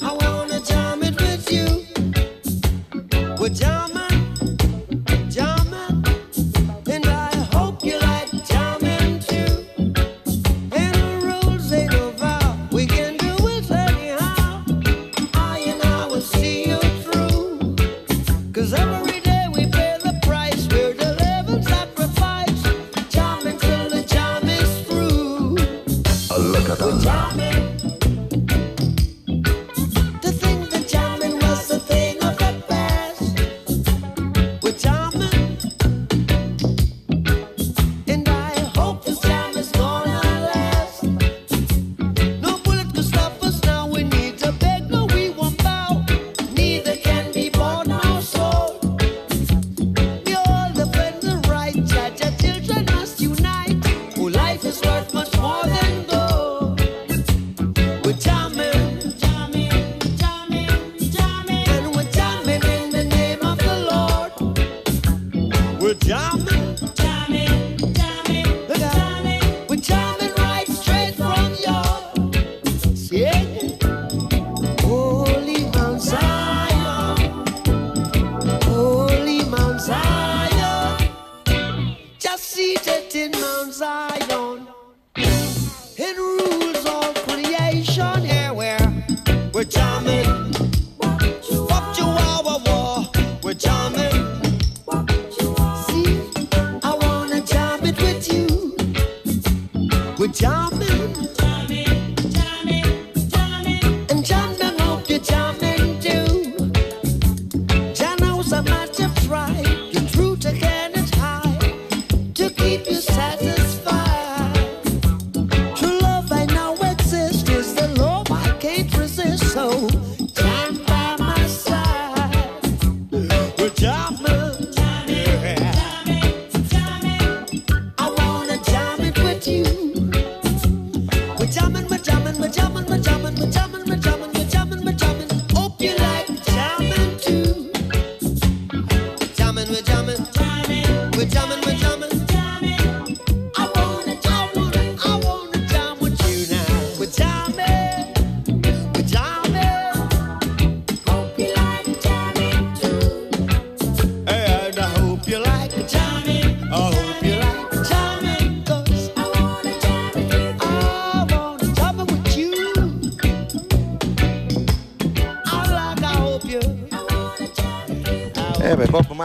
[0.00, 1.84] I wanna jam it with you.
[3.38, 3.93] We're jamming,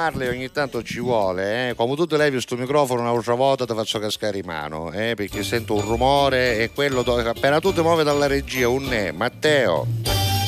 [0.09, 1.75] Eh Marley ogni tanto ci vuole, eh.
[1.75, 5.43] Come tu ti levi sto microfono un'altra volta ti faccio cascare in mano, eh, perché
[5.43, 9.85] sento un rumore e quello dove appena tu ti muovi dalla regia, un ne, Matteo.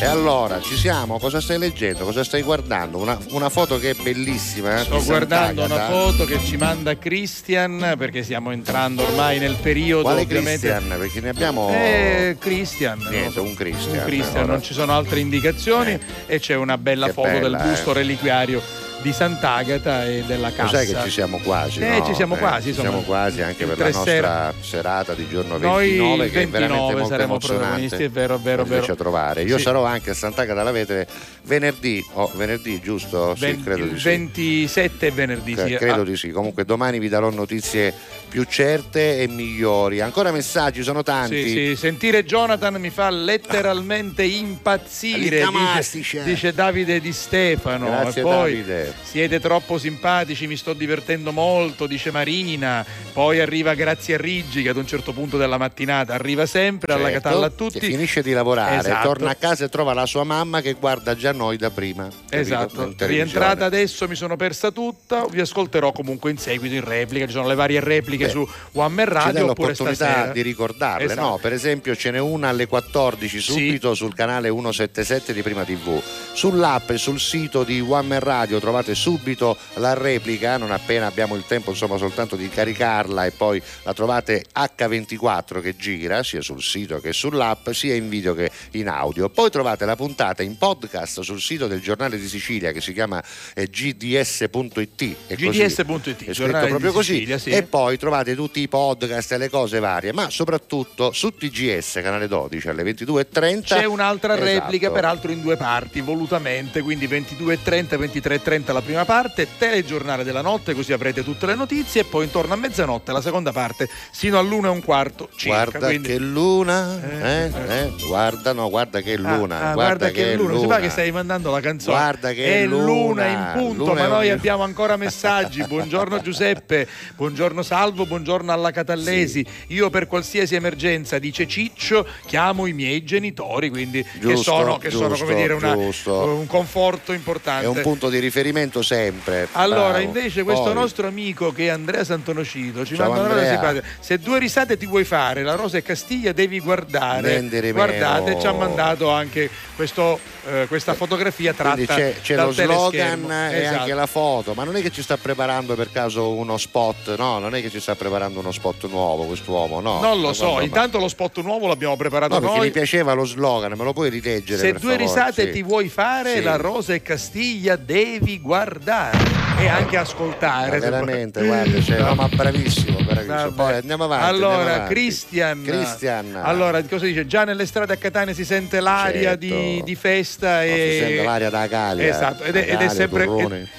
[0.02, 1.20] E allora, ci siamo?
[1.20, 2.06] Cosa stai leggendo?
[2.06, 2.98] Cosa stai guardando?
[2.98, 4.80] Una, una foto che è bellissima.
[4.80, 10.02] eh, Sto guardando una foto che ci manda Christian perché stiamo entrando ormai nel periodo
[10.06, 10.98] Quale ovviamente Christian?
[11.00, 11.70] Perché ne abbiamo...
[11.70, 13.98] Eh, Christian, Niente, un Christian.
[14.00, 14.54] un Christian, Allora.
[14.54, 17.94] non ci sono altre indicazioni e c'è una bella Che foto bella, del busto eh.
[17.94, 18.62] reliquiario
[19.02, 20.78] di Sant'Agata e della Lo cassa.
[20.84, 21.80] sai che ci siamo quasi?
[21.80, 22.06] Eh, no?
[22.06, 22.90] ci siamo quasi, Ci insomma.
[22.90, 25.86] siamo quasi anche per la nostra serata di giorno 29
[26.18, 28.94] Noi che è 29 veramente molto saremo protagonisti, è vero, è vero, riesce vero.
[28.94, 29.42] a trovare.
[29.44, 29.64] Io Sì.
[29.64, 31.08] sarò anche a Sant'Agata alla Vetere
[31.44, 33.34] venerdì, oh, venerdì giusto?
[33.36, 34.04] Sì, 20 credo di sì.
[34.08, 35.76] 27 e venerdì, Eh, sì.
[35.76, 37.94] Credo Ah, di sì, comunque domani vi darò notizie
[38.30, 40.00] più certe e migliori.
[40.02, 41.42] Ancora messaggi, sono tanti.
[41.44, 45.46] Sì, sì, sentire Jonathan mi fa letteralmente impazzire,
[45.92, 47.88] dice, dice Davide Di Stefano.
[47.88, 48.91] Grazie e poi Davide.
[49.04, 52.86] Siete troppo simpatici, mi sto divertendo molto, dice Marina.
[53.14, 57.22] Poi arriva Grazia Riggi che ad un certo punto della mattinata arriva sempre alla Certo,
[57.22, 57.80] Catalla a tutti.
[57.80, 59.08] finisce di lavorare, Esatto.
[59.08, 62.08] torna a casa e trova la sua mamma che guarda già noi da prima.
[62.30, 67.34] Esatto, rientrata adesso mi sono persa tutta, vi ascolterò comunque in seguito in replica, ci
[67.34, 70.32] sono le varie repliche Beh, su One Man Radio oppure l'opportunità stasera.
[70.32, 71.22] di ricordarle, Esatto.
[71.22, 71.38] no?
[71.42, 76.02] Per esempio ce n'è una alle 14 subito sul canale 177 di Prima TV.
[76.34, 81.36] Sull'app e sul sito di One Man Radio trovate subito la replica, non appena abbiamo
[81.36, 86.62] il tempo insomma soltanto di caricarla e poi la trovate H24 che gira sia sul
[86.62, 89.30] sito che sull'app, sia in video che in audio.
[89.30, 93.24] Poi trovate la puntata in podcast sul sito del giornale di Sicilia che si chiama
[93.54, 95.16] eh, gds.it.
[95.28, 95.50] È così.
[95.50, 97.14] GDS.it, È scritto proprio così.
[97.14, 97.50] Sicilia, sì.
[97.52, 102.28] E poi trovate tutti i podcast e le cose varie, ma soprattutto su TGS, canale
[102.28, 103.62] 12 alle 22.30.
[103.64, 104.50] C'è un'altra Esatto.
[104.50, 110.74] replica, peraltro in due parti, volutamente, quindi 22.30 23.30 la prima parte, telegiornale della notte,
[110.74, 114.68] così avrete tutte le notizie, e poi intorno a mezzanotte la seconda parte, sino all'una
[114.68, 115.64] e un quarto circa.
[115.70, 120.36] Guarda quindi- che luna, eh, eh, guarda, no, guarda che Ah, luna, ah, guarda, che,
[120.36, 120.54] luna.
[120.56, 120.76] Si luna.
[120.76, 121.96] fa che stai mandando la canzone.
[121.98, 125.64] Guarda che è luna, luna in punto, luna ma noi ogni- abbiamo ancora messaggi.
[125.68, 129.46] Buongiorno Giuseppe, buongiorno Salvo, buongiorno alla Catallesi.
[129.68, 134.90] Io per qualsiasi emergenza, dice Ciccio, chiamo i miei genitori, quindi che Giusto, sono, che
[134.90, 137.66] sono giusto, come dire una- un conforto importante.
[137.66, 138.51] È un punto di riferimento
[138.82, 139.48] sempre.
[139.54, 140.04] Allora, Bravo.
[140.04, 143.88] invece, questo Poi, nostro amico che è Andrea Santonocito ci Ciao, manda una simpatica.
[144.00, 147.42] Se due risate ti vuoi fare, la Rosa e Castiglia devi guardare.
[147.72, 148.40] Guardate, meno.
[148.40, 153.32] ci ha mandato anche questo, eh, questa fotografia tratta Quindi c'è, c'è dal lo slogan
[153.32, 153.80] e Esatto.
[153.80, 157.40] anche la foto, ma non è che ci sta preparando per caso uno spot, no,
[157.40, 160.00] non è che ci sta preparando uno spot nuovo quest'uomo, no.
[160.02, 162.66] non lo so, quando- intanto lo spot nuovo l'abbiamo preparato No, perché noi.
[162.68, 164.60] mi piaceva lo slogan, me lo puoi rileggere?
[164.60, 164.98] Se due favore?
[164.98, 165.52] risate Sì.
[165.52, 166.42] ti vuoi fare, Sì.
[166.44, 169.18] la Rosa e Castiglia devi guardare
[169.60, 170.80] e anche ascoltare.
[170.80, 173.52] Ma veramente, guarda, cioè, no, ma bravissimo, bravissimo.
[173.52, 174.26] Poi andiamo avanti.
[174.26, 174.94] Allora, andiamo avanti.
[174.94, 175.64] Christian.
[175.64, 176.40] Christian.
[176.42, 177.28] Allora, cosa dice?
[177.28, 179.38] Già nelle strade a Catania si sente l'aria Certo.
[179.46, 180.90] di, di festa No, e.
[180.92, 182.08] si sente l'aria da Galia.
[182.08, 183.26] Esatto, ed è, ed è sempre,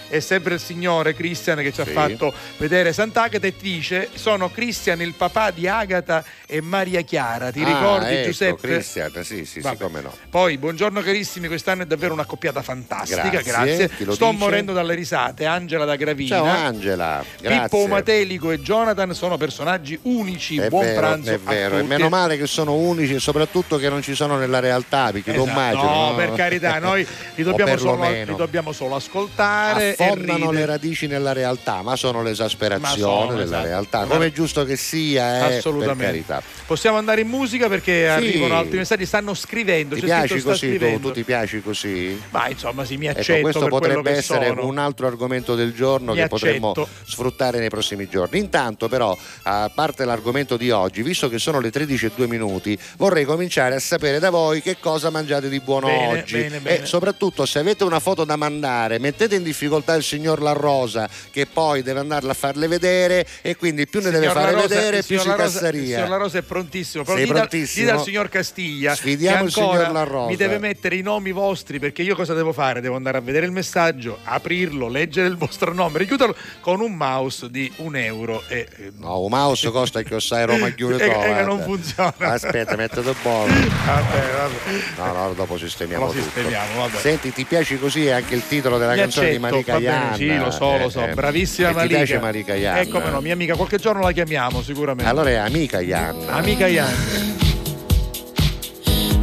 [0.08, 1.90] è- è sempre il signore Christian che ci ha Sì.
[1.92, 7.50] fatto vedere Sant'Agata e dice: Sono Christian, il papà di Agata e Maria Chiara.
[7.50, 8.68] Ti Ah, ricordi, ecco, Giuseppe?
[8.68, 9.76] Christian, sì, sì, Vabbè.
[9.76, 10.14] sì, come no.
[10.30, 13.90] Poi, buongiorno carissimi, quest'anno è davvero una coppiata fantastica, Grazie, grazie.
[14.04, 14.38] lo Sto dice?
[14.38, 15.46] morendo dalle risate.
[15.46, 16.36] Angela da Gravina.
[16.36, 17.60] Ciao Angela, grazie.
[17.62, 20.58] Pippo Matelico e Jonathan sono personaggi unici.
[20.58, 23.88] È Buon vero, pranzo è vero, e meno male che sono unici e soprattutto che
[23.88, 25.50] non ci sono nella realtà, perché lo Esatto.
[25.58, 25.82] immagino.
[26.10, 29.90] No, per carità, noi li dobbiamo, solo, li dobbiamo solo ascoltare.
[29.92, 33.64] affondano le radici nella realtà, ma sono l'esasperazione sono, della esatto.
[33.66, 36.04] realtà, Guarda- come è giusto che sia, eh, per Assolutamente.
[36.04, 36.42] carità.
[36.66, 39.94] Possiamo andare in musica perché arrivano altri messaggi, stanno scrivendo.
[39.94, 41.00] Ti c'è piaci così tu?
[41.00, 42.20] Tu ti piaci così?
[42.30, 44.66] Ma insomma, sì, mi Ecco, accetto questo per quello potrebbe essere sono.
[44.66, 46.88] un altro argomento del giorno Mi che potremmo accetto.
[47.04, 48.38] sfruttare nei prossimi giorni.
[48.38, 52.78] Intanto, però, a parte l'argomento di oggi, visto che sono le 13 e 2 minuti,
[52.96, 56.31] vorrei cominciare a sapere da voi che cosa mangiate di buono Bene, oggi.
[56.32, 56.82] Bene, bene.
[56.82, 61.08] E soprattutto, se avete una foto da mandare, mettete in difficoltà il signor La Rosa,
[61.30, 64.60] che poi deve andarla a farle vedere, e quindi più ne deve Signor fare La
[64.62, 65.94] Rosa- vedere, il più si Rosa- Il cassaria.
[65.96, 67.04] signor La Rosa è prontissimo.
[67.04, 67.84] Però Sei prontissimo?
[67.86, 70.28] dite al signor Castiglia Sfidiamo il signor La Rosa.
[70.28, 72.80] mi deve mettere i nomi vostri perché io cosa devo fare?
[72.80, 77.50] Devo andare a vedere il messaggio, aprirlo, leggere il vostro nome, richiuderlo con un mouse
[77.50, 81.42] di un euro e eh, No, un mouse costa che sai Roma chiude E- e
[81.42, 82.12] non funziona.
[82.18, 83.52] Aspetta, mettete buono.
[83.84, 84.82] Vabbè, vabbè.
[84.96, 86.40] No, no, dopo sistemiamo Lo tutto.
[86.40, 86.98] sistemiamo, vabbè.
[86.98, 90.14] Senti, ti piace così anche il titolo della Mi canzone di accetto, bene, Yan?
[90.14, 91.04] Sì, lo so, lo so.
[91.04, 91.98] Eh, Bravissima e Malika.
[91.98, 92.76] Ti piace Marika Yan?
[92.78, 95.10] Eh, come no, mia amica, qualche giorno la chiamiamo sicuramente.
[95.10, 96.16] Allora è amica Yan.
[96.28, 96.94] Amica Yan.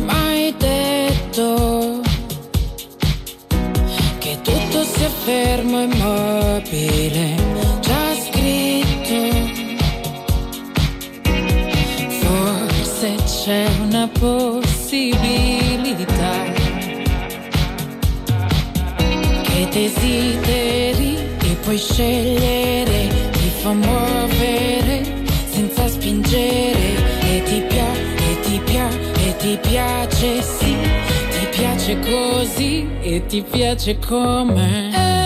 [0.05, 2.01] mai detto
[4.19, 7.35] che tutto sia fermo e immobile,
[7.81, 9.57] già scritto.
[12.21, 15.27] Forse c'è una possibilità
[19.59, 25.03] che desideri e puoi scegliere, ti fa muovere
[25.51, 30.75] senza spingere e ti piace, e ti piace, e ti piace, sì,
[31.29, 35.18] ti piace così e ti piace come.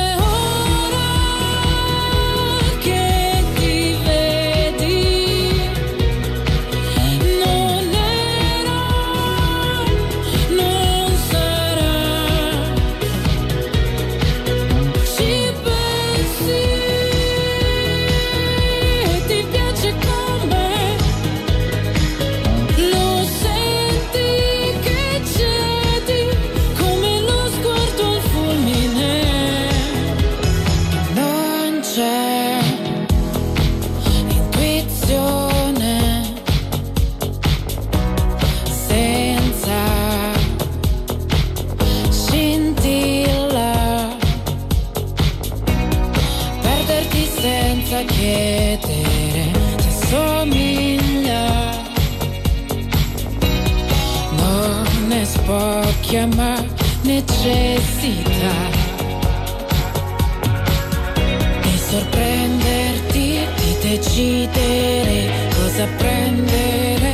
[64.13, 67.13] Decidere cosa prendere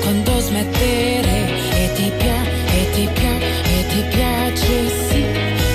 [0.00, 5.24] quando smettere e ti piace e ti piace e ti piace sì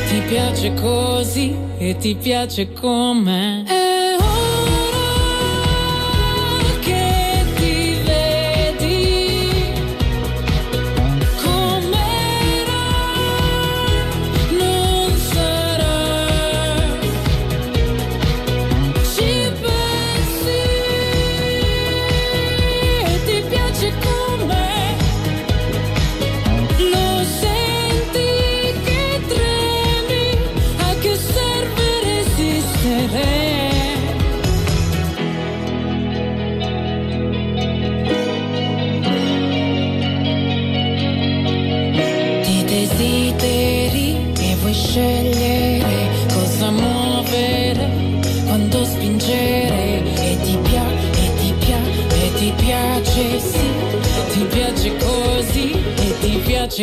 [0.07, 3.80] ti piace così e ti piace come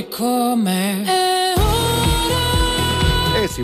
[0.06, 1.07] come è ora Eh sì,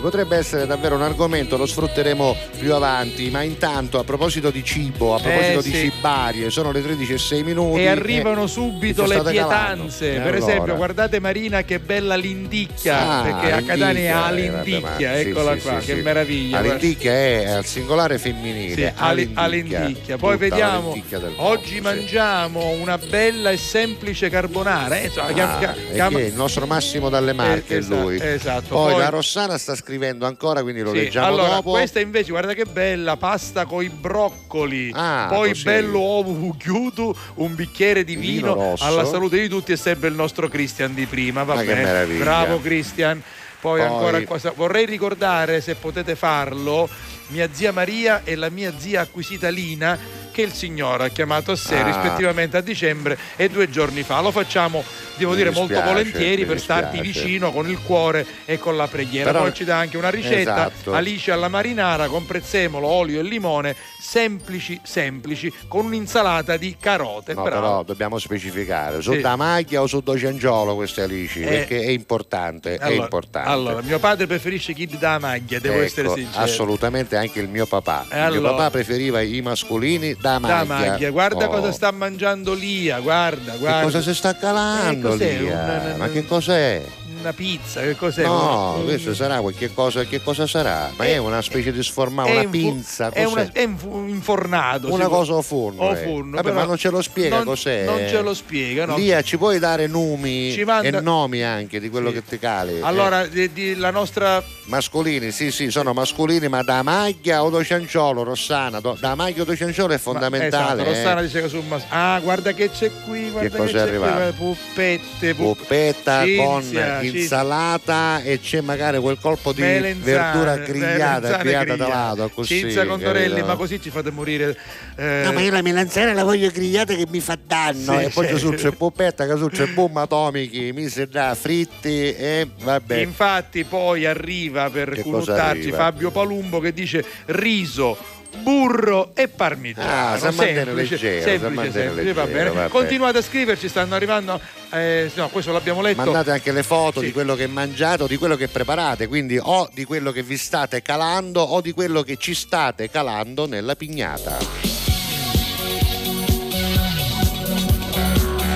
[0.05, 5.15] potrebbe essere davvero un argomento, lo sfrutteremo più avanti, ma intanto a proposito di cibo,
[5.15, 5.89] a proposito Eh, di sì.
[5.89, 7.79] cibarie, sono le 13 e 6 minuti.
[7.81, 10.11] E arrivano eh, subito le pietanze.
[10.11, 10.37] Per allora?
[10.37, 12.99] esempio, guardate Marina che bella l'indicchia.
[13.09, 16.57] Ah, perché a Catania ha l'indicchia, eh, l'indicchia, ma- eccola sì, qua, sì, che meraviglia.
[16.59, 18.75] All'indicchia è al singolare femminile.
[18.75, 20.17] Sì, all'indicchia.
[20.17, 20.95] Poi Tutta vediamo,
[21.37, 24.99] oggi mangiamo una bella e semplice carbonara.
[24.99, 26.25] eh, chiam- Ah, chiam- chi è?
[26.25, 28.15] il nostro Massimo dalle Marche Eh, è lui.
[28.17, 28.67] esatto, esatto.
[28.75, 29.93] Poi, Poi- la Rossana sta scrivendo
[30.25, 31.71] ancora, quindi lo Sì, leggiamo allora, dopo.
[31.71, 35.63] questa invece, guarda che bella, pasta con i broccoli, Ah, poi così.
[35.63, 40.15] bello ovo chiudo, un bicchiere di Vino vino, alla salute di tutti e sempre il
[40.15, 42.05] nostro Christian di prima, va bene?
[42.17, 43.21] Bravo Christian.
[43.61, 46.87] Poi, Poi- ancora cosa, vorrei ricordare se potete farlo
[47.29, 49.97] mia zia Maria e la mia zia acquisita Lina
[50.35, 51.85] che il signore ha chiamato a sé Ah.
[51.85, 54.19] rispettivamente a dicembre e due giorni fa.
[54.19, 54.83] Lo facciamo,
[55.15, 58.75] devo Mi dire, molto dispiace, volentieri mi per starti vicino con il cuore e con
[58.75, 59.31] la preghiera.
[59.31, 60.91] Però- Poi ci dà anche una ricetta, Esatto.
[60.93, 67.33] alice alla marinara con prezzemolo, olio e limone, semplici, semplici, con un'insalata di carote.
[67.33, 67.55] No, Bravo.
[67.61, 69.21] però dobbiamo specificare su Sì.
[69.21, 71.45] da maglia o su Dociangiolo queste alici, Eh.
[71.47, 73.49] perché è importante, è Allora, importante.
[73.49, 76.43] allora, mio padre preferisce Kid da maglia, devo Ecco, essere sincero.
[76.43, 78.05] Assolutamente anche il mio papà.
[78.09, 78.49] E il mio allora?
[78.55, 80.55] papà preferiva i mascolini da maglia.
[80.57, 81.49] Da maglia, guarda Oh.
[81.49, 83.81] cosa sta mangiando Lia, guarda, Che guarda.
[83.83, 85.37] cosa si sta calando Eh, cos'è?
[85.37, 85.49] lì?
[85.49, 86.83] Un- Ma che cos'è?
[87.17, 88.23] Una pizza, che cos'è?
[88.23, 90.91] No, Un- questo sarà qualche cosa, che cosa sarà?
[90.95, 93.33] Ma è una specie di sformato, è una pinza, È, cos'è?
[93.41, 94.93] una- è in fu- infornato.
[94.93, 95.81] Una cosa o forno.
[95.81, 95.95] o eh.
[95.95, 97.83] forno, Vabbè, ma non ce lo spiega non- cos'è.
[97.85, 98.97] Non ce lo spiega, no.
[98.97, 102.15] Lia, ci puoi dare nomi manda- e nomi anche di quello Sì.
[102.15, 102.79] che ti cali?
[102.81, 107.49] Allora, Eh, di- di- la nostra mascolini, sì, sì, sono mascolini, ma da maglia o
[107.49, 110.81] do cianciolo, Rossana, do- da maglia o do cianciolo è fondamentale.
[110.81, 111.23] Esatto, Rossana eh.
[111.25, 114.07] dice che su mas- Ah, guarda che c'è qui, guarda che, cosa è c'è qui,
[114.07, 114.33] arrivato?
[114.33, 117.19] puppette, pu- Puppetta Cinzia, con Cinzia.
[117.21, 122.59] insalata e c'è magari quel colpo di Melenzane, verdura grigliata, grigliata da lato così.
[122.59, 124.57] Cinzia Condorelli, ma così ci fate morire.
[124.95, 127.93] eh, No, ma io la melanzana la voglio grigliata che mi fa danno.
[127.93, 128.05] No, eh.
[128.05, 132.95] e poi su c'è puppetta, che su c'è bomba atomici, mise già fritti e vabbè.
[132.97, 135.77] Infatti poi arriva per Che arriva?
[135.77, 137.97] Fabio Palumbo che dice riso,
[138.41, 139.87] burro e parmigiano.
[140.13, 142.49] Ah, San semplice, leggero, semplice, semplice, va leggero, bene.
[142.49, 142.69] vabbè.
[142.69, 144.39] Continuate a scriverci, stanno arrivando.
[144.71, 146.01] eh, no, questo l'abbiamo letto.
[146.03, 147.07] Mandate anche le foto Sì.
[147.07, 150.37] di quello che mangiate o di quello che preparate, quindi o di quello che vi
[150.37, 154.37] state calando o di quello che ci state calando nella pignata.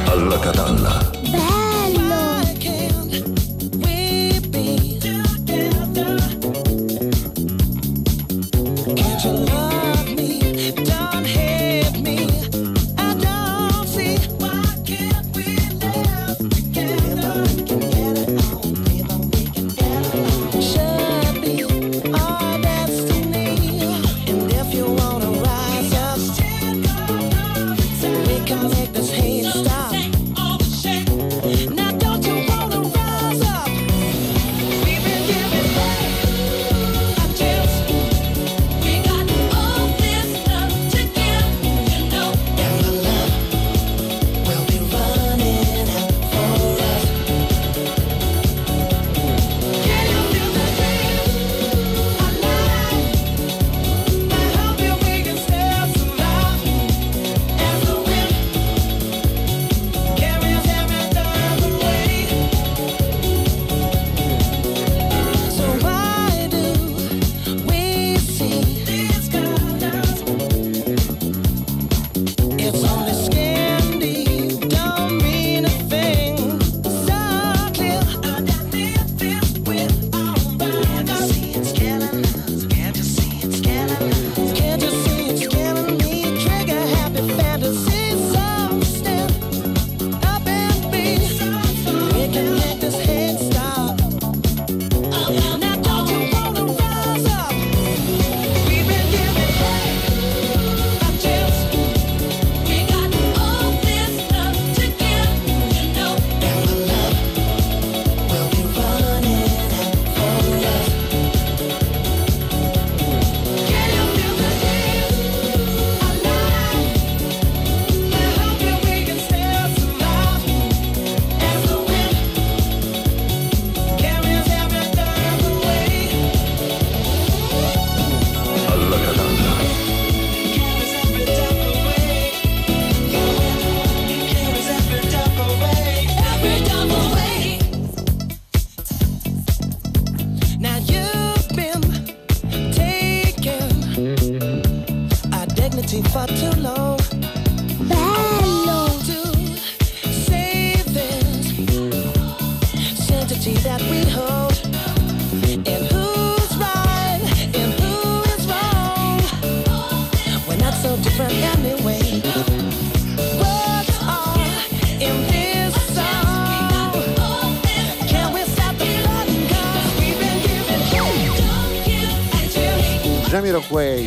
[0.05, 1.09] alla catalla,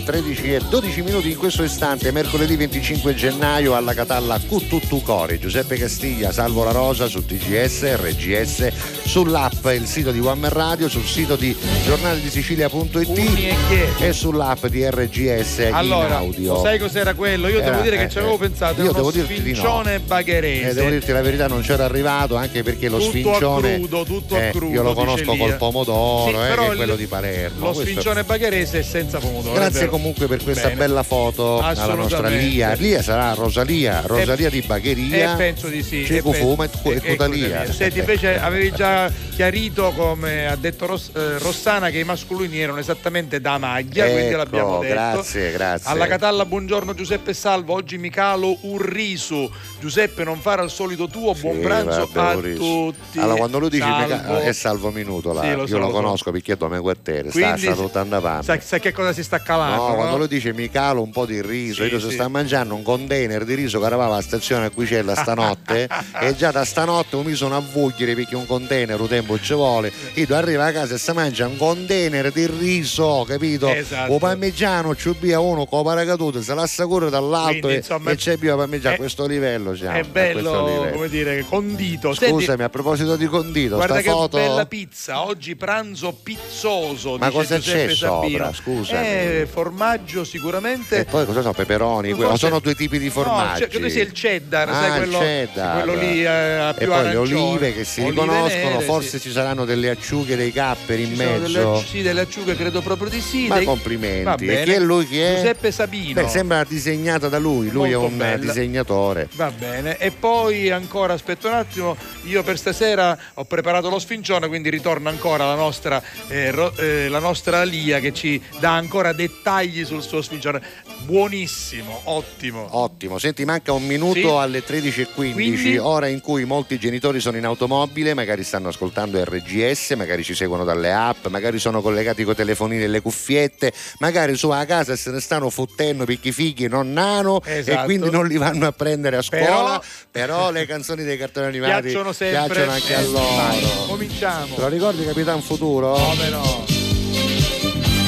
[0.05, 6.33] 13,30 12 minuti in questo istante mercoledì 25 gennaio alla Catalla Cuttutu Core Giuseppe Castiglia
[6.33, 8.69] Salvo La Rosa su TGS RGS
[9.05, 11.55] sull'app il sito di One Man Radio sul sito di
[11.85, 13.55] giornale di Sicilia.it
[14.01, 17.49] e sull'app di RGS in Allora, audio sai cos'era quello?
[17.49, 19.57] Io Era- devo dire che eh, ci avevo eh, pensato, io devo dirti di no.
[19.57, 20.73] sfincione Eh, bagherese.
[20.73, 23.75] devo dirti la verità, non c'era arrivato anche perché lo Tutto a sfincione.
[23.75, 26.71] crudo, tutto a eh, crudo, Io lo conosco col pomodoro, Sì, eh, però che è
[26.71, 27.59] il- quello di Palermo.
[27.59, 29.53] Lo Questo- sfincione bagherese è senza pomodoro.
[29.55, 30.75] Grazie comunque per questa Bene.
[30.77, 32.29] bella foto alla nostra.
[32.29, 32.73] Lia.
[32.75, 35.33] Lia sarà Rosalia, Rosalia di Bagheria.
[35.33, 36.05] Eh, penso di sì.
[36.05, 37.17] E penso- Fuma e e- e.
[37.17, 37.71] Codalia.
[37.73, 42.79] Senti, invece avevi già chiarito, come ha detto Ros- eh, Rossana, che i masculini erano
[42.79, 44.93] esattamente da maglia, quindi Ecco, l'abbiamo detto.
[44.95, 45.91] grazie, grazie.
[45.91, 49.51] Alla Catalla, buongiorno Giuseppe Salvo, oggi Micalo Urrisu.
[49.81, 53.19] Giuseppe, non fare al solito tuo, buon Sì, pranzo vabbè, a tutti.
[53.19, 54.39] Allora, quando lui dice Salvo.
[54.39, 55.41] È salvo minuto, là.
[55.43, 55.91] Sì, lo io so, lo, so.
[55.93, 59.23] conosco perché è come quartiere, sta, Quindi- sta tutto andando Sai, sai che cosa si
[59.25, 59.83] sta calando?
[59.83, 59.95] No, no?
[59.95, 62.11] quando lui dice mi calo un po' di riso, Sì, io sì.
[62.13, 65.89] sta mangiando un container di riso che eravamo alla stazione a Quicella stanotte
[66.21, 69.93] e già da stanotte mi sono a vugliere perché un container un tempo ci vuole.
[70.15, 73.69] Io arrivo a casa e si mangia un container di riso, capito?
[73.69, 74.13] Esatto.
[74.13, 78.11] O parmigiano ci via uno con la paracaduta, se lascia correre dall'alto Quindi, e, insomma,
[78.11, 78.91] e c'è più parmigiano.
[78.95, 79.97] è- a questo livello siamo.
[79.97, 80.91] È a bello, livello.
[80.93, 82.15] come dire, condito.
[82.15, 84.37] Senti, Scusami, a proposito di condito, Guarda sta che foto.
[84.37, 87.17] bella pizza, oggi pranzo pizzoso.
[87.19, 88.39] Ma cosa Giuseppe c'è Sabino.
[88.39, 88.53] sopra?
[88.53, 89.07] Scusami.
[89.07, 90.99] Eh, formaggio sicuramente.
[90.99, 91.53] E poi cosa sono?
[91.55, 92.13] Peperoni?
[92.15, 93.61] Forse- sono due tipi di No, formaggi.
[93.61, 95.83] cioè, credo sia il cheddar, Ah, sai il quello, cheddar.
[95.85, 97.41] quello lì eh, a e più poi le arancione.
[97.41, 99.21] olive che si Olive riconoscono, nere, forse sì.
[99.21, 101.53] ci saranno delle acciughe, dei capperi in Ci sono mezzo.
[101.53, 103.47] delle, sì, delle acciughe, credo proprio di sì.
[103.47, 104.47] Ma dei- complimenti.
[104.47, 105.07] E chi è lui?
[105.07, 105.35] Chi è?
[105.37, 106.21] Giuseppe Sabino.
[106.23, 108.37] Beh, sembra disegnata da lui, lui Molto è un bella.
[108.45, 109.29] disegnatore.
[109.35, 114.49] Va bene, e poi ancora aspetta un attimo, io per stasera ho preparato lo sfincione,
[114.49, 119.13] quindi ritorna ancora la nostra, eh, Ro- eh, la nostra Lia che ci dà ancora
[119.13, 120.63] dettagli sul suo sfincione.
[121.05, 122.67] Buonissimo, ottimo.
[122.71, 124.27] Ottimo, senti, manca un minuto Sì.
[124.27, 125.79] alle 13.15, Quindi?
[125.79, 130.65] ora in cui molti genitori sono in automobile, magari stanno ascoltando RGS, magari ci seguono
[130.65, 134.97] dalle app, magari sono collegati con i telefonini e le cuffiette, magari su a casa
[134.97, 137.85] se ne stanno fottendo perché i figli non hanno e Esatto.
[137.85, 141.83] quindi non li vanno a prendere a Però- scuola, però, le canzoni dei cartoni animati
[141.83, 142.47] Piacciono sempre.
[142.47, 143.85] piacciono anche a Eh, vai, loro.
[143.87, 144.55] cominciamo.
[144.55, 145.93] Te lo ricordi Capitan Futuro?
[145.93, 146.65] Come no?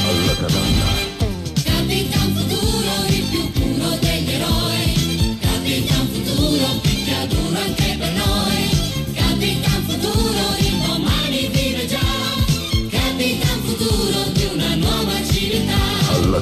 [0.06, 1.03] Alla Catalla.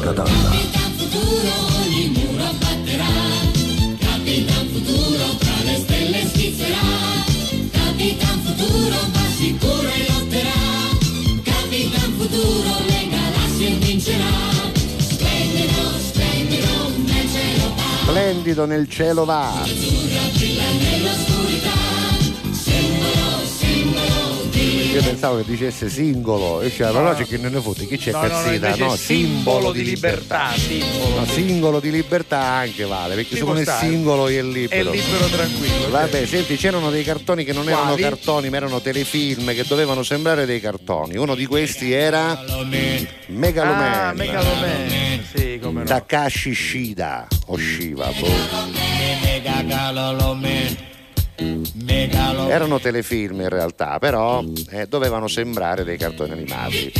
[0.02, 0.50] Catalla.
[0.50, 1.52] Capitan Futuro,
[1.84, 3.06] ogni muro abbatterà.
[4.00, 7.22] Capitan Futuro, tra le stelle schizzerà.
[7.70, 10.50] Capitan Futuro, va sicuro e lotterà.
[11.44, 14.50] Capitan Futuro, le galassie vincerà.
[14.98, 18.02] Splendido, splendido, nel cielo va.
[18.02, 19.62] Splendido nel cielo va.
[24.92, 28.10] Io pensavo che dicesse singolo, e cioè, allora c'è che non ne fotte, chi c'è
[28.12, 31.20] No, no, no, No, simbolo di libertà, simbolo.
[31.20, 34.90] No, singolo di libertà anche vale, perché se può uno è singolo è libero.
[34.90, 35.88] libero tranquillo.
[35.88, 38.02] Vabbè, senti, c'erano dei cartoni che non erano Quali?
[38.02, 41.16] cartoni, ma erano telefilm che dovevano sembrare dei cartoni.
[41.16, 42.44] Uno di questi era
[43.28, 43.92] Megaloman.
[43.94, 45.24] Ah, Megaloman.
[45.34, 45.86] Sì, come no.
[45.86, 48.12] Takashi Shida o Shiva.
[48.20, 49.00] boh.
[52.48, 56.92] Erano telefilm in realtà, però eh, dovevano sembrare dei cartoni animati.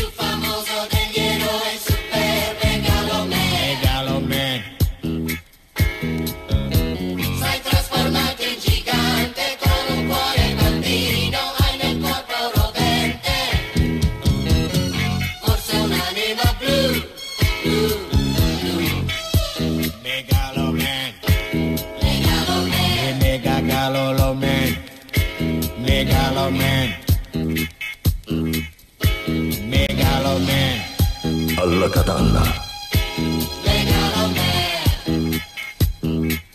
[31.83, 32.62] Alla Catalla.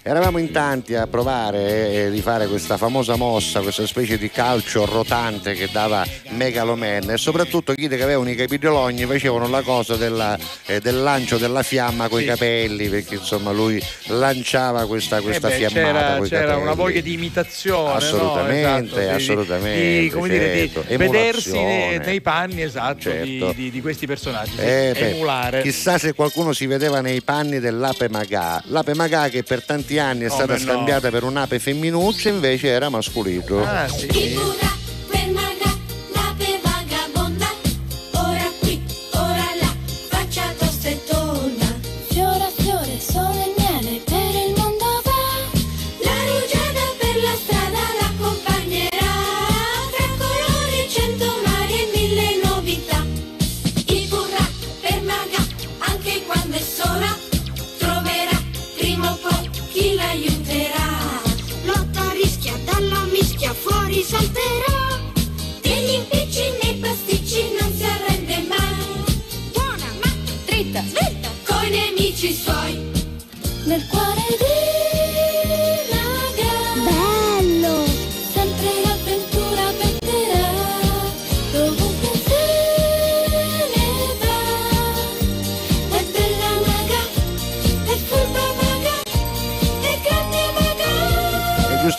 [0.08, 4.86] Eravamo in tanti a provare eh, di fare questa famosa mossa, questa specie di calcio
[4.86, 10.38] rotante che dava Megaloman e soprattutto chi che avevano i capidologni facevano la cosa della-
[10.66, 12.28] eh, del lancio della fiamma coi Sì.
[12.30, 17.12] capelli perché insomma lui lanciava questa, questa Eh beh, fiammata c'era, c'era una voglia di
[17.12, 17.96] imitazione, no?
[17.96, 23.26] Assolutamente, Esatto, di- assolutamente, di, come dire, di certo, vedersi nei, nei panni esatto Certo.
[23.26, 25.62] di, di- di questi personaggi, sì, Eh, beh, emulare.
[25.64, 28.64] chissà se qualcuno si vedeva nei panni dell'ape magà.
[28.68, 30.60] L'ape magà che per tanti anni è Come stata no.
[30.60, 33.64] scambiata per un'ape femminuccia invece era masculino.
[33.64, 34.66] Ah, sì.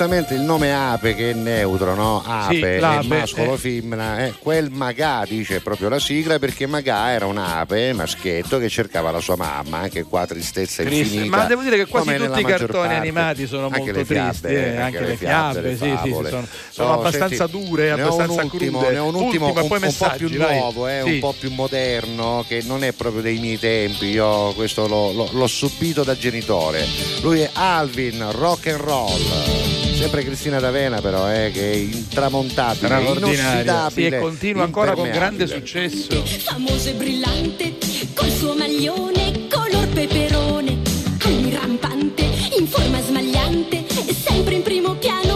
[0.09, 2.23] Giustamente il nome ape che è neutro, no?
[2.25, 3.59] Ape, Sì, è l'ape, mascolo, eh.
[3.59, 9.11] femmina, eh, quel Magà dice proprio la sigla perché Magà era un'ape, maschietto che cercava
[9.11, 11.15] la sua mamma, anche qua tristezza Triste.
[11.15, 11.37] infinita.
[11.37, 14.77] Ma devo dire che quasi tutti i cartoni animati sono Anche molto fiabe, tristi, eh,
[14.77, 18.79] anche, le fiabe, le sì, sì, sono, sono No, abbastanza senti, dure, un abbastanza ultimo,
[18.79, 18.93] crude.
[18.93, 20.59] Ne ho un ultimo, Ultimo, un, un po' più vai.
[20.59, 21.11] nuovo, eh, Sì.
[21.13, 24.07] un po' più moderno, che non è proprio dei miei tempi.
[24.07, 26.87] Io questo l'ho, l'ho- l'ho subito da genitore.
[27.21, 29.97] Lui è Alvin, rock and roll.
[29.99, 34.17] Sempre Cristina D'Avena, però, eh, che è intramontabile, inossidabile.
[34.17, 36.23] e continua ancora con grande successo.
[36.25, 37.77] famoso e brillante,
[38.15, 40.79] col suo maglione color peperone,
[41.25, 42.23] anni rampante,
[42.59, 43.85] in forma smagliante,
[44.15, 45.28] sempre in primo piano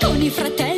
[0.00, 0.69] con i fratelli,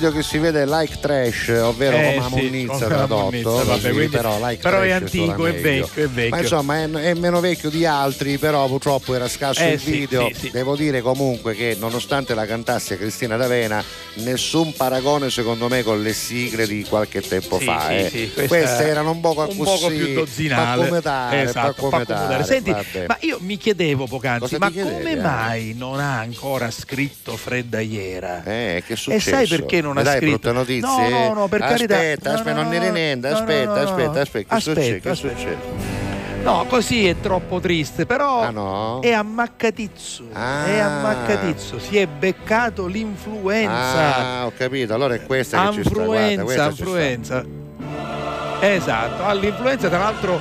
[0.00, 3.64] video che si vede like trash, ovvero Eh, come sì, Ammonnizza come tradotto, Ammonnizza, vabbè,
[3.66, 6.30] così, quindi- però, like però è antico, è vecchio, è vecchio.
[6.30, 9.90] Ma insomma è, è meno vecchio di altri, però purtroppo era scasso Eh, il sì,
[9.90, 10.28] video.
[10.32, 10.50] sì, sì.
[10.50, 16.14] Devo dire comunque che nonostante la cantasse Cristina D'Avena, nessun paragone secondo me con le
[16.14, 17.86] sigle di qualche tempo Sì, fa.
[17.88, 18.08] sì, eh.
[18.10, 20.86] sì, questa Queste erano un poco un poco più dozzinale.
[20.86, 23.04] Come dare, Esatto, come dare, Senti, vabbè.
[23.06, 25.16] ma io mi chiedevo poc'anzi, Cosa ma come eh?
[25.16, 28.42] mai non ha ancora scritto Fredda Iera?
[28.44, 29.28] Eh, che è E successo?
[29.30, 30.30] sai perché non Mi ha dai scritto?
[30.38, 31.08] brutte notizie?
[31.08, 32.30] No, no, no, per aspetta, carità.
[32.32, 35.00] Aspetta, No, non no, niente, aspetta, aspetta, aspetta, che Aspetta, succede?
[35.00, 35.36] Che aspetta.
[35.36, 35.98] succede?
[36.42, 39.00] No, così è troppo triste, però Ah, no?
[39.02, 40.24] è ammaccatizzo.
[40.32, 40.64] Ah.
[40.64, 44.16] È ammaccatizzo, si è beccato l'influenza.
[44.40, 46.82] Ah, ho capito, allora è questa che ci sta, guarda, Influenza, questa ci sta.
[46.82, 47.44] influenza.
[48.60, 50.40] Esatto, all'influenza tra l'altro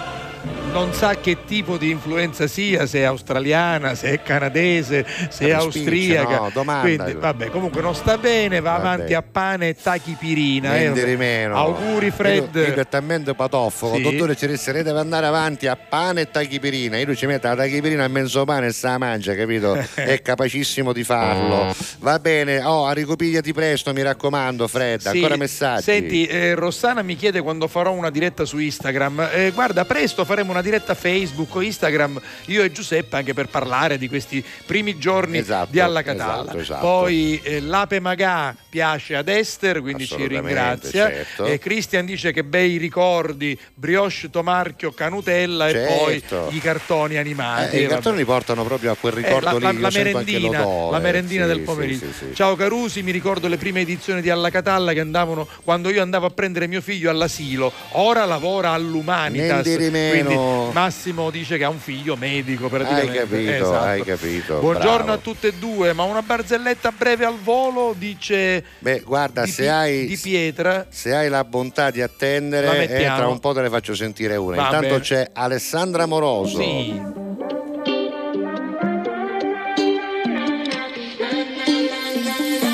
[0.72, 5.52] non sa che tipo di influenza sia, se è australiana, se è canadese, se è
[5.52, 6.38] austriaca.
[6.40, 6.82] no, domanda.
[7.04, 8.86] Quindi, vabbè, comunque non sta bene, va Vabbè.
[8.88, 10.78] avanti a pane e tachipirina.
[10.78, 11.18] eh.
[11.18, 11.56] Meno.
[11.56, 12.54] Auguri Fred.
[12.56, 14.02] Io, io talmente patoffo, Sì.
[14.02, 16.98] dottore lei deve andare avanti a pane e tachipirina.
[16.98, 19.74] Io ci mette la tachipirina a mezzo pane e se la mangia, capito?
[19.96, 21.74] È capacissimo di farlo.
[22.00, 25.02] Va bene, oh, ricopigliati presto, mi raccomando, Fred.
[25.02, 25.84] Sì, Ancora messaggi.
[25.84, 29.30] Senti, eh, Rossana mi chiede quando farò una diretta su Instagram.
[29.34, 33.98] Eh, guarda, presto faremo una diretta Facebook o Instagram, io e Giuseppe, anche per parlare
[33.98, 36.42] di questi primi giorni Esatto, di Alla Catalla.
[36.44, 36.80] esatto, esatto.
[36.86, 41.08] Poi eh, l'ape Magà piace ad Esther, quindi ci ringrazia.
[41.10, 41.46] certo.
[41.46, 46.08] E Cristian dice che bei ricordi, brioche, tomarchio, canutella Certo.
[46.10, 47.78] e poi i cartoni animati.
[47.78, 49.80] Eh, I cartoni li portano proprio a quel Eh, ricordo la, lì.
[49.80, 52.06] la- la merendina, la merendina Sì, del pomeriggio.
[52.08, 52.36] sì, sì.
[52.36, 56.26] Ciao Carusi, mi ricordo le prime edizioni di Alla Catalla che andavano quando io andavo
[56.26, 57.72] a prendere mio figlio all'asilo.
[57.92, 59.64] Ora lavora all'Umanitas.
[59.64, 60.36] Quindi
[60.74, 63.20] Massimo dice che ha un figlio medico praticamente.
[63.20, 63.78] Hai capito, Esatto.
[63.86, 64.60] hai capito.
[64.60, 65.12] Buongiorno bravo.
[65.12, 69.64] a tutte e due, ma una barzelletta breve al volo dice Beh, guarda, di, se
[69.64, 70.86] Pi- hai, di Pietra.
[70.90, 73.18] se hai la bontà di attendere, eh, mettiamo.
[73.18, 74.56] tra un po' te ne faccio sentire una.
[74.58, 75.00] Va Intanto bene.
[75.00, 76.60] c'è Alessandra Moroso.
[76.60, 77.02] Sì.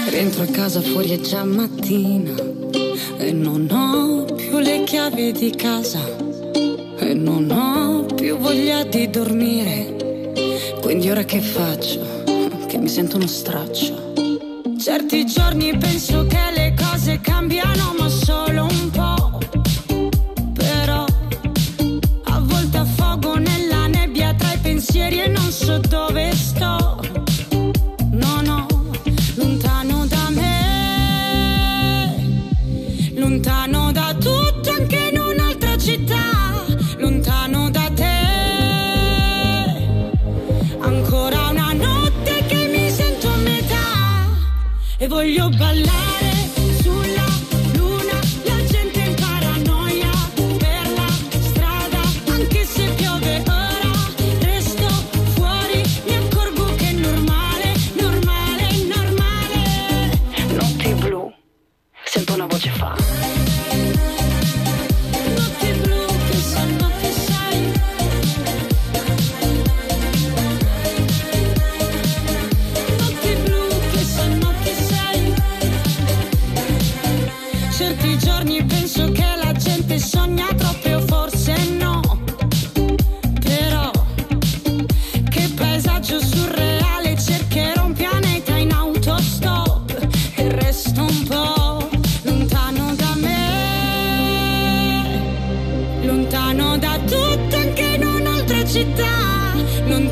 [0.10, 2.34] Rientro a casa fuori è già mattina
[3.18, 6.00] e non ho più le chiavi di casa
[7.00, 10.34] e non ho più voglia di dormire.
[10.82, 12.24] Quindi ora che faccio?
[12.68, 14.14] Che mi sento uno straccio.
[14.80, 19.40] Certi giorni penso che le cose cambiano ma solo un po'.
[20.54, 21.06] Però
[22.24, 25.80] a volte affogo nella nebbia tra i pensieri e non so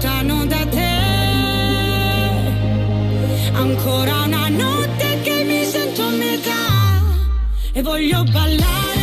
[0.03, 1.01] lontano da te.
[3.53, 7.01] Ancora una notte che mi sento a metà
[7.71, 9.02] e voglio ballare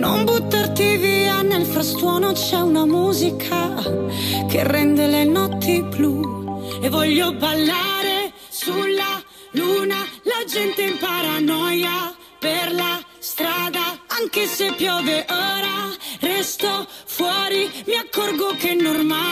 [0.00, 3.74] Non buttarti via nel frastuono c'è una musica
[4.48, 6.80] che rende le notti blu.
[6.80, 15.26] E voglio ballare sulla luna, la gente in paranoia per la strada, anche se piove
[15.28, 19.29] ora, resto fuori, mi accorgo che è normale,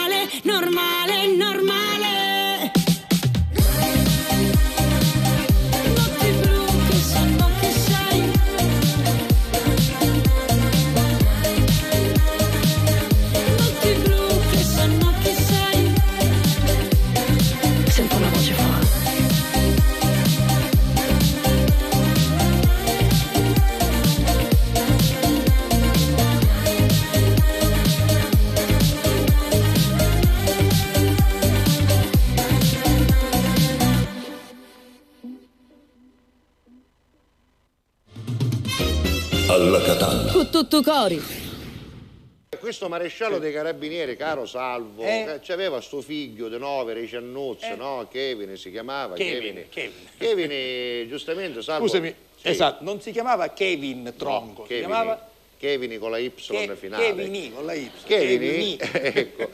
[40.59, 41.22] catalla, Con tutto cori.
[42.59, 45.40] Questo maresciallo dei carabinieri, caro Salvo, Eh?
[45.48, 48.09] aveva sto figlio di nove recennuzze, no?
[48.10, 49.68] Kevin si chiamava Kevin, Kevin.
[49.68, 49.93] Kevin.
[50.16, 51.86] Kevin, eh, giustamente, Salvo.
[51.86, 52.48] Scusami, Sì.
[52.48, 55.27] esatto, non si chiamava Kevin Tronco, si Kevin, chiamava
[55.59, 57.02] Kevin con la Y Ke- finale.
[57.05, 57.90] Kevin con la Y.
[58.06, 59.51] Kevin, ecco,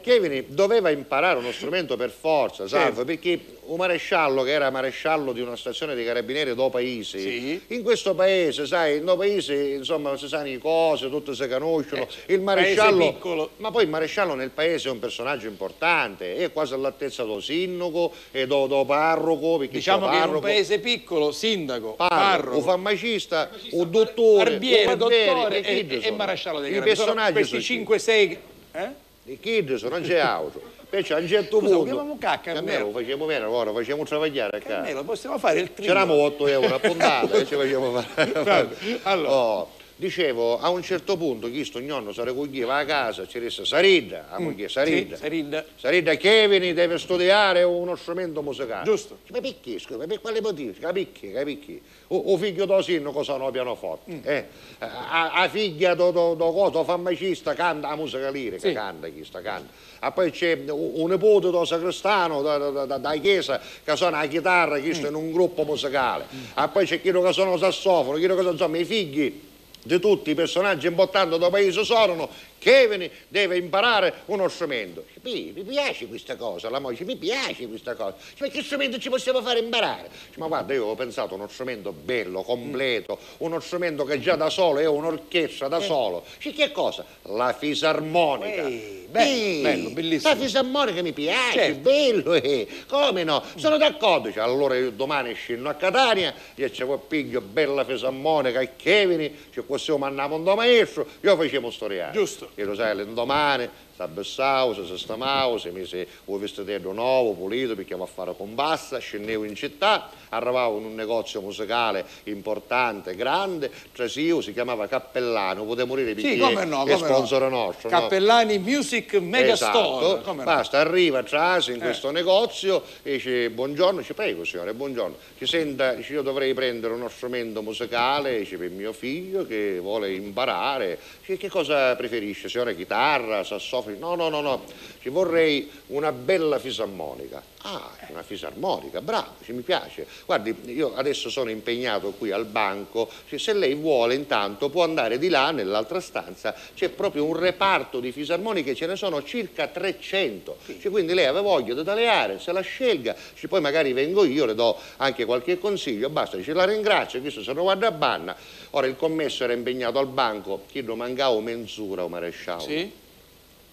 [0.00, 5.40] Kevin doveva imparare uno strumento per forza, Salvo, perché un maresciallo che era maresciallo di
[5.42, 10.28] una stazione dei carabinieri do paesi, in questo paese, sai, in do paesi, insomma, si
[10.28, 13.50] sanno le cose, tutte si conoscono, il maresciallo, Eh, paese piccolo.
[13.56, 18.12] ma poi il maresciallo nel paese è un personaggio importante, è quasi all'altezza do sindaco
[18.30, 22.56] e do, do parroco, Diciamo sto che in un parroco, paese piccolo, sindaco, parroco, parroco,
[22.58, 26.16] un farmacista, un dottore, barbiere, un barbiere, dottore che e, e sono?
[26.16, 27.32] maresciallo dei carabinieri.
[27.32, 28.36] Questi sono 5-6...
[28.72, 29.06] Eh?
[29.28, 30.60] i kid sono non c'è auto.
[30.90, 31.84] Invece a un certo Scusa, punto.
[31.84, 34.74] chiamiamo cacca, Carmelo, facciamo bene ora, facciamo travagliare a casa.
[34.76, 35.86] Carmelo, possiamo fare il trio.
[35.88, 38.70] C'eravamo 8 euro a puntata e ci facciamo fare.
[39.02, 39.30] Allora.
[39.30, 43.64] Oh, dicevo, a un certo punto chi sto nonno si raccoglieva a casa, ci disse
[43.64, 45.14] Saridda, la moglie Saridda.
[45.14, 45.64] Mm, Sì, Saridda.
[45.76, 48.84] Saridda Kevin deve studiare uno strumento musicale.
[48.84, 49.18] Giusto.
[49.30, 49.78] Ma perché?
[49.80, 50.72] Scusa, per quale motivo?
[50.78, 51.82] Capicchi, capicchi.
[52.08, 54.12] O, o figlio do sindaco sa no pianoforte.
[54.12, 54.18] Mm.
[54.22, 54.46] Eh?
[54.78, 58.72] A, a figlia do, do, do, coso, farmacista canta la musica lirica, Sì.
[58.72, 59.72] canta chi sta canta.
[60.00, 64.28] E poi c'è un nipote do sacrestano da, da, da- da chiesa che suona la
[64.28, 66.24] chitarra, chi sta in un gruppo musicale.
[66.56, 69.46] E poi c'è chi che suona il sassofono, chi che suona, insomma i figli
[69.82, 72.28] di tutti i personaggi importanti del paese sono
[72.68, 75.06] Kevin deve imparare uno strumento.
[75.22, 78.14] Mi, mi piace questa cosa, la moglie, mi piace questa cosa.
[78.18, 80.10] Dice, Ma che strumento ci possiamo fare imparare?
[80.26, 84.36] Dice, ma guarda, io ho pensato a uno strumento bello, completo, uno strumento che già
[84.36, 86.26] da solo è un'orchestra da solo.
[86.36, 87.06] Dice, che cosa?
[87.22, 88.62] La fisarmonica.
[88.62, 90.34] bello, Sì, bello, bellissimo.
[90.34, 91.80] La fisarmonica mi piace, Certo.
[91.80, 92.68] bello, eh.
[92.86, 93.42] come no?
[93.56, 98.76] Sono d'accordo, Dice, allora io domani scendo a Catania, io ci piglio bella fisarmonica e
[98.76, 102.12] Kevin, ci possiamo andare un maestro, io facevo storiare.
[102.12, 102.50] Giusto.
[102.58, 107.96] E lo sai, l'indomani si abbassavo, si sistemavo, si mise un vestitello nuovo, pulito, perché
[107.96, 114.40] va a fare compassa, scendevo in città, arrivavo in un negozio musicale importante, grande, trasio,
[114.40, 116.98] si chiamava Cappellano, potevo morire perché Sì, come no, è come no.
[116.98, 117.90] sponsor nostro.
[117.90, 117.98] no?
[117.98, 120.06] Cappellani Music Megastore.
[120.06, 120.20] Esatto.
[120.22, 120.44] come no?
[120.44, 121.80] Basta, arriva Trasi in Eh.
[121.80, 125.16] questo negozio e dice buongiorno, ci prego signore, buongiorno.
[125.36, 130.12] Ci senta, dice, io dovrei prendere uno strumento musicale dice, per mio figlio che vuole
[130.12, 130.98] imparare.
[131.20, 132.76] Dice, che cosa preferisce signore?
[132.76, 133.86] Chitarra, sassofono?
[133.96, 134.64] No, no, no, no,
[135.00, 137.42] ci vorrei una bella fisarmonica.
[137.62, 140.06] Ah, una fisarmonica, bravo, ci mi piace.
[140.24, 145.28] Guardi, io adesso sono impegnato qui al banco, se lei vuole intanto può andare di
[145.28, 150.56] là nell'altra stanza, c'è proprio un reparto di fisarmoniche, ce ne sono circa 300.
[150.66, 154.44] Dice, quindi lei aveva voglia di tagliare, se la scelga, Dice, poi magari vengo io,
[154.44, 158.36] le do anche qualche consiglio, basta, dice la ringrazio, questo se ne guarda a banna.
[158.70, 163.06] Ora il commesso era impegnato al banco, chi non mancava mezz'ora, o maresciallo Sì?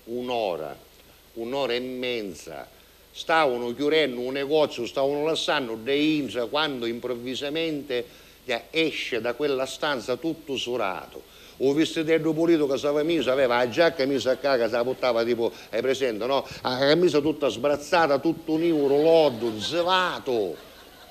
[0.05, 0.75] Un'ora,
[1.33, 2.67] un'ora e mezza.
[3.11, 8.05] stavano chiudendo un negozio, stavano lasciando dei IMSS quando improvvisamente
[8.43, 11.23] ya, esce da quella stanza tutto surato.
[11.59, 14.83] Ho visto Teddo Pulito che stava messo, aveva la giacca messa a caga, se la
[14.83, 16.45] portava tipo, hai presente, no?
[16.61, 20.57] La camisa tutta sbrazzata, tutto un orologio, zelato.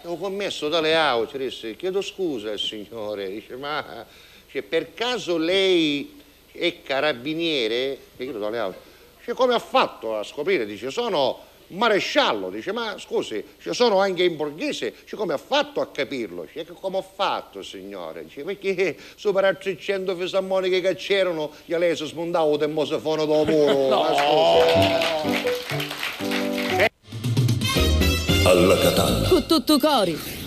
[0.03, 4.05] E ho commesso dalle auto, disse, chiedo scusa signore, dice, ma
[4.45, 6.14] dice, per caso lei
[6.57, 7.99] è carabiniere?
[8.17, 8.79] E io dalle auto,
[9.19, 10.65] dice, come ha fatto a scoprire?
[10.65, 15.81] Dice, sono maresciallo, dice, ma scusi, dice, sono anche in borghese, dice, come ha fatto
[15.81, 16.45] a capirlo?
[16.45, 18.25] Dice, come ho fatto, signore?
[18.25, 23.51] Dice, perché sopra a 300 fisarmoniche che c'erano, io lei si smontava il termosofono dopo
[23.51, 23.89] muro.
[23.89, 24.03] No.
[24.03, 24.15] Ma
[25.21, 25.53] scusi.
[28.47, 29.29] Alla Catalla.
[29.29, 30.44] Con tutto cori.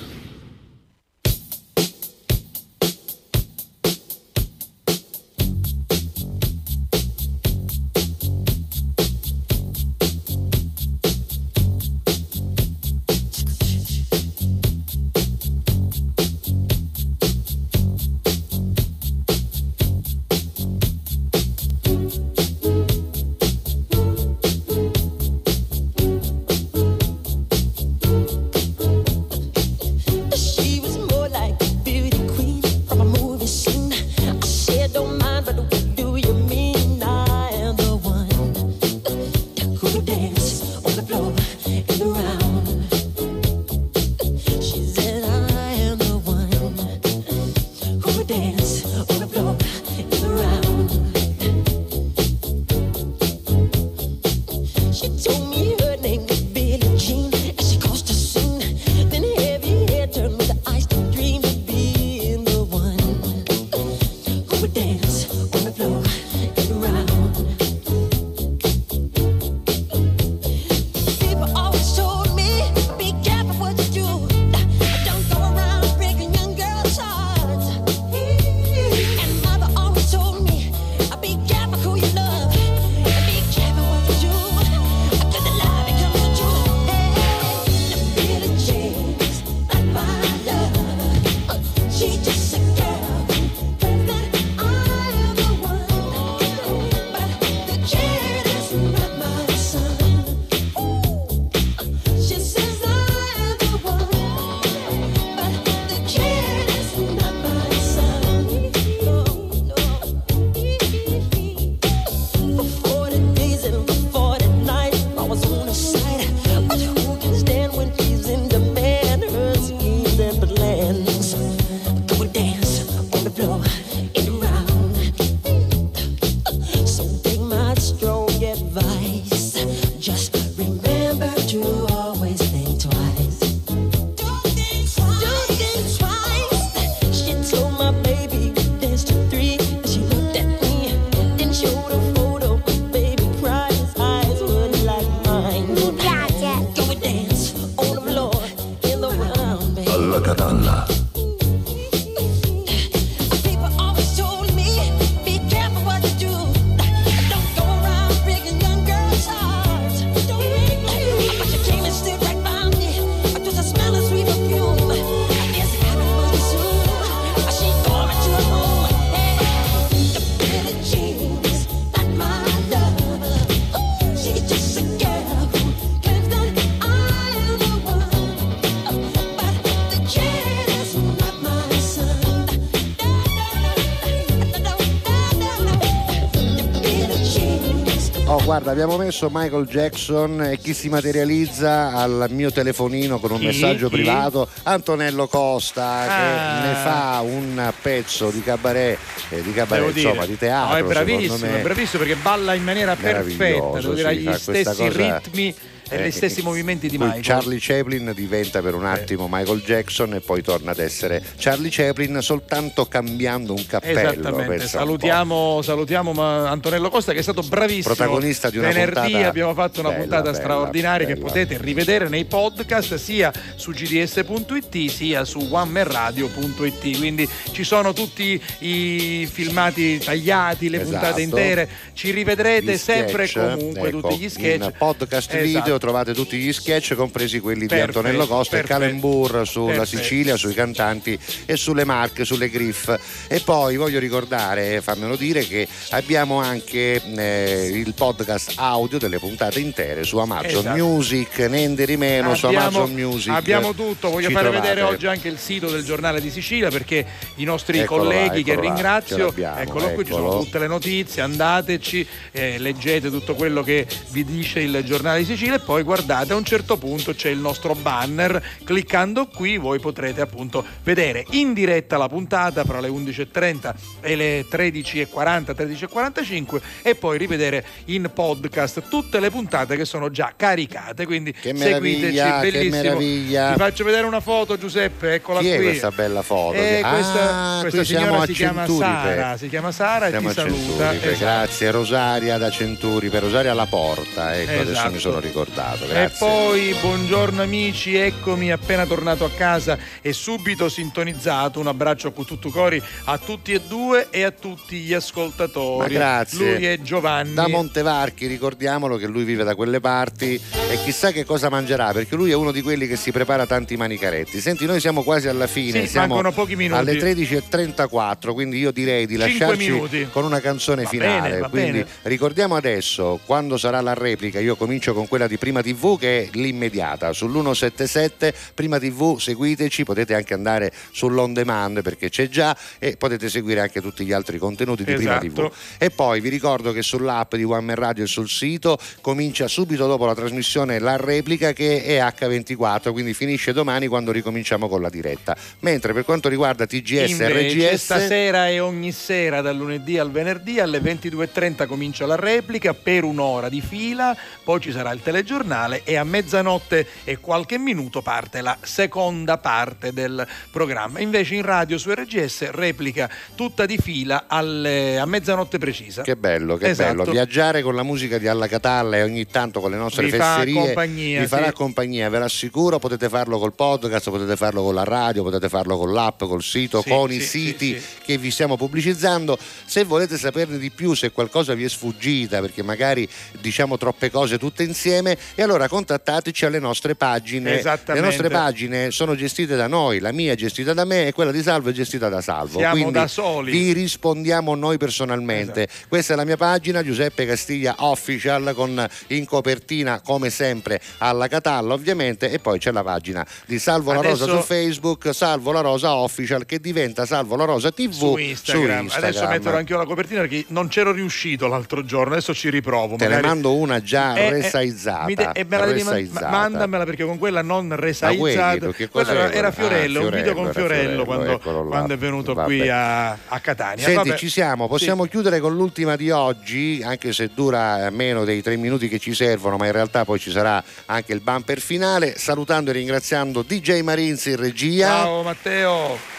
[189.18, 193.46] Messo Michael Jackson e chi si materializza al mio telefonino con un Chi?
[193.48, 193.96] messaggio Chi?
[193.96, 194.48] privato?
[194.64, 196.62] Antonello Costa Ah.
[196.62, 199.00] che ne fa un pezzo di cabaret,
[199.30, 200.74] eh, di cabaret, insomma, di teatro.
[200.74, 204.40] No, è bravissimo, è bravissimo perché balla in maniera perfetta, devo dire, sì, gli fa
[204.44, 205.56] questa stessi ritmi
[205.90, 207.22] e eh, gli stessi che- movimenti di Michael.
[207.24, 212.20] Charlie Chaplin diventa per un attimo Michael Jackson e poi torna ad essere Charlie Chaplin
[212.22, 214.58] soltanto cambiando un cappello.
[214.66, 217.94] Salutiamo, salutiamo Antonello Costa che è stato bravissimo.
[217.96, 221.26] Protagonista di una Venerdì puntata abbiamo fatto una bella, puntata bella, straordinaria che bella.
[221.26, 226.98] potete rivedere nei podcast sia su gds.it sia su onemanradio.it.
[226.98, 230.92] Quindi ci sono tutti i filmati tagliati, le Esatto.
[230.92, 231.70] puntate intere.
[231.94, 234.72] Ci rivedrete Gli sempre e comunque ecco, tutti gli sketch.
[234.78, 238.74] podcast Esatto, video sito trovate tutti gli sketch, compresi quelli Perfetto, di Antonello Costa perfetto.
[238.74, 239.98] e Calembour sulla Perfetto.
[239.98, 242.96] Sicilia, sui cantanti e sulle marche, sulle griff.
[243.28, 249.60] E poi voglio ricordare, farmelo dire, che abbiamo anche eh, il podcast audio delle puntate
[249.60, 250.78] intere su Amazon Esatto.
[250.78, 253.32] Music, niente di meno su Amazon Music.
[253.32, 257.06] Abbiamo tutto, voglio fare vedere oggi anche il sito del giornale di Sicilia perché
[257.36, 260.68] i nostri Eccolo là, colleghi che eccolo là, ringrazio, eccolo qui, ci sono tutte le
[260.68, 266.32] notizie, andateci, eh, leggete tutto quello che vi dice il giornale di Sicilia poi guardate
[266.32, 271.52] a un certo punto c'è il nostro banner, cliccando qui voi potrete appunto vedere in
[271.52, 278.88] diretta la puntata fra le 11.30 e le 13.40, 13.45 e poi rivedere in podcast
[278.88, 282.98] tutte le puntate che sono già caricate, quindi Che seguiteci, bellissimo.
[282.98, 285.66] Vi faccio vedere una foto Giuseppe, eccola Chi è qui.
[285.66, 286.54] questa bella foto?
[286.56, 288.66] Eh, Ah, questa questa signora si chiama.
[288.66, 290.94] Sara, si chiama Sara Siamo e ti saluta.
[290.94, 291.18] Esatto.
[291.20, 294.92] grazie Rosaria da Centuripe, Rosaria alla porta, ecco adesso Esatto.
[294.92, 296.18] mi sono ricordato, E grazie.
[296.20, 301.60] poi buongiorno amici, eccomi appena tornato a casa e subito sintonizzato.
[301.60, 305.80] Un abbraccio a tutto cori a tutti e due e a tutti gli ascoltatori.
[305.80, 306.54] Ma grazie.
[306.58, 307.34] Lui è Giovanni.
[307.34, 310.36] Da Montevarchi, ricordiamolo che lui vive da quelle parti
[310.70, 313.76] e chissà che cosa mangerà, perché lui è uno di quelli che si prepara tanti
[313.78, 314.40] manicaretti.
[314.40, 316.80] Senti, noi siamo quasi alla fine, Sì, siamo mancano pochi minuti.
[316.80, 321.30] alle 13.34, quindi io direi di lasciarci con una canzone Va finale.
[321.38, 321.88] bene, quindi bene.
[322.04, 326.30] ricordiamo adesso, quando sarà la replica, io comincio con quella di Prima TV che è
[326.34, 333.30] l'immediata, sull'177, Prima TV, seguiteci, potete anche andare sull'on demand perché c'è già e potete
[333.30, 335.50] seguire anche tutti gli altri contenuti di Prima Esatto.
[335.50, 335.56] TV.
[335.78, 339.88] E poi vi ricordo che sull'app di One Man Radio e sul sito comincia subito
[339.88, 344.90] dopo la trasmissione la replica che è H24, quindi finisce domani quando ricominciamo con la
[344.90, 345.36] diretta.
[345.60, 350.12] Mentre per quanto riguarda TGS e Invece, RGS stasera e ogni sera dal lunedì al
[350.12, 355.37] venerdì alle 22.30 comincia la replica per un'ora di fila, poi ci sarà il telegiornale
[355.84, 361.00] e a mezzanotte e qualche minuto parte la seconda parte del programma.
[361.00, 366.02] Invece in radio su RGS replica tutta di fila alle- a mezzanotte precisa.
[366.02, 366.96] Che bello, che Esatto.
[367.04, 367.12] bello.
[367.12, 370.36] Viaggiare con la musica di Alla Catalla e ogni tanto con le nostre Vi fa
[370.38, 371.54] fesserie compagnia, vi farà sì.
[371.54, 372.80] compagnia, ve l'assicuro.
[372.80, 376.82] Potete farlo col podcast, potete farlo con la radio, potete farlo con l'app, col sito,
[376.82, 379.38] Sì, con sì, i siti che vi stiamo pubblicizzando.
[379.66, 383.08] Se volete saperne di più, se qualcosa vi è sfuggita, perché magari
[383.40, 387.52] diciamo troppe cose tutte insieme, e allora contattateci alle nostre pagine.
[387.52, 388.08] Le Esattamente.
[388.08, 391.42] nostre pagine sono gestite da noi, la mia è gestita da me e quella di
[391.42, 392.58] Salvo è gestita da Salvo.
[392.60, 393.52] Siamo Quindi da soli.
[393.52, 395.68] vi rispondiamo noi personalmente.
[395.88, 401.74] Questa è la mia pagina, Giuseppe Castiglia Official, con in copertina come sempre alla Catalla
[401.74, 405.62] ovviamente e poi c'è la pagina di Salvo La Rosa Adesso- su Facebook, Salvo La
[405.62, 408.88] Rosa Official che diventa Salvo La Rosa TV Su Instagram.
[408.88, 409.32] su Adesso Instagram.
[409.38, 412.96] metterò anche io la copertina perché non c'ero riuscito l'altro giorno, adesso ci riprovo.
[412.96, 415.06] Te ne magari- mando una già Eh, eh, resaizzata.
[415.06, 418.72] mi e me la devi man- mandamela perché con quella non resaizzata.
[418.90, 419.52] Quella era?
[419.52, 422.48] Fiorello, Ah, un video con era Fiorello, quando, quando è venuto Vabbè.
[422.48, 423.84] qui a, a Catania.
[423.84, 424.18] Senti, Vabbè.
[424.20, 428.88] ci siamo, possiamo chiudere con l'ultima di oggi, anche se dura meno dei tre minuti
[428.88, 432.74] che ci servono, ma in realtà poi ci sarà anche il bumper finale, salutando e
[432.74, 434.88] ringraziando DJ Marinzi in regia.
[434.88, 436.16] Ciao Matteo.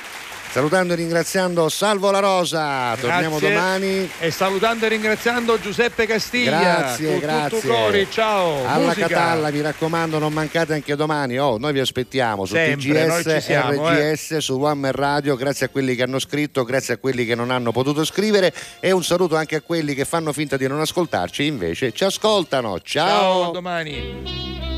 [0.51, 3.55] Salutando e ringraziando Salvo La Rosa, torniamo Grazie.
[3.55, 4.11] domani.
[4.19, 6.59] E salutando e ringraziando Giuseppe Castiglia.
[6.59, 7.61] Grazie, con grazie.
[7.61, 8.67] Tutto cori, ciao.
[8.67, 9.07] Alla Musica.
[9.09, 11.39] Catalla, mi raccomando, non mancate anche domani.
[11.39, 14.13] Oh, noi vi aspettiamo su Sempre, TGS, siamo, eh.
[14.13, 15.37] RGS, su One Man Radio.
[15.37, 18.91] Grazie a quelli che hanno scritto, grazie a quelli che non hanno potuto scrivere e
[18.91, 22.81] un saluto anche a quelli che fanno finta di non ascoltarci, invece ci ascoltano.
[22.81, 24.78] Ciao, a domani.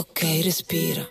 [0.00, 1.10] Ok, respira.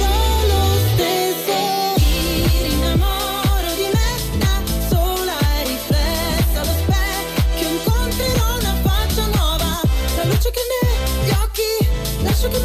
[12.41, 12.59] Lascio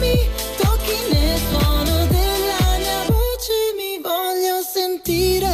[0.57, 5.53] tocchi nel suono della mia voce Mi voglio sentire.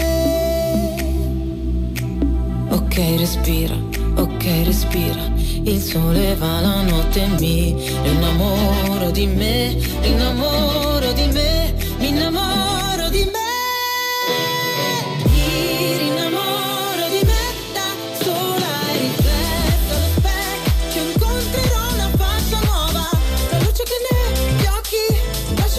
[2.69, 3.75] Ok respira,
[4.15, 5.29] ok respira.
[5.65, 12.62] Il sole va la notte mi rinnamoro di me Rinnamoro di me, mi innamoro